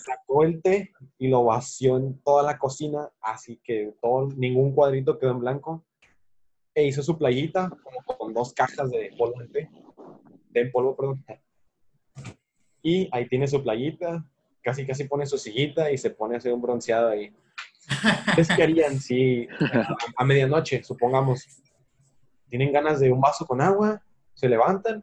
Sacó 0.05 0.43
el 0.43 0.61
té 0.61 0.91
y 1.19 1.29
lo 1.29 1.45
vació 1.45 1.99
en 1.99 2.21
toda 2.23 2.43
la 2.43 2.59
cocina, 2.59 3.11
así 3.21 3.61
que 3.63 3.95
todo, 4.03 4.29
ningún 4.37 4.75
cuadrito 4.75 5.19
quedó 5.19 5.33
en 5.33 5.41
blanco. 5.41 5.85
E 6.75 6.87
hizo 6.87 7.03
su 7.03 7.17
playita 7.17 7.71
como 7.83 8.19
con 8.19 8.35
dos 8.35 8.53
cajas 8.53 8.91
de 8.91 9.13
polvo 9.17 9.41
de 9.41 9.49
té. 9.49 9.71
En 10.55 10.73
polvo, 10.73 10.97
perdón. 10.97 11.25
Y 12.83 13.09
ahí 13.13 13.29
tiene 13.29 13.47
su 13.47 13.63
playita, 13.63 14.25
casi 14.69 14.87
casi 14.87 15.05
pone 15.05 15.25
su 15.25 15.39
sillita 15.39 15.91
y 15.91 15.97
se 15.97 16.11
pone 16.11 16.35
a 16.35 16.39
hacer 16.39 16.53
un 16.53 16.61
bronceado 16.61 17.09
ahí. 17.09 17.35
¿Ustedes 18.29 18.49
qué 18.55 18.63
harían 18.63 19.01
si 19.01 19.49
a, 19.73 19.97
a 20.15 20.25
medianoche, 20.27 20.85
supongamos, 20.85 21.47
tienen 22.51 22.71
ganas 22.71 23.01
de 23.01 23.11
un 23.11 23.19
vaso 23.19 23.47
con 23.47 23.63
agua, 23.63 24.03
se 24.35 24.47
levantan, 24.47 25.03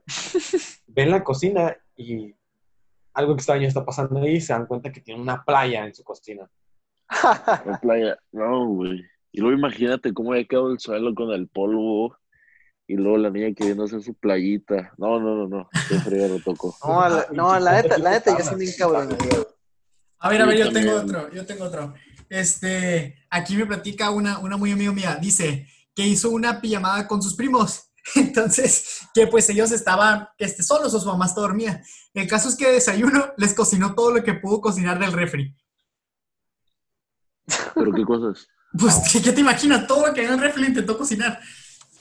ven 0.86 1.10
la 1.10 1.24
cocina 1.24 1.76
y 1.98 2.36
algo 3.16 3.34
extraño 3.34 3.68
está 3.68 3.84
pasando 3.84 4.20
ahí 4.20 4.36
y 4.36 4.42
se 4.42 4.54
dan 4.54 4.68
cuenta 4.68 4.92
que 4.92 5.02
tienen 5.02 5.24
una 5.24 5.44
playa 5.44 5.84
en 5.84 5.96
su 5.96 6.04
cocina? 6.04 6.48
En 7.66 7.78
playa. 7.82 8.20
No, 8.32 8.68
güey. 8.68 9.04
Y 9.32 9.42
luego 9.42 9.58
imagínate 9.58 10.14
cómo 10.14 10.34
había 10.34 10.46
quedado 10.46 10.72
el 10.72 10.80
suelo 10.80 11.16
con 11.16 11.32
el 11.32 11.48
polvo. 11.48 12.16
Y 12.88 12.98
luego 12.98 13.18
la 13.18 13.32
niña 13.32 13.52
queriendo 13.56 13.86
hacer 13.86 14.04
su 14.04 14.14
playita. 14.14 14.94
No, 15.00 15.20
no, 15.20 15.36
no, 15.36 15.48
no. 15.48 15.70
Qué 15.90 15.96
frío 15.96 16.28
lo 16.28 16.40
tocó. 16.40 16.76
No, 16.84 17.10
la, 17.10 17.26
no, 17.32 17.60
la 17.60 17.82
neta, 17.82 17.98
la 17.98 18.12
neta, 18.12 18.38
yo 18.38 18.44
soy 18.44 18.60
bien 18.60 18.74
cabrón. 18.78 19.10
A 20.20 20.30
ver, 20.30 20.42
a 20.42 20.46
ver, 20.46 20.58
Yo 20.58 20.72
tengo 20.72 20.96
otro, 20.96 21.32
yo 21.32 21.46
tengo 21.46 21.66
otro. 21.66 21.94
Este, 22.30 23.26
aquí 23.30 23.56
me 23.56 23.66
platica 23.66 24.10
una, 24.10 24.40
una 24.40 24.58
muy 24.58 24.72
amiga 24.72 24.92
mía, 24.92 25.18
dice 25.22 25.68
que 25.96 26.06
hizo 26.06 26.30
una 26.30 26.60
pijamada 26.62 27.08
con 27.08 27.22
sus 27.22 27.36
primos. 27.36 27.92
Entonces, 28.16 29.02
que 29.14 29.28
pues 29.28 29.50
ellos 29.50 29.72
estaban 29.72 30.28
este, 30.38 30.62
solos 30.62 30.94
o 30.94 31.00
su 31.00 31.08
mamá 31.08 31.26
está 31.26 31.42
dormida. 31.42 31.82
El 32.14 32.28
caso 32.28 32.50
es 32.50 32.56
que 32.56 32.68
de 32.68 32.74
desayuno 32.74 33.34
les 33.38 33.54
cocinó 33.54 33.96
todo 33.96 34.12
lo 34.12 34.24
que 34.24 34.34
pudo 34.34 34.62
cocinar 34.62 35.00
del 35.00 35.14
refri. 35.14 35.56
Pero 37.74 37.92
qué 37.94 38.04
cosas. 38.04 38.48
Pues, 38.78 39.10
¿qué, 39.10 39.22
qué 39.22 39.32
te 39.32 39.40
imaginas? 39.40 39.88
Todo 39.88 40.08
lo 40.08 40.14
que 40.14 40.26
en 40.26 40.34
el 40.34 40.40
refri 40.40 40.66
intentó 40.66 40.98
cocinar. 40.98 41.40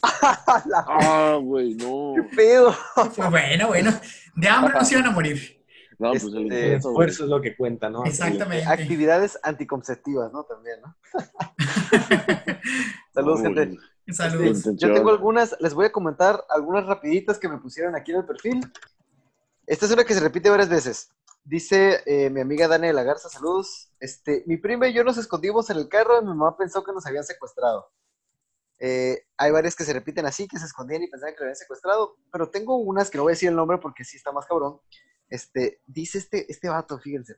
Ah, 0.02 1.38
güey, 1.40 1.74
no. 1.74 2.14
¿Qué 2.16 2.36
pedo? 2.36 2.76
Pues 3.14 3.30
bueno, 3.30 3.68
bueno, 3.68 4.00
de 4.34 4.48
hambre 4.48 4.74
no 4.74 4.84
se 4.84 4.94
iban 4.94 5.06
a 5.06 5.12
morir. 5.12 5.63
No, 5.98 6.10
pues 6.10 6.24
el 6.24 6.44
Este, 6.44 6.46
güey. 6.66 6.74
esfuerzo 6.74 7.24
es 7.24 7.30
lo 7.30 7.40
que 7.40 7.56
cuenta, 7.56 7.90
¿no? 7.90 8.04
Exactamente. 8.04 8.64
Actividades 8.66 9.38
anticonceptivas, 9.42 10.32
¿no? 10.32 10.44
También, 10.44 10.80
¿no? 10.82 10.96
Saludos, 13.14 13.40
gente. 13.42 13.76
Saludos. 14.12 14.56
Intención. 14.58 14.90
Yo 14.90 14.94
tengo 14.94 15.10
algunas, 15.10 15.56
les 15.60 15.74
voy 15.74 15.86
a 15.86 15.92
comentar 15.92 16.44
algunas 16.48 16.86
rapiditas 16.86 17.38
que 17.38 17.48
me 17.48 17.58
pusieron 17.58 17.94
aquí 17.94 18.12
en 18.12 18.18
el 18.18 18.26
perfil. 18.26 18.60
Esta 19.66 19.86
es 19.86 19.92
una 19.92 20.04
que 20.04 20.14
se 20.14 20.20
repite 20.20 20.50
varias 20.50 20.68
veces. 20.68 21.10
Dice 21.44 22.02
eh, 22.06 22.30
mi 22.30 22.40
amiga 22.40 22.68
Daniela 22.68 23.02
Garza, 23.02 23.28
saludos. 23.28 23.90
Este, 24.00 24.44
mi 24.46 24.56
prima 24.56 24.88
y 24.88 24.94
yo 24.94 25.04
nos 25.04 25.18
escondimos 25.18 25.68
en 25.70 25.76
el 25.78 25.88
carro 25.88 26.18
y 26.18 26.22
mi 26.24 26.28
mamá 26.28 26.56
pensó 26.56 26.84
que 26.84 26.92
nos 26.92 27.06
habían 27.06 27.24
secuestrado. 27.24 27.90
Eh, 28.78 29.22
hay 29.36 29.50
varias 29.52 29.76
que 29.76 29.84
se 29.84 29.92
repiten 29.92 30.26
así, 30.26 30.48
que 30.48 30.58
se 30.58 30.66
escondían 30.66 31.02
y 31.02 31.08
pensaban 31.08 31.34
que 31.34 31.40
lo 31.40 31.44
habían 31.44 31.56
secuestrado, 31.56 32.16
pero 32.32 32.50
tengo 32.50 32.76
unas 32.76 33.08
que 33.08 33.18
no 33.18 33.24
voy 33.24 33.30
a 33.30 33.34
decir 33.34 33.48
el 33.48 33.56
nombre 33.56 33.78
porque 33.78 34.04
sí 34.04 34.16
está 34.16 34.32
más 34.32 34.46
cabrón. 34.46 34.80
Este, 35.28 35.80
dice 35.86 36.18
este, 36.18 36.50
este 36.50 36.68
vato, 36.68 36.98
fíjense. 36.98 37.36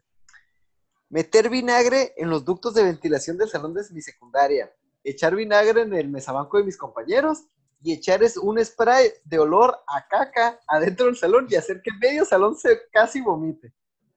Meter 1.08 1.48
vinagre 1.48 2.14
en 2.16 2.30
los 2.30 2.44
ductos 2.44 2.74
de 2.74 2.82
ventilación 2.82 3.38
del 3.38 3.48
salón 3.48 3.74
de 3.74 3.82
mi 3.92 4.02
secundaria 4.02 4.70
echar 5.06 5.34
vinagre 5.34 5.82
en 5.82 5.94
el 5.94 6.08
mesabanco 6.08 6.58
de 6.58 6.64
mis 6.64 6.76
compañeros 6.76 7.44
y 7.82 7.92
echar 7.92 8.22
es 8.22 8.36
un 8.36 8.62
spray 8.64 9.10
de 9.24 9.38
olor 9.38 9.78
a 9.86 10.06
caca 10.08 10.58
adentro 10.66 11.06
del 11.06 11.16
salón 11.16 11.46
y 11.48 11.54
hacer 11.54 11.80
que 11.82 11.92
medio 11.92 12.24
salón 12.24 12.56
se 12.56 12.88
casi 12.90 13.20
vomite. 13.20 13.72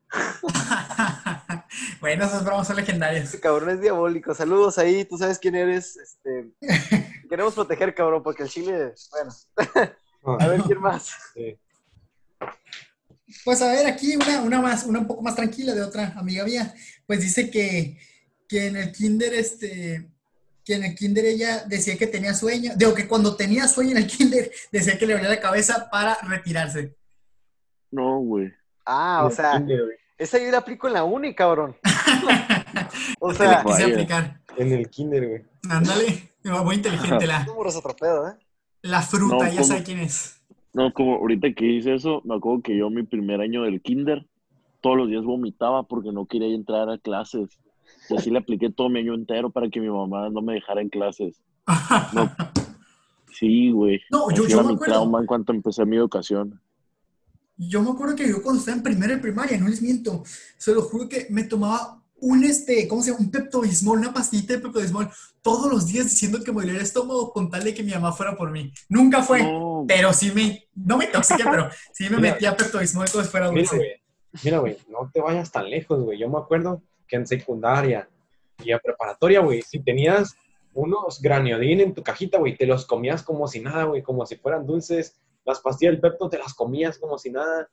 bueno, 2.01 2.25
esas 2.25 2.43
bromas 2.43 2.65
son 2.65 2.77
legendarias. 2.77 3.25
Este 3.25 3.39
cabrón 3.39 3.69
es 3.69 3.81
diabólico. 3.81 4.33
Saludos 4.33 4.79
ahí, 4.79 5.05
tú 5.05 5.17
sabes 5.17 5.37
quién 5.37 5.55
eres. 5.55 5.97
Este, 5.97 6.51
queremos 7.29 7.53
proteger, 7.53 7.93
cabrón, 7.93 8.23
porque 8.23 8.43
el 8.43 8.49
chile, 8.49 8.95
bueno, 9.11 9.31
a 10.39 10.47
ver 10.47 10.61
quién 10.63 10.79
más. 10.79 11.13
Sí. 11.33 11.59
Pues 13.45 13.61
a 13.61 13.71
ver, 13.71 13.87
aquí 13.87 14.15
una, 14.15 14.41
una 14.41 14.61
más, 14.61 14.85
una 14.85 14.99
un 14.99 15.07
poco 15.07 15.21
más 15.21 15.35
tranquila 15.35 15.73
de 15.73 15.81
otra 15.81 16.13
amiga 16.17 16.43
mía. 16.45 16.73
Pues 17.05 17.21
dice 17.21 17.49
que, 17.49 17.97
que 18.47 18.67
en 18.67 18.75
el 18.75 18.91
kinder, 18.91 19.33
este, 19.33 20.09
que 20.65 20.75
en 20.75 20.83
el 20.83 20.95
kinder 20.95 21.25
ella 21.25 21.63
decía 21.67 21.97
que 21.97 22.07
tenía 22.07 22.33
sueño, 22.33 22.73
digo 22.75 22.93
que 22.93 23.07
cuando 23.07 23.35
tenía 23.35 23.67
sueño 23.67 23.91
en 23.91 23.97
el 23.97 24.07
kinder 24.17 24.51
decía 24.71 24.97
que 24.97 25.05
le 25.05 25.13
dolía 25.13 25.29
la 25.29 25.39
cabeza 25.39 25.89
para 25.89 26.17
retirarse. 26.23 26.95
No, 27.91 28.19
güey. 28.19 28.53
Ah, 28.85 29.23
o 29.25 29.31
sea, 29.31 29.63
esa 30.17 30.37
yo 30.37 30.51
la 30.51 30.59
aplico 30.59 30.87
en 30.87 30.93
la 30.93 31.03
uni, 31.03 31.33
cabrón. 31.33 31.77
O 33.19 33.33
sea, 33.33 33.63
quise 33.65 33.83
aplicar. 33.83 34.39
En 34.57 34.71
el 34.71 34.89
kinder, 34.89 35.27
güey. 35.27 35.45
Ándale, 35.69 36.31
muy 36.43 36.75
inteligente 36.75 37.27
la, 37.27 37.45
otro 37.49 37.95
pedo, 37.95 38.29
¿eh? 38.29 38.33
la 38.83 39.01
fruta, 39.01 39.35
No, 39.35 39.43
ya 39.45 39.51
¿cómo? 39.51 39.63
sabe 39.63 39.83
quién 39.83 39.99
es. 39.99 40.38
No, 40.73 40.93
como 40.93 41.15
ahorita 41.15 41.53
que 41.53 41.65
hice 41.65 41.95
eso, 41.95 42.21
me 42.25 42.35
acuerdo 42.35 42.61
que 42.61 42.77
yo 42.77 42.89
mi 42.89 43.03
primer 43.03 43.41
año 43.41 43.63
del 43.63 43.81
kinder, 43.81 44.25
todos 44.81 44.97
los 44.97 45.09
días 45.09 45.23
vomitaba 45.23 45.83
porque 45.83 46.11
no 46.11 46.25
quería 46.25 46.53
entrar 46.55 46.89
a 46.89 46.97
clases. 46.97 47.49
Y 48.09 48.15
así 48.15 48.29
le 48.29 48.39
apliqué 48.39 48.69
todo 48.69 48.87
mi 48.89 48.99
año 48.99 49.13
entero 49.13 49.49
para 49.49 49.69
que 49.69 49.79
mi 49.81 49.89
mamá 49.89 50.29
no 50.29 50.41
me 50.41 50.53
dejara 50.53 50.81
en 50.81 50.89
clases. 50.89 51.41
No. 52.13 52.29
Sí, 53.31 53.71
güey. 53.71 54.01
No, 54.11 54.29
yo- 54.31 54.47
yo 54.47 54.55
era 54.55 54.63
me 54.63 54.69
mi 54.69 54.73
acuerdo. 54.75 54.93
trauma 54.95 55.19
en 55.21 55.25
cuanto 55.25 55.53
empecé 55.53 55.85
mi 55.85 55.95
educación. 55.95 56.59
Yo 57.57 57.81
me 57.81 57.91
acuerdo 57.91 58.15
que 58.15 58.27
yo 58.27 58.41
cuando 58.41 58.59
estaba 58.59 58.75
en 58.77 58.83
primera 58.83 59.13
de 59.15 59.21
primaria, 59.21 59.57
no 59.57 59.69
les 59.69 59.81
miento, 59.81 60.23
se 60.57 60.73
lo 60.73 60.81
juro 60.81 61.07
que 61.07 61.27
me 61.29 61.43
tomaba 61.43 61.98
un, 62.21 62.43
este, 62.43 62.87
¿cómo 62.87 63.01
se 63.01 63.11
llama? 63.11 63.23
Un 63.23 63.31
Pepto-Bismol, 63.31 63.99
una 63.99 64.13
pastillita 64.13 64.53
de 64.53 64.59
Pepto-Bismol 64.59 65.09
todos 65.41 65.71
los 65.71 65.87
días 65.87 66.05
diciendo 66.05 66.43
que 66.43 66.51
me 66.51 66.61
dolía 66.61 66.75
el 66.75 66.81
estómago 66.81 67.31
con 67.31 67.49
tal 67.49 67.63
de 67.63 67.73
que 67.73 67.83
mi 67.83 67.91
mamá 67.91 68.11
fuera 68.11 68.35
por 68.35 68.51
mí. 68.51 68.73
Nunca 68.89 69.23
fue, 69.23 69.43
No, 69.43 69.85
pero 69.87 70.13
sí 70.13 70.31
me, 70.31 70.67
no 70.75 70.97
me 70.97 71.05
intoxiqué, 71.05 71.43
pero 71.43 71.69
sí 71.93 72.05
me 72.05 72.17
Mira. 72.17 72.33
metía 72.33 72.57
Pepto-Bismol 72.57 73.09
como 73.09 73.23
si 73.23 73.29
fuera 73.29 73.47
dulce. 73.47 74.01
Mira, 74.43 74.59
güey, 74.59 74.77
no 74.89 75.09
te 75.11 75.21
vayas 75.21 75.51
tan 75.51 75.69
lejos, 75.69 75.99
güey. 76.01 76.19
Yo 76.19 76.29
me 76.29 76.37
acuerdo 76.37 76.83
que 77.07 77.15
en 77.15 77.25
secundaria 77.25 78.09
y 78.63 78.71
a 78.71 78.79
preparatoria, 78.79 79.39
güey, 79.39 79.61
si 79.61 79.79
tenías 79.79 80.35
unos 80.73 81.21
graniodín 81.21 81.79
en 81.81 81.93
tu 81.93 82.03
cajita, 82.03 82.37
güey, 82.37 82.55
te 82.55 82.65
los 82.65 82.85
comías 82.85 83.23
como 83.23 83.47
si 83.47 83.59
nada, 83.59 83.85
güey, 83.85 84.03
como 84.03 84.25
si 84.25 84.35
fueran 84.35 84.65
dulces. 84.65 85.19
Las 85.45 85.61
pastillas 85.61 85.93
del 85.93 86.01
Pepto 86.01 86.29
te 86.29 86.37
las 86.37 86.53
comías 86.53 86.97
como 86.97 87.17
si 87.17 87.31
nada. 87.31 87.69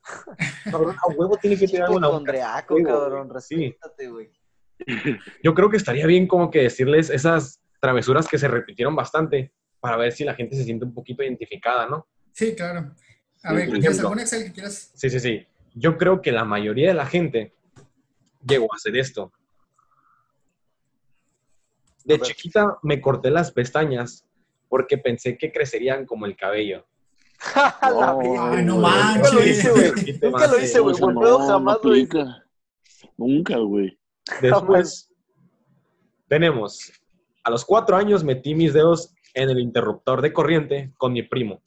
Cabrón, 0.71 0.97
a 0.99 1.09
huevo 1.09 1.37
tiene 1.37 1.59
que 1.59 1.67
tener 1.67 1.83
algo 1.83 1.97
en 1.99 2.85
cabrón. 2.85 3.29
Sí. 3.41 3.57
respétate, 3.57 4.09
güey. 4.09 4.31
Yo 5.43 5.55
creo 5.55 5.71
que 5.71 5.77
estaría 5.77 6.07
bien 6.07 6.27
como 6.27 6.51
que 6.51 6.63
decirles 6.63 7.11
esas 7.11 7.61
travesuras 7.81 8.29
que 8.29 8.39
se 8.39 8.49
repitieron 8.49 8.95
bastante 8.97 9.53
para 9.81 9.97
ver 9.97 10.13
si 10.13 10.25
la 10.25 10.35
gente 10.35 10.57
se 10.57 10.65
siente 10.65 10.85
un 10.85 10.95
poquito 10.95 11.23
identificada, 11.23 11.87
¿no? 11.87 12.07
Sí, 12.33 12.55
claro. 12.55 12.93
A 13.43 13.53
ver, 13.53 13.67
por 13.67 13.75
¿tienes 13.75 13.85
ejemplo. 13.85 14.09
algún 14.09 14.21
Excel 14.21 14.45
que 14.45 14.53
quieras? 14.53 14.91
Sí, 14.95 15.11
sí, 15.11 15.21
sí. 15.21 15.47
Yo 15.75 15.97
creo 15.97 16.21
que 16.23 16.33
la 16.33 16.45
mayoría 16.45 16.89
de 16.89 16.95
la 16.95 17.07
gente 17.07 17.55
llegó 18.47 18.73
a 18.73 18.77
hacer 18.77 18.97
esto. 18.97 19.33
De 22.05 22.21
chiquita 22.21 22.79
me 22.83 23.01
corté 23.01 23.31
las 23.31 23.51
pestañas 23.53 24.25
porque 24.69 24.99
pensé 24.99 25.37
que 25.37 25.53
crecerían 25.53 26.07
como 26.07 26.27
el 26.27 26.37
cabello. 26.37 26.87
No, 27.83 28.19
verga. 28.19 28.51
Ay, 28.53 28.65
no 28.65 28.81
güey. 28.81 28.93
Nunca 29.15 29.33
lo 29.33 29.45
hice, 29.45 29.71
güey. 29.71 30.19
Nunca 30.23 30.47
lo 30.47 30.61
hice, 30.61 30.81
güey. 30.81 30.95
Jamás 31.47 31.79
lo 31.83 31.97
hice. 31.97 32.25
Nunca, 33.17 33.57
güey. 33.59 33.99
Después 34.41 35.11
tenemos, 36.29 36.93
a 37.45 37.51
los 37.51 37.65
cuatro 37.65 37.97
años 37.97 38.25
metí 38.25 38.55
mis 38.55 38.73
dedos 38.73 39.15
en 39.35 39.51
el 39.51 39.61
interruptor 39.61 40.23
de 40.23 40.33
corriente 40.33 40.93
con 40.97 41.13
mi 41.13 41.23
primo. 41.23 41.63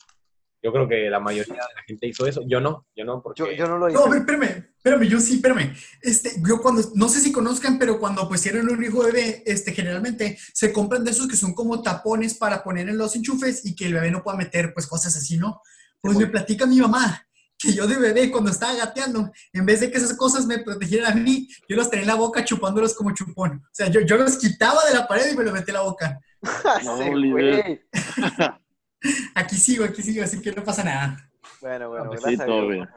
Yo 0.62 0.74
creo 0.74 0.89
que 0.89 1.10
la 1.10 1.22
mayoría 1.22 1.54
de 1.54 1.76
la 1.76 1.84
gente 1.88 2.08
hizo 2.08 2.28
eso. 2.28 2.41
Yo 2.45 2.60
no, 2.60 2.86
yo 2.93 3.06
no, 3.06 3.22
porque... 3.22 3.43
Yo, 3.43 3.52
yo 3.52 3.67
no 3.67 3.78
lo 3.78 3.88
hice. 3.88 3.98
No, 3.98 4.06
a 4.06 4.10
ver, 4.10 4.19
espérame, 4.19 4.74
espérame, 4.76 5.04
yo 5.08 5.19
sí, 5.22 5.36
espérame. 5.36 5.74
Este, 6.02 6.32
yo 6.45 6.62
cuando, 6.62 6.82
no 6.95 7.08
sé 7.08 7.22
si 7.22 7.32
conozcan, 7.32 7.80
pero 7.80 7.98
cuando 7.98 8.28
pues 8.28 8.41
tienen 8.41 8.67
un 8.69 8.84
hijo 8.84 9.04
bebé, 9.04 9.41
este, 9.45 9.72
generalmente 9.72 10.38
se 10.54 10.74
compran 10.74 11.06
de 11.06 11.12
esos 11.12 11.30
que 11.30 11.38
son 11.38 11.54
como 11.54 11.82
tapones 11.82 12.34
para 12.34 12.62
poner 12.62 12.89
en 12.89 12.98
los 12.98 13.15
enchufes 13.15 13.65
y 13.65 13.74
que 13.74 13.86
el 13.86 13.93
bebé 13.93 14.12
no 14.12 14.22
pueda 14.22 14.38
meter 14.38 14.74
pues 14.74 14.86
cosas 14.86 15.15
así, 15.15 15.38
¿no? 15.38 15.62
Pues 16.02 16.17
me 16.17 16.28
platica 16.28 16.65
mi 16.65 16.80
mamá 16.82 17.29
que 17.60 17.74
yo 17.74 17.86
de 17.86 17.98
bebé 17.98 18.32
cuando 18.32 18.50
estaba 18.50 18.74
gateando, 18.74 19.30
en 19.52 19.65
vez 19.65 19.82
de 19.82 19.91
que 19.91 19.98
esas 19.98 20.15
cosas 20.15 20.45
me 20.45 20.60
protegieran 20.60 21.12
a 21.12 21.15
mí, 21.15 21.48
yo 21.67 21.76
los 21.76 21.89
tenía 21.89 22.04
en 22.04 22.08
la 22.08 22.15
boca 22.15 22.45
chupándolos 22.45 22.95
como 22.95 23.13
chupón. 23.13 23.62
O 23.63 23.69
sea, 23.74 23.89
yo, 23.89 24.00
yo 24.02 24.17
los 24.17 24.38
quitaba 24.38 24.84
de 24.86 24.93
la 24.93 25.08
pared 25.08 25.34
y 25.34 25.38
me 25.38 25.43
los 25.43 25.54
metí 25.54 25.72
en 25.72 25.76
la 25.76 25.82
boca. 25.82 26.19
Aquí 29.36 29.56
sigo, 29.56 29.86
aquí 29.86 30.02
sigo, 30.02 30.24
así 30.24 30.41
que 30.41 30.52
no 30.52 30.63
pasa 30.63 30.84
nada. 30.84 31.17
Bueno, 31.62 31.89
bueno, 31.89 32.12
gracias 32.12 32.41
a 32.41 32.45
todo 32.45 32.62
Dios. 32.62 32.69
bien. 32.69 32.89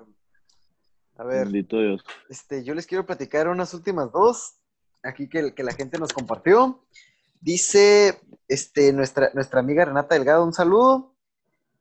A 1.16 1.24
ver, 1.24 1.44
Bendito 1.44 1.78
Dios. 1.78 2.02
este, 2.28 2.64
yo 2.64 2.74
les 2.74 2.86
quiero 2.86 3.06
platicar 3.06 3.48
unas 3.48 3.74
últimas 3.74 4.10
dos, 4.10 4.54
aquí 5.02 5.28
que, 5.28 5.54
que 5.54 5.62
la 5.62 5.72
gente 5.72 5.98
nos 5.98 6.12
compartió. 6.12 6.84
Dice 7.40 8.20
este, 8.48 8.92
nuestra, 8.92 9.30
nuestra 9.34 9.60
amiga 9.60 9.84
Renata 9.84 10.14
Delgado, 10.14 10.44
un 10.44 10.52
saludo. 10.52 11.11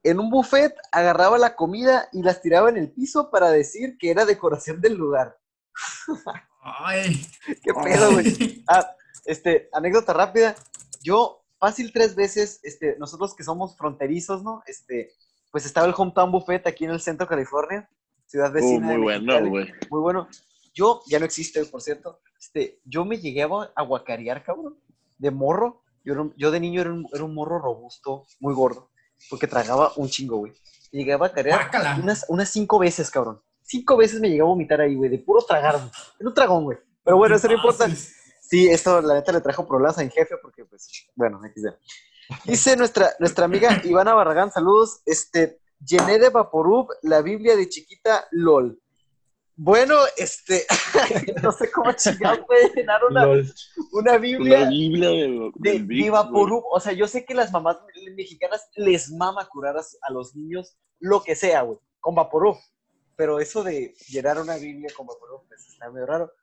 En 0.03 0.19
un 0.19 0.29
buffet 0.29 0.73
agarraba 0.91 1.37
la 1.37 1.55
comida 1.55 2.09
y 2.11 2.23
las 2.23 2.41
tiraba 2.41 2.69
en 2.69 2.77
el 2.77 2.91
piso 2.91 3.29
para 3.29 3.51
decir 3.51 3.97
que 3.99 4.09
era 4.11 4.25
decoración 4.25 4.81
del 4.81 4.95
lugar. 4.95 5.37
Ay. 6.61 7.21
¿Qué 7.63 7.73
pedo, 7.83 8.11
güey? 8.13 8.63
Ah, 8.67 8.95
este, 9.25 9.69
anécdota 9.73 10.13
rápida. 10.13 10.55
Yo, 11.03 11.43
fácil 11.59 11.91
tres 11.93 12.15
veces, 12.15 12.59
este, 12.63 12.95
nosotros 12.99 13.35
que 13.35 13.43
somos 13.43 13.77
fronterizos, 13.77 14.43
¿no? 14.43 14.63
Este, 14.67 15.11
pues 15.51 15.65
estaba 15.65 15.87
el 15.87 15.93
Hometown 15.95 16.31
Buffet 16.31 16.65
aquí 16.67 16.85
en 16.85 16.91
el 16.91 17.01
centro 17.01 17.25
de 17.25 17.29
California, 17.29 17.89
ciudad 18.27 18.51
Uh, 18.51 18.53
vecina. 18.53 18.87
de 18.89 18.93
muy 18.97 19.03
bueno, 19.03 19.49
güey. 19.49 19.71
Muy 19.89 20.01
bueno. 20.01 20.27
Yo, 20.73 21.01
ya 21.07 21.19
no 21.19 21.25
existe, 21.25 21.63
por 21.65 21.81
cierto. 21.81 22.21
Este, 22.39 22.79
yo 22.85 23.03
me 23.05 23.17
llegué 23.19 23.43
a 23.43 23.49
a 23.75 23.83
guacarear, 23.83 24.43
cabrón, 24.43 24.79
de 25.17 25.29
morro. 25.31 25.83
Yo, 26.03 26.13
era 26.13 26.21
un- 26.23 26.33
yo 26.37 26.49
de 26.49 26.59
niño 26.59 26.81
era 26.81 26.91
un, 26.91 27.05
era 27.13 27.23
un 27.23 27.35
morro 27.35 27.59
robusto, 27.59 28.25
muy 28.39 28.53
gordo, 28.55 28.89
porque 29.29 29.47
tragaba 29.47 29.91
un 29.95 30.09
chingo, 30.09 30.37
güey. 30.37 30.53
Llegué 30.91 31.13
a 31.13 31.17
Guácala. 31.17 31.99
unas, 32.01 32.25
unas 32.27 32.49
cinco 32.49 32.79
veces, 32.79 33.09
cabrón. 33.09 33.41
Cinco 33.61 33.95
veces 33.95 34.19
me 34.19 34.29
llegué 34.29 34.41
a 34.41 34.45
vomitar 34.45 34.81
ahí, 34.81 34.95
güey, 34.95 35.09
de 35.09 35.19
puro 35.19 35.41
tragar, 35.41 35.77
güey. 35.77 35.89
Era 36.19 36.29
un 36.29 36.33
tragón, 36.33 36.63
güey. 36.65 36.77
Pero 37.03 37.17
bueno, 37.17 37.35
eso 37.35 37.47
no 37.47 37.53
importa. 37.53 37.87
Sí, 38.41 38.67
esto 38.69 39.01
la 39.01 39.13
neta 39.13 39.31
le 39.31 39.39
trajo 39.39 39.65
problemas 39.65 39.97
a 39.97 40.03
mi 40.03 40.09
jefe 40.09 40.35
porque, 40.41 40.65
pues, 40.65 40.87
bueno, 41.15 41.39
XD. 41.41 41.67
Dice 42.45 42.75
nuestra, 42.75 43.11
nuestra 43.19 43.45
amiga 43.45 43.81
Ivana 43.83 44.13
Barragán, 44.13 44.51
saludos, 44.51 45.01
este, 45.05 45.61
llené 45.85 46.19
de 46.19 46.29
Vaporub 46.29 46.89
la 47.01 47.21
Biblia 47.21 47.55
de 47.55 47.69
chiquita 47.69 48.27
LOL. 48.31 48.77
Bueno, 49.63 49.95
este, 50.17 50.65
no 51.43 51.51
sé 51.51 51.69
cómo 51.69 51.93
chingados 51.93 52.39
puede 52.47 52.73
llenar 52.73 52.99
una, 53.05 53.27
una 53.91 54.11
La 54.13 54.17
Biblia 54.17 54.67
Biblia 54.67 55.09
de, 55.53 55.79
de, 55.81 56.09
Vaporub. 56.09 56.63
O 56.71 56.79
sea, 56.79 56.93
yo 56.93 57.07
sé 57.07 57.25
que 57.25 57.35
las 57.35 57.51
mamás 57.51 57.77
mexicanas 58.15 58.67
les 58.75 59.11
mama 59.11 59.47
curar 59.47 59.77
a, 59.77 59.81
a 60.01 60.11
los 60.11 60.35
niños 60.35 60.79
lo 60.99 61.21
que 61.21 61.35
sea, 61.35 61.61
güey, 61.61 61.77
con 61.99 62.15
Vaporub. 62.15 62.57
Pero 63.15 63.39
eso 63.39 63.63
de 63.63 63.93
llenar 64.07 64.39
una 64.39 64.55
Biblia 64.55 64.91
con 64.97 65.05
Vaporub, 65.05 65.47
pues 65.47 65.67
está 65.67 65.91
medio 65.91 66.07
raro. 66.07 66.33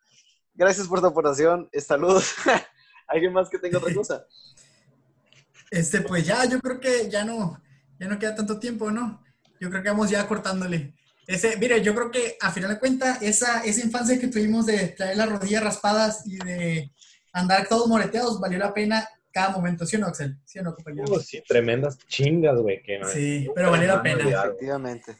Gracias 0.54 0.86
por 0.86 1.00
tu 1.00 1.08
aportación. 1.08 1.68
eh, 1.72 1.80
Saludos. 1.80 2.36
¿Alguien 3.08 3.32
más 3.32 3.48
que 3.48 3.58
tenga 3.58 3.78
otra 3.78 3.92
cosa? 3.94 4.24
Este, 5.72 6.02
pues 6.02 6.24
ya, 6.24 6.44
yo 6.44 6.60
creo 6.60 6.78
que 6.78 7.10
ya 7.10 7.24
no, 7.24 7.60
ya 7.98 8.06
no 8.06 8.16
queda 8.16 8.36
tanto 8.36 8.60
tiempo, 8.60 8.92
¿no? 8.92 9.24
Yo 9.60 9.70
creo 9.70 9.82
que 9.82 9.88
vamos 9.88 10.08
ya 10.08 10.24
cortándole. 10.28 10.94
Ese, 11.28 11.56
mire, 11.58 11.80
yo 11.82 11.94
creo 11.94 12.10
que 12.10 12.36
a 12.40 12.50
final 12.50 12.70
de 12.70 12.78
cuentas, 12.80 13.20
esa, 13.22 13.60
esa 13.62 13.84
infancia 13.84 14.18
que 14.18 14.28
tuvimos 14.28 14.64
de 14.66 14.88
traer 14.88 15.16
las 15.16 15.28
rodillas 15.28 15.62
raspadas 15.62 16.22
y 16.26 16.38
de 16.38 16.90
andar 17.32 17.68
todos 17.68 17.86
moreteados, 17.86 18.40
valió 18.40 18.58
la 18.58 18.72
pena 18.74 19.06
cada 19.30 19.50
momento, 19.50 19.84
¿sí 19.86 19.96
o 19.96 19.98
no, 20.00 20.06
Axel? 20.06 20.38
¿Sí 20.46 20.58
o 20.58 20.62
no, 20.62 20.74
compañero? 20.74 21.04
Oh, 21.12 21.20
sí, 21.20 21.40
tremendas 21.46 21.98
chingas, 22.08 22.58
güey. 22.58 22.82
que- 22.82 22.98
Sí, 23.12 23.48
pero 23.54 23.70
valió 23.70 23.86
la 23.88 24.02
pena. 24.02 24.24
Efectivamente. 24.26 25.16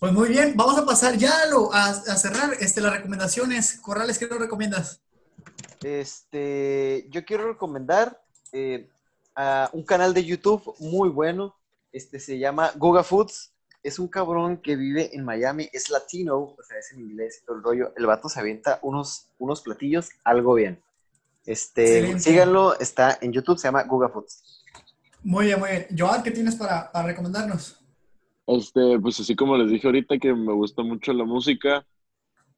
Pues 0.00 0.12
muy 0.12 0.28
bien, 0.28 0.54
vamos 0.56 0.76
a 0.76 0.84
pasar 0.84 1.16
ya 1.16 1.42
a, 1.42 1.46
lo- 1.46 1.72
a, 1.72 1.86
a 1.90 2.16
cerrar 2.16 2.50
este, 2.58 2.80
las 2.80 2.92
recomendaciones. 2.92 3.78
Corrales, 3.80 4.18
¿qué 4.18 4.26
nos 4.26 4.40
recomiendas? 4.40 5.00
Este, 5.84 7.06
yo 7.10 7.24
quiero 7.24 7.46
recomendar 7.46 8.20
eh, 8.52 8.88
a 9.36 9.70
un 9.72 9.84
canal 9.84 10.12
de 10.12 10.24
YouTube 10.24 10.74
muy 10.80 11.08
bueno. 11.08 11.56
Este 11.92 12.18
se 12.18 12.38
llama 12.40 12.72
Goga 12.74 13.04
Foods. 13.04 13.52
Es 13.84 13.98
un 13.98 14.08
cabrón 14.08 14.56
que 14.62 14.76
vive 14.76 15.14
en 15.14 15.24
Miami, 15.26 15.68
es 15.70 15.90
latino, 15.90 16.38
o 16.38 16.62
sea, 16.66 16.78
es 16.78 16.90
en 16.92 17.00
inglés 17.02 17.40
y 17.42 17.44
todo 17.44 17.56
el 17.58 17.62
rollo. 17.62 17.92
El 17.96 18.06
vato 18.06 18.30
se 18.30 18.40
avienta 18.40 18.78
unos, 18.80 19.28
unos 19.38 19.60
platillos, 19.60 20.08
algo 20.24 20.54
bien. 20.54 20.82
Este, 21.44 21.98
Excelente. 21.98 22.20
síganlo, 22.20 22.80
está 22.80 23.18
en 23.20 23.30
YouTube, 23.32 23.58
se 23.58 23.68
llama 23.68 23.84
Goga 23.84 24.08
Foods. 24.08 24.64
Muy 25.22 25.44
bien, 25.46 25.60
muy 25.60 25.68
bien. 25.68 25.86
Joan, 25.96 26.22
¿qué 26.22 26.30
tienes 26.30 26.56
para, 26.56 26.90
para 26.90 27.08
recomendarnos? 27.08 27.78
Este, 28.46 28.98
pues 28.98 29.20
así 29.20 29.36
como 29.36 29.56
les 29.58 29.70
dije 29.70 29.86
ahorita 29.86 30.18
que 30.18 30.32
me 30.32 30.54
gusta 30.54 30.82
mucho 30.82 31.12
la 31.12 31.24
música 31.24 31.86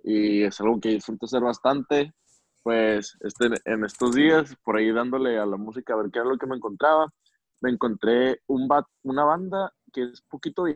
y 0.05 0.45
es 0.45 0.61
algo 0.61 0.79
que 0.79 0.91
disfruto 0.91 1.27
hacer 1.27 1.43
bastante, 1.43 2.15
pues 2.63 3.17
este, 3.21 3.47
en 3.65 3.85
estos 3.85 4.15
días, 4.15 4.55
por 4.63 4.77
ahí 4.77 4.93
dándole 4.93 5.41
a 5.41 5.47
la 5.47 5.57
música 5.57 5.95
a 5.95 5.97
ver 5.97 6.11
qué 6.13 6.21
era 6.21 6.29
lo 6.29 6.39
que 6.39 6.47
me 6.47 6.55
encontraba, 6.55 7.13
me 7.61 7.71
encontré 7.71 8.43
un 8.47 8.69
ba- 8.69 8.89
una 9.03 9.25
banda 9.25 9.73
que 9.93 10.05
es 10.05 10.21
poquito 10.23 10.67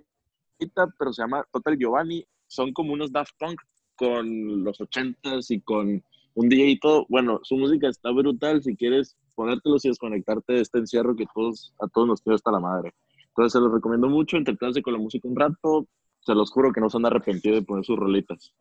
viejita, 0.60 0.88
pero 0.98 1.12
se 1.12 1.22
llama 1.22 1.44
Total 1.52 1.76
Giovanni, 1.76 2.24
son 2.46 2.72
como 2.72 2.92
unos 2.92 3.12
Daft 3.12 3.32
Punk 3.38 3.60
con 3.96 4.64
los 4.64 4.80
ochentas 4.80 5.50
y 5.50 5.60
con 5.60 6.02
un 6.34 6.48
DJ 6.48 6.66
y 6.68 6.78
todo. 6.78 7.06
Bueno, 7.08 7.40
su 7.42 7.56
música 7.56 7.88
está 7.88 8.10
brutal 8.10 8.62
si 8.62 8.76
quieres 8.76 9.16
ponértelos 9.34 9.84
y 9.84 9.88
desconectarte 9.88 10.54
de 10.54 10.60
este 10.60 10.78
encierro 10.78 11.16
que 11.16 11.26
todos, 11.34 11.72
a 11.80 11.88
todos 11.88 12.08
nos 12.08 12.20
queda 12.20 12.34
hasta 12.34 12.50
la 12.50 12.60
madre. 12.60 12.94
Entonces 13.28 13.52
se 13.52 13.60
los 13.60 13.72
recomiendo 13.72 14.08
mucho, 14.08 14.36
entretense 14.36 14.82
con 14.82 14.92
la 14.92 14.98
música 14.98 15.28
un 15.28 15.36
rato. 15.36 15.86
Se 16.20 16.34
los 16.34 16.50
juro 16.50 16.72
que 16.72 16.80
no 16.80 16.90
se 16.90 16.98
han 16.98 17.06
arrepentido 17.06 17.54
de 17.54 17.62
poner 17.62 17.84
sus 17.84 17.98
rolitas. 17.98 18.52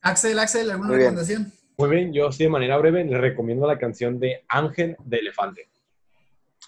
Axel, 0.00 0.38
Axel, 0.38 0.70
¿alguna 0.70 0.88
Muy 0.88 0.96
bien. 0.98 1.10
recomendación? 1.10 1.52
Muy 1.78 1.90
bien, 1.90 2.12
yo 2.12 2.32
sí 2.32 2.44
de 2.44 2.48
manera 2.50 2.78
breve 2.78 3.04
les 3.04 3.20
recomiendo 3.20 3.66
la 3.66 3.78
canción 3.78 4.18
de 4.18 4.44
Ángel 4.48 4.96
de 5.04 5.18
Elefante. 5.18 5.68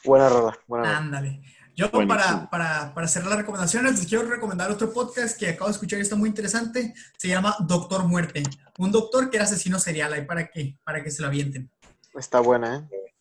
Buena 0.05 0.29
rola, 0.29 0.59
buena 0.67 0.85
rola. 0.85 0.99
Ándale. 0.99 1.41
Yo 1.79 1.93
para, 1.93 2.51
para, 2.51 2.93
para, 2.93 3.07
cerrar 3.07 3.29
las 3.29 3.39
recomendaciones, 3.39 4.01
les 4.01 4.09
quiero 4.09 4.29
recomendar 4.29 4.69
otro 4.69 4.93
podcast 4.93 5.39
que 5.39 5.51
acabo 5.51 5.67
de 5.67 5.75
escuchar 5.75 6.01
y 6.01 6.03
está 6.03 6.17
muy 6.17 6.29
interesante. 6.29 6.93
Se 7.17 7.29
llama 7.29 7.55
Doctor 7.61 8.03
Muerte. 8.03 8.43
Un 8.79 8.91
doctor 8.91 9.31
que 9.31 9.37
era 9.37 9.45
asesino 9.45 9.79
serial. 9.79 10.13
Ahí 10.13 10.23
para 10.23 10.51
que, 10.51 10.77
para 10.83 11.05
que 11.05 11.13
se 11.13 11.23
lo 11.23 11.29
avienten. 11.29 11.71
Está 12.17 12.41
buena, 12.41 12.79
¿eh? 12.79 13.15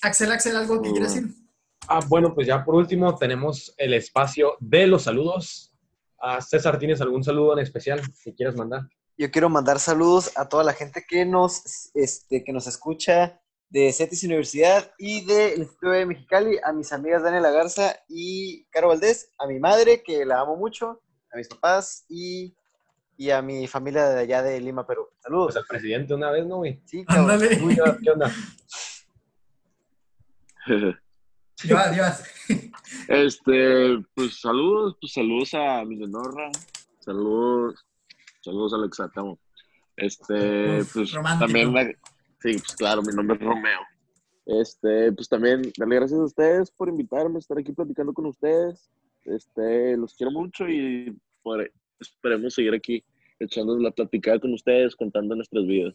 Axel, 0.00 0.30
Axel, 0.30 0.54
¿algo 0.54 0.80
que 0.80 0.92
quieras 0.92 1.12
decir? 1.12 1.28
Ah, 1.88 1.98
bueno, 2.06 2.32
pues 2.32 2.46
ya 2.46 2.64
por 2.64 2.76
último 2.76 3.16
tenemos 3.16 3.74
el 3.78 3.94
espacio 3.94 4.54
de 4.60 4.86
los 4.86 5.02
saludos. 5.02 5.74
A 6.20 6.40
César, 6.40 6.78
¿tienes 6.78 7.00
algún 7.00 7.24
saludo 7.24 7.54
en 7.54 7.64
especial 7.64 8.00
que 8.22 8.32
quieras 8.32 8.54
mandar? 8.54 8.82
Yo 9.18 9.28
quiero 9.32 9.48
mandar 9.48 9.80
saludos 9.80 10.30
a 10.36 10.48
toda 10.48 10.62
la 10.62 10.72
gente 10.72 11.04
que 11.08 11.26
nos, 11.26 11.90
este, 11.94 12.44
que 12.44 12.52
nos 12.52 12.68
escucha 12.68 13.40
de 13.74 13.92
CETIS 13.92 14.22
Universidad 14.22 14.92
y 14.98 15.24
del 15.24 15.58
Instituto 15.58 15.90
de 15.90 16.06
Mexicali, 16.06 16.58
a 16.62 16.72
mis 16.72 16.92
amigas 16.92 17.24
Daniela 17.24 17.50
Garza 17.50 17.96
y 18.08 18.62
Caro 18.66 18.86
Valdés, 18.86 19.32
a 19.36 19.48
mi 19.48 19.58
madre, 19.58 20.00
que 20.04 20.24
la 20.24 20.42
amo 20.42 20.54
mucho, 20.54 21.02
a 21.32 21.36
mis 21.36 21.48
papás 21.48 22.06
y, 22.08 22.54
y 23.16 23.30
a 23.30 23.42
mi 23.42 23.66
familia 23.66 24.10
de 24.10 24.20
allá 24.20 24.44
de 24.44 24.60
Lima, 24.60 24.86
Perú. 24.86 25.08
Saludos. 25.18 25.46
Pues 25.46 25.56
al 25.56 25.64
presidente 25.66 26.14
una 26.14 26.30
vez, 26.30 26.46
¿no, 26.46 26.58
güey? 26.58 26.80
Sí, 26.84 27.04
cabrón. 27.04 27.40
¿Qué 28.00 28.10
onda? 28.12 28.32
Dios, 31.64 31.90
Dios. 31.92 32.22
Este, 33.08 33.98
pues 34.14 34.40
saludos, 34.40 34.96
pues 35.00 35.14
saludos 35.14 35.52
a 35.54 35.84
mi 35.84 35.96
Lenorra, 35.96 36.48
saludos, 37.00 37.84
saludos 38.40 38.72
a 38.72 38.76
Alexa. 38.76 39.10
Este, 39.96 40.84
pues 40.94 41.12
Romántico. 41.12 41.46
también, 41.46 41.96
sí, 42.44 42.52
pues 42.58 42.76
claro, 42.76 43.02
mi 43.02 43.12
nombre 43.14 43.36
es 43.36 43.42
Romeo. 43.42 43.80
Este, 44.46 45.10
pues 45.12 45.28
también 45.28 45.62
darle 45.78 45.96
gracias 45.96 46.20
a 46.20 46.24
ustedes 46.24 46.70
por 46.70 46.88
invitarme 46.88 47.36
a 47.36 47.38
estar 47.38 47.58
aquí 47.58 47.72
platicando 47.72 48.12
con 48.12 48.26
ustedes. 48.26 48.90
Este, 49.24 49.96
los 49.96 50.14
quiero 50.14 50.30
mucho 50.30 50.68
y 50.68 51.16
por- 51.42 51.72
esperemos 51.98 52.52
seguir 52.54 52.74
aquí 52.74 53.02
echándonos 53.40 53.82
la 53.82 53.90
platicada 53.90 54.38
con 54.38 54.52
ustedes, 54.52 54.94
contando 54.94 55.34
nuestras 55.34 55.66
vidas. 55.66 55.94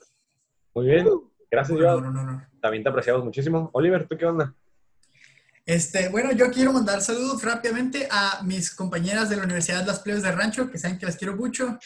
Muy 0.73 0.87
bien. 0.87 1.07
Gracias, 1.51 1.79
no, 1.79 2.01
no, 2.01 2.11
no. 2.23 2.43
También 2.61 2.83
te 2.83 2.89
apreciamos 2.89 3.23
muchísimo. 3.23 3.69
Oliver, 3.73 4.07
¿tú 4.07 4.17
qué 4.17 4.25
onda? 4.25 4.55
Este, 5.69 6.09
bueno, 6.09 6.31
yo 6.31 6.49
quiero 6.49 6.73
mandar 6.73 6.99
saludos 6.99 7.43
rápidamente 7.43 8.07
a 8.09 8.41
mis 8.41 8.73
compañeras 8.73 9.29
de 9.29 9.35
la 9.35 9.43
Universidad 9.43 9.81
de 9.81 9.85
Las 9.85 9.99
Plebes 9.99 10.23
de 10.23 10.31
Rancho, 10.31 10.67
que 10.71 10.79
saben 10.79 10.97
que 10.97 11.05
las 11.05 11.15
quiero 11.15 11.35
mucho. 11.35 11.77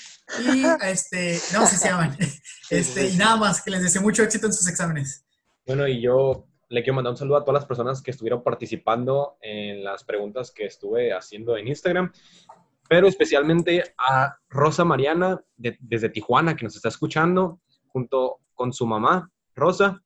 Y 0.41 0.63
a 0.63 0.75
este, 0.89 1.37
no, 1.51 1.67
sí 1.67 1.75
se 1.75 1.89
llaman. 1.89 2.15
Este, 2.69 3.09
y 3.09 3.17
nada 3.17 3.35
más, 3.35 3.61
que 3.61 3.69
les 3.69 3.83
deseo 3.83 4.01
mucho 4.01 4.23
éxito 4.23 4.47
en 4.47 4.53
sus 4.53 4.69
exámenes. 4.69 5.25
Bueno, 5.67 5.85
y 5.85 6.01
yo 6.01 6.47
le 6.69 6.81
quiero 6.81 6.95
mandar 6.95 7.11
un 7.11 7.17
saludo 7.17 7.35
a 7.35 7.43
todas 7.43 7.59
las 7.59 7.67
personas 7.67 8.01
que 8.01 8.11
estuvieron 8.11 8.41
participando 8.41 9.35
en 9.41 9.83
las 9.83 10.05
preguntas 10.05 10.49
que 10.49 10.65
estuve 10.65 11.11
haciendo 11.11 11.57
en 11.57 11.67
Instagram, 11.67 12.13
pero 12.87 13.05
especialmente 13.07 13.83
a 13.97 14.37
Rosa 14.49 14.85
Mariana 14.85 15.43
de- 15.57 15.77
desde 15.81 16.07
Tijuana, 16.07 16.55
que 16.55 16.63
nos 16.63 16.77
está 16.77 16.87
escuchando, 16.87 17.59
junto 17.89 18.39
con 18.53 18.71
su 18.71 18.87
mamá, 18.87 19.29
Rosa. 19.53 20.01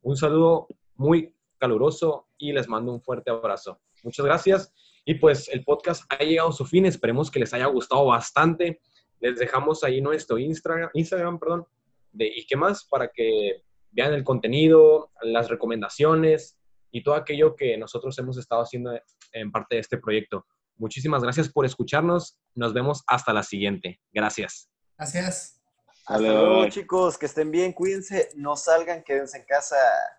Un 0.00 0.16
saludo 0.16 0.66
muy 0.94 1.34
caluroso 1.58 2.27
y 2.38 2.52
les 2.52 2.68
mando 2.68 2.92
un 2.92 3.02
fuerte 3.02 3.30
abrazo. 3.30 3.80
Muchas 4.02 4.24
gracias. 4.24 4.72
Y 5.04 5.14
pues 5.14 5.48
el 5.48 5.64
podcast 5.64 6.04
ha 6.08 6.22
llegado 6.22 6.50
a 6.50 6.52
su 6.52 6.64
fin. 6.64 6.86
Esperemos 6.86 7.30
que 7.30 7.40
les 7.40 7.52
haya 7.52 7.66
gustado 7.66 8.06
bastante. 8.06 8.80
Les 9.20 9.38
dejamos 9.38 9.82
ahí 9.84 10.00
nuestro 10.00 10.38
Instagram, 10.38 10.90
Instagram 10.94 11.38
perdón, 11.38 11.66
de 12.12 12.26
¿y 12.26 12.46
qué 12.46 12.56
más? 12.56 12.84
Para 12.84 13.08
que 13.08 13.62
vean 13.90 14.12
el 14.12 14.22
contenido, 14.22 15.10
las 15.22 15.48
recomendaciones 15.48 16.56
y 16.92 17.02
todo 17.02 17.14
aquello 17.14 17.56
que 17.56 17.76
nosotros 17.76 18.18
hemos 18.18 18.38
estado 18.38 18.62
haciendo 18.62 18.92
en 19.32 19.50
parte 19.50 19.76
de 19.76 19.80
este 19.80 19.98
proyecto. 19.98 20.46
Muchísimas 20.76 21.22
gracias 21.22 21.48
por 21.48 21.66
escucharnos. 21.66 22.38
Nos 22.54 22.72
vemos 22.72 23.02
hasta 23.06 23.32
la 23.32 23.42
siguiente. 23.42 24.00
Gracias. 24.12 24.70
Gracias. 24.96 25.60
Hasta 26.06 26.18
luego, 26.20 26.68
chicos. 26.68 27.18
Que 27.18 27.26
estén 27.26 27.50
bien, 27.50 27.72
cuídense, 27.72 28.30
no 28.36 28.56
salgan, 28.56 29.02
quédense 29.02 29.38
en 29.38 29.44
casa. 29.44 29.76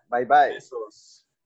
Bye, 0.08 0.26
bye. 0.26 0.54
Besos. 0.54 1.19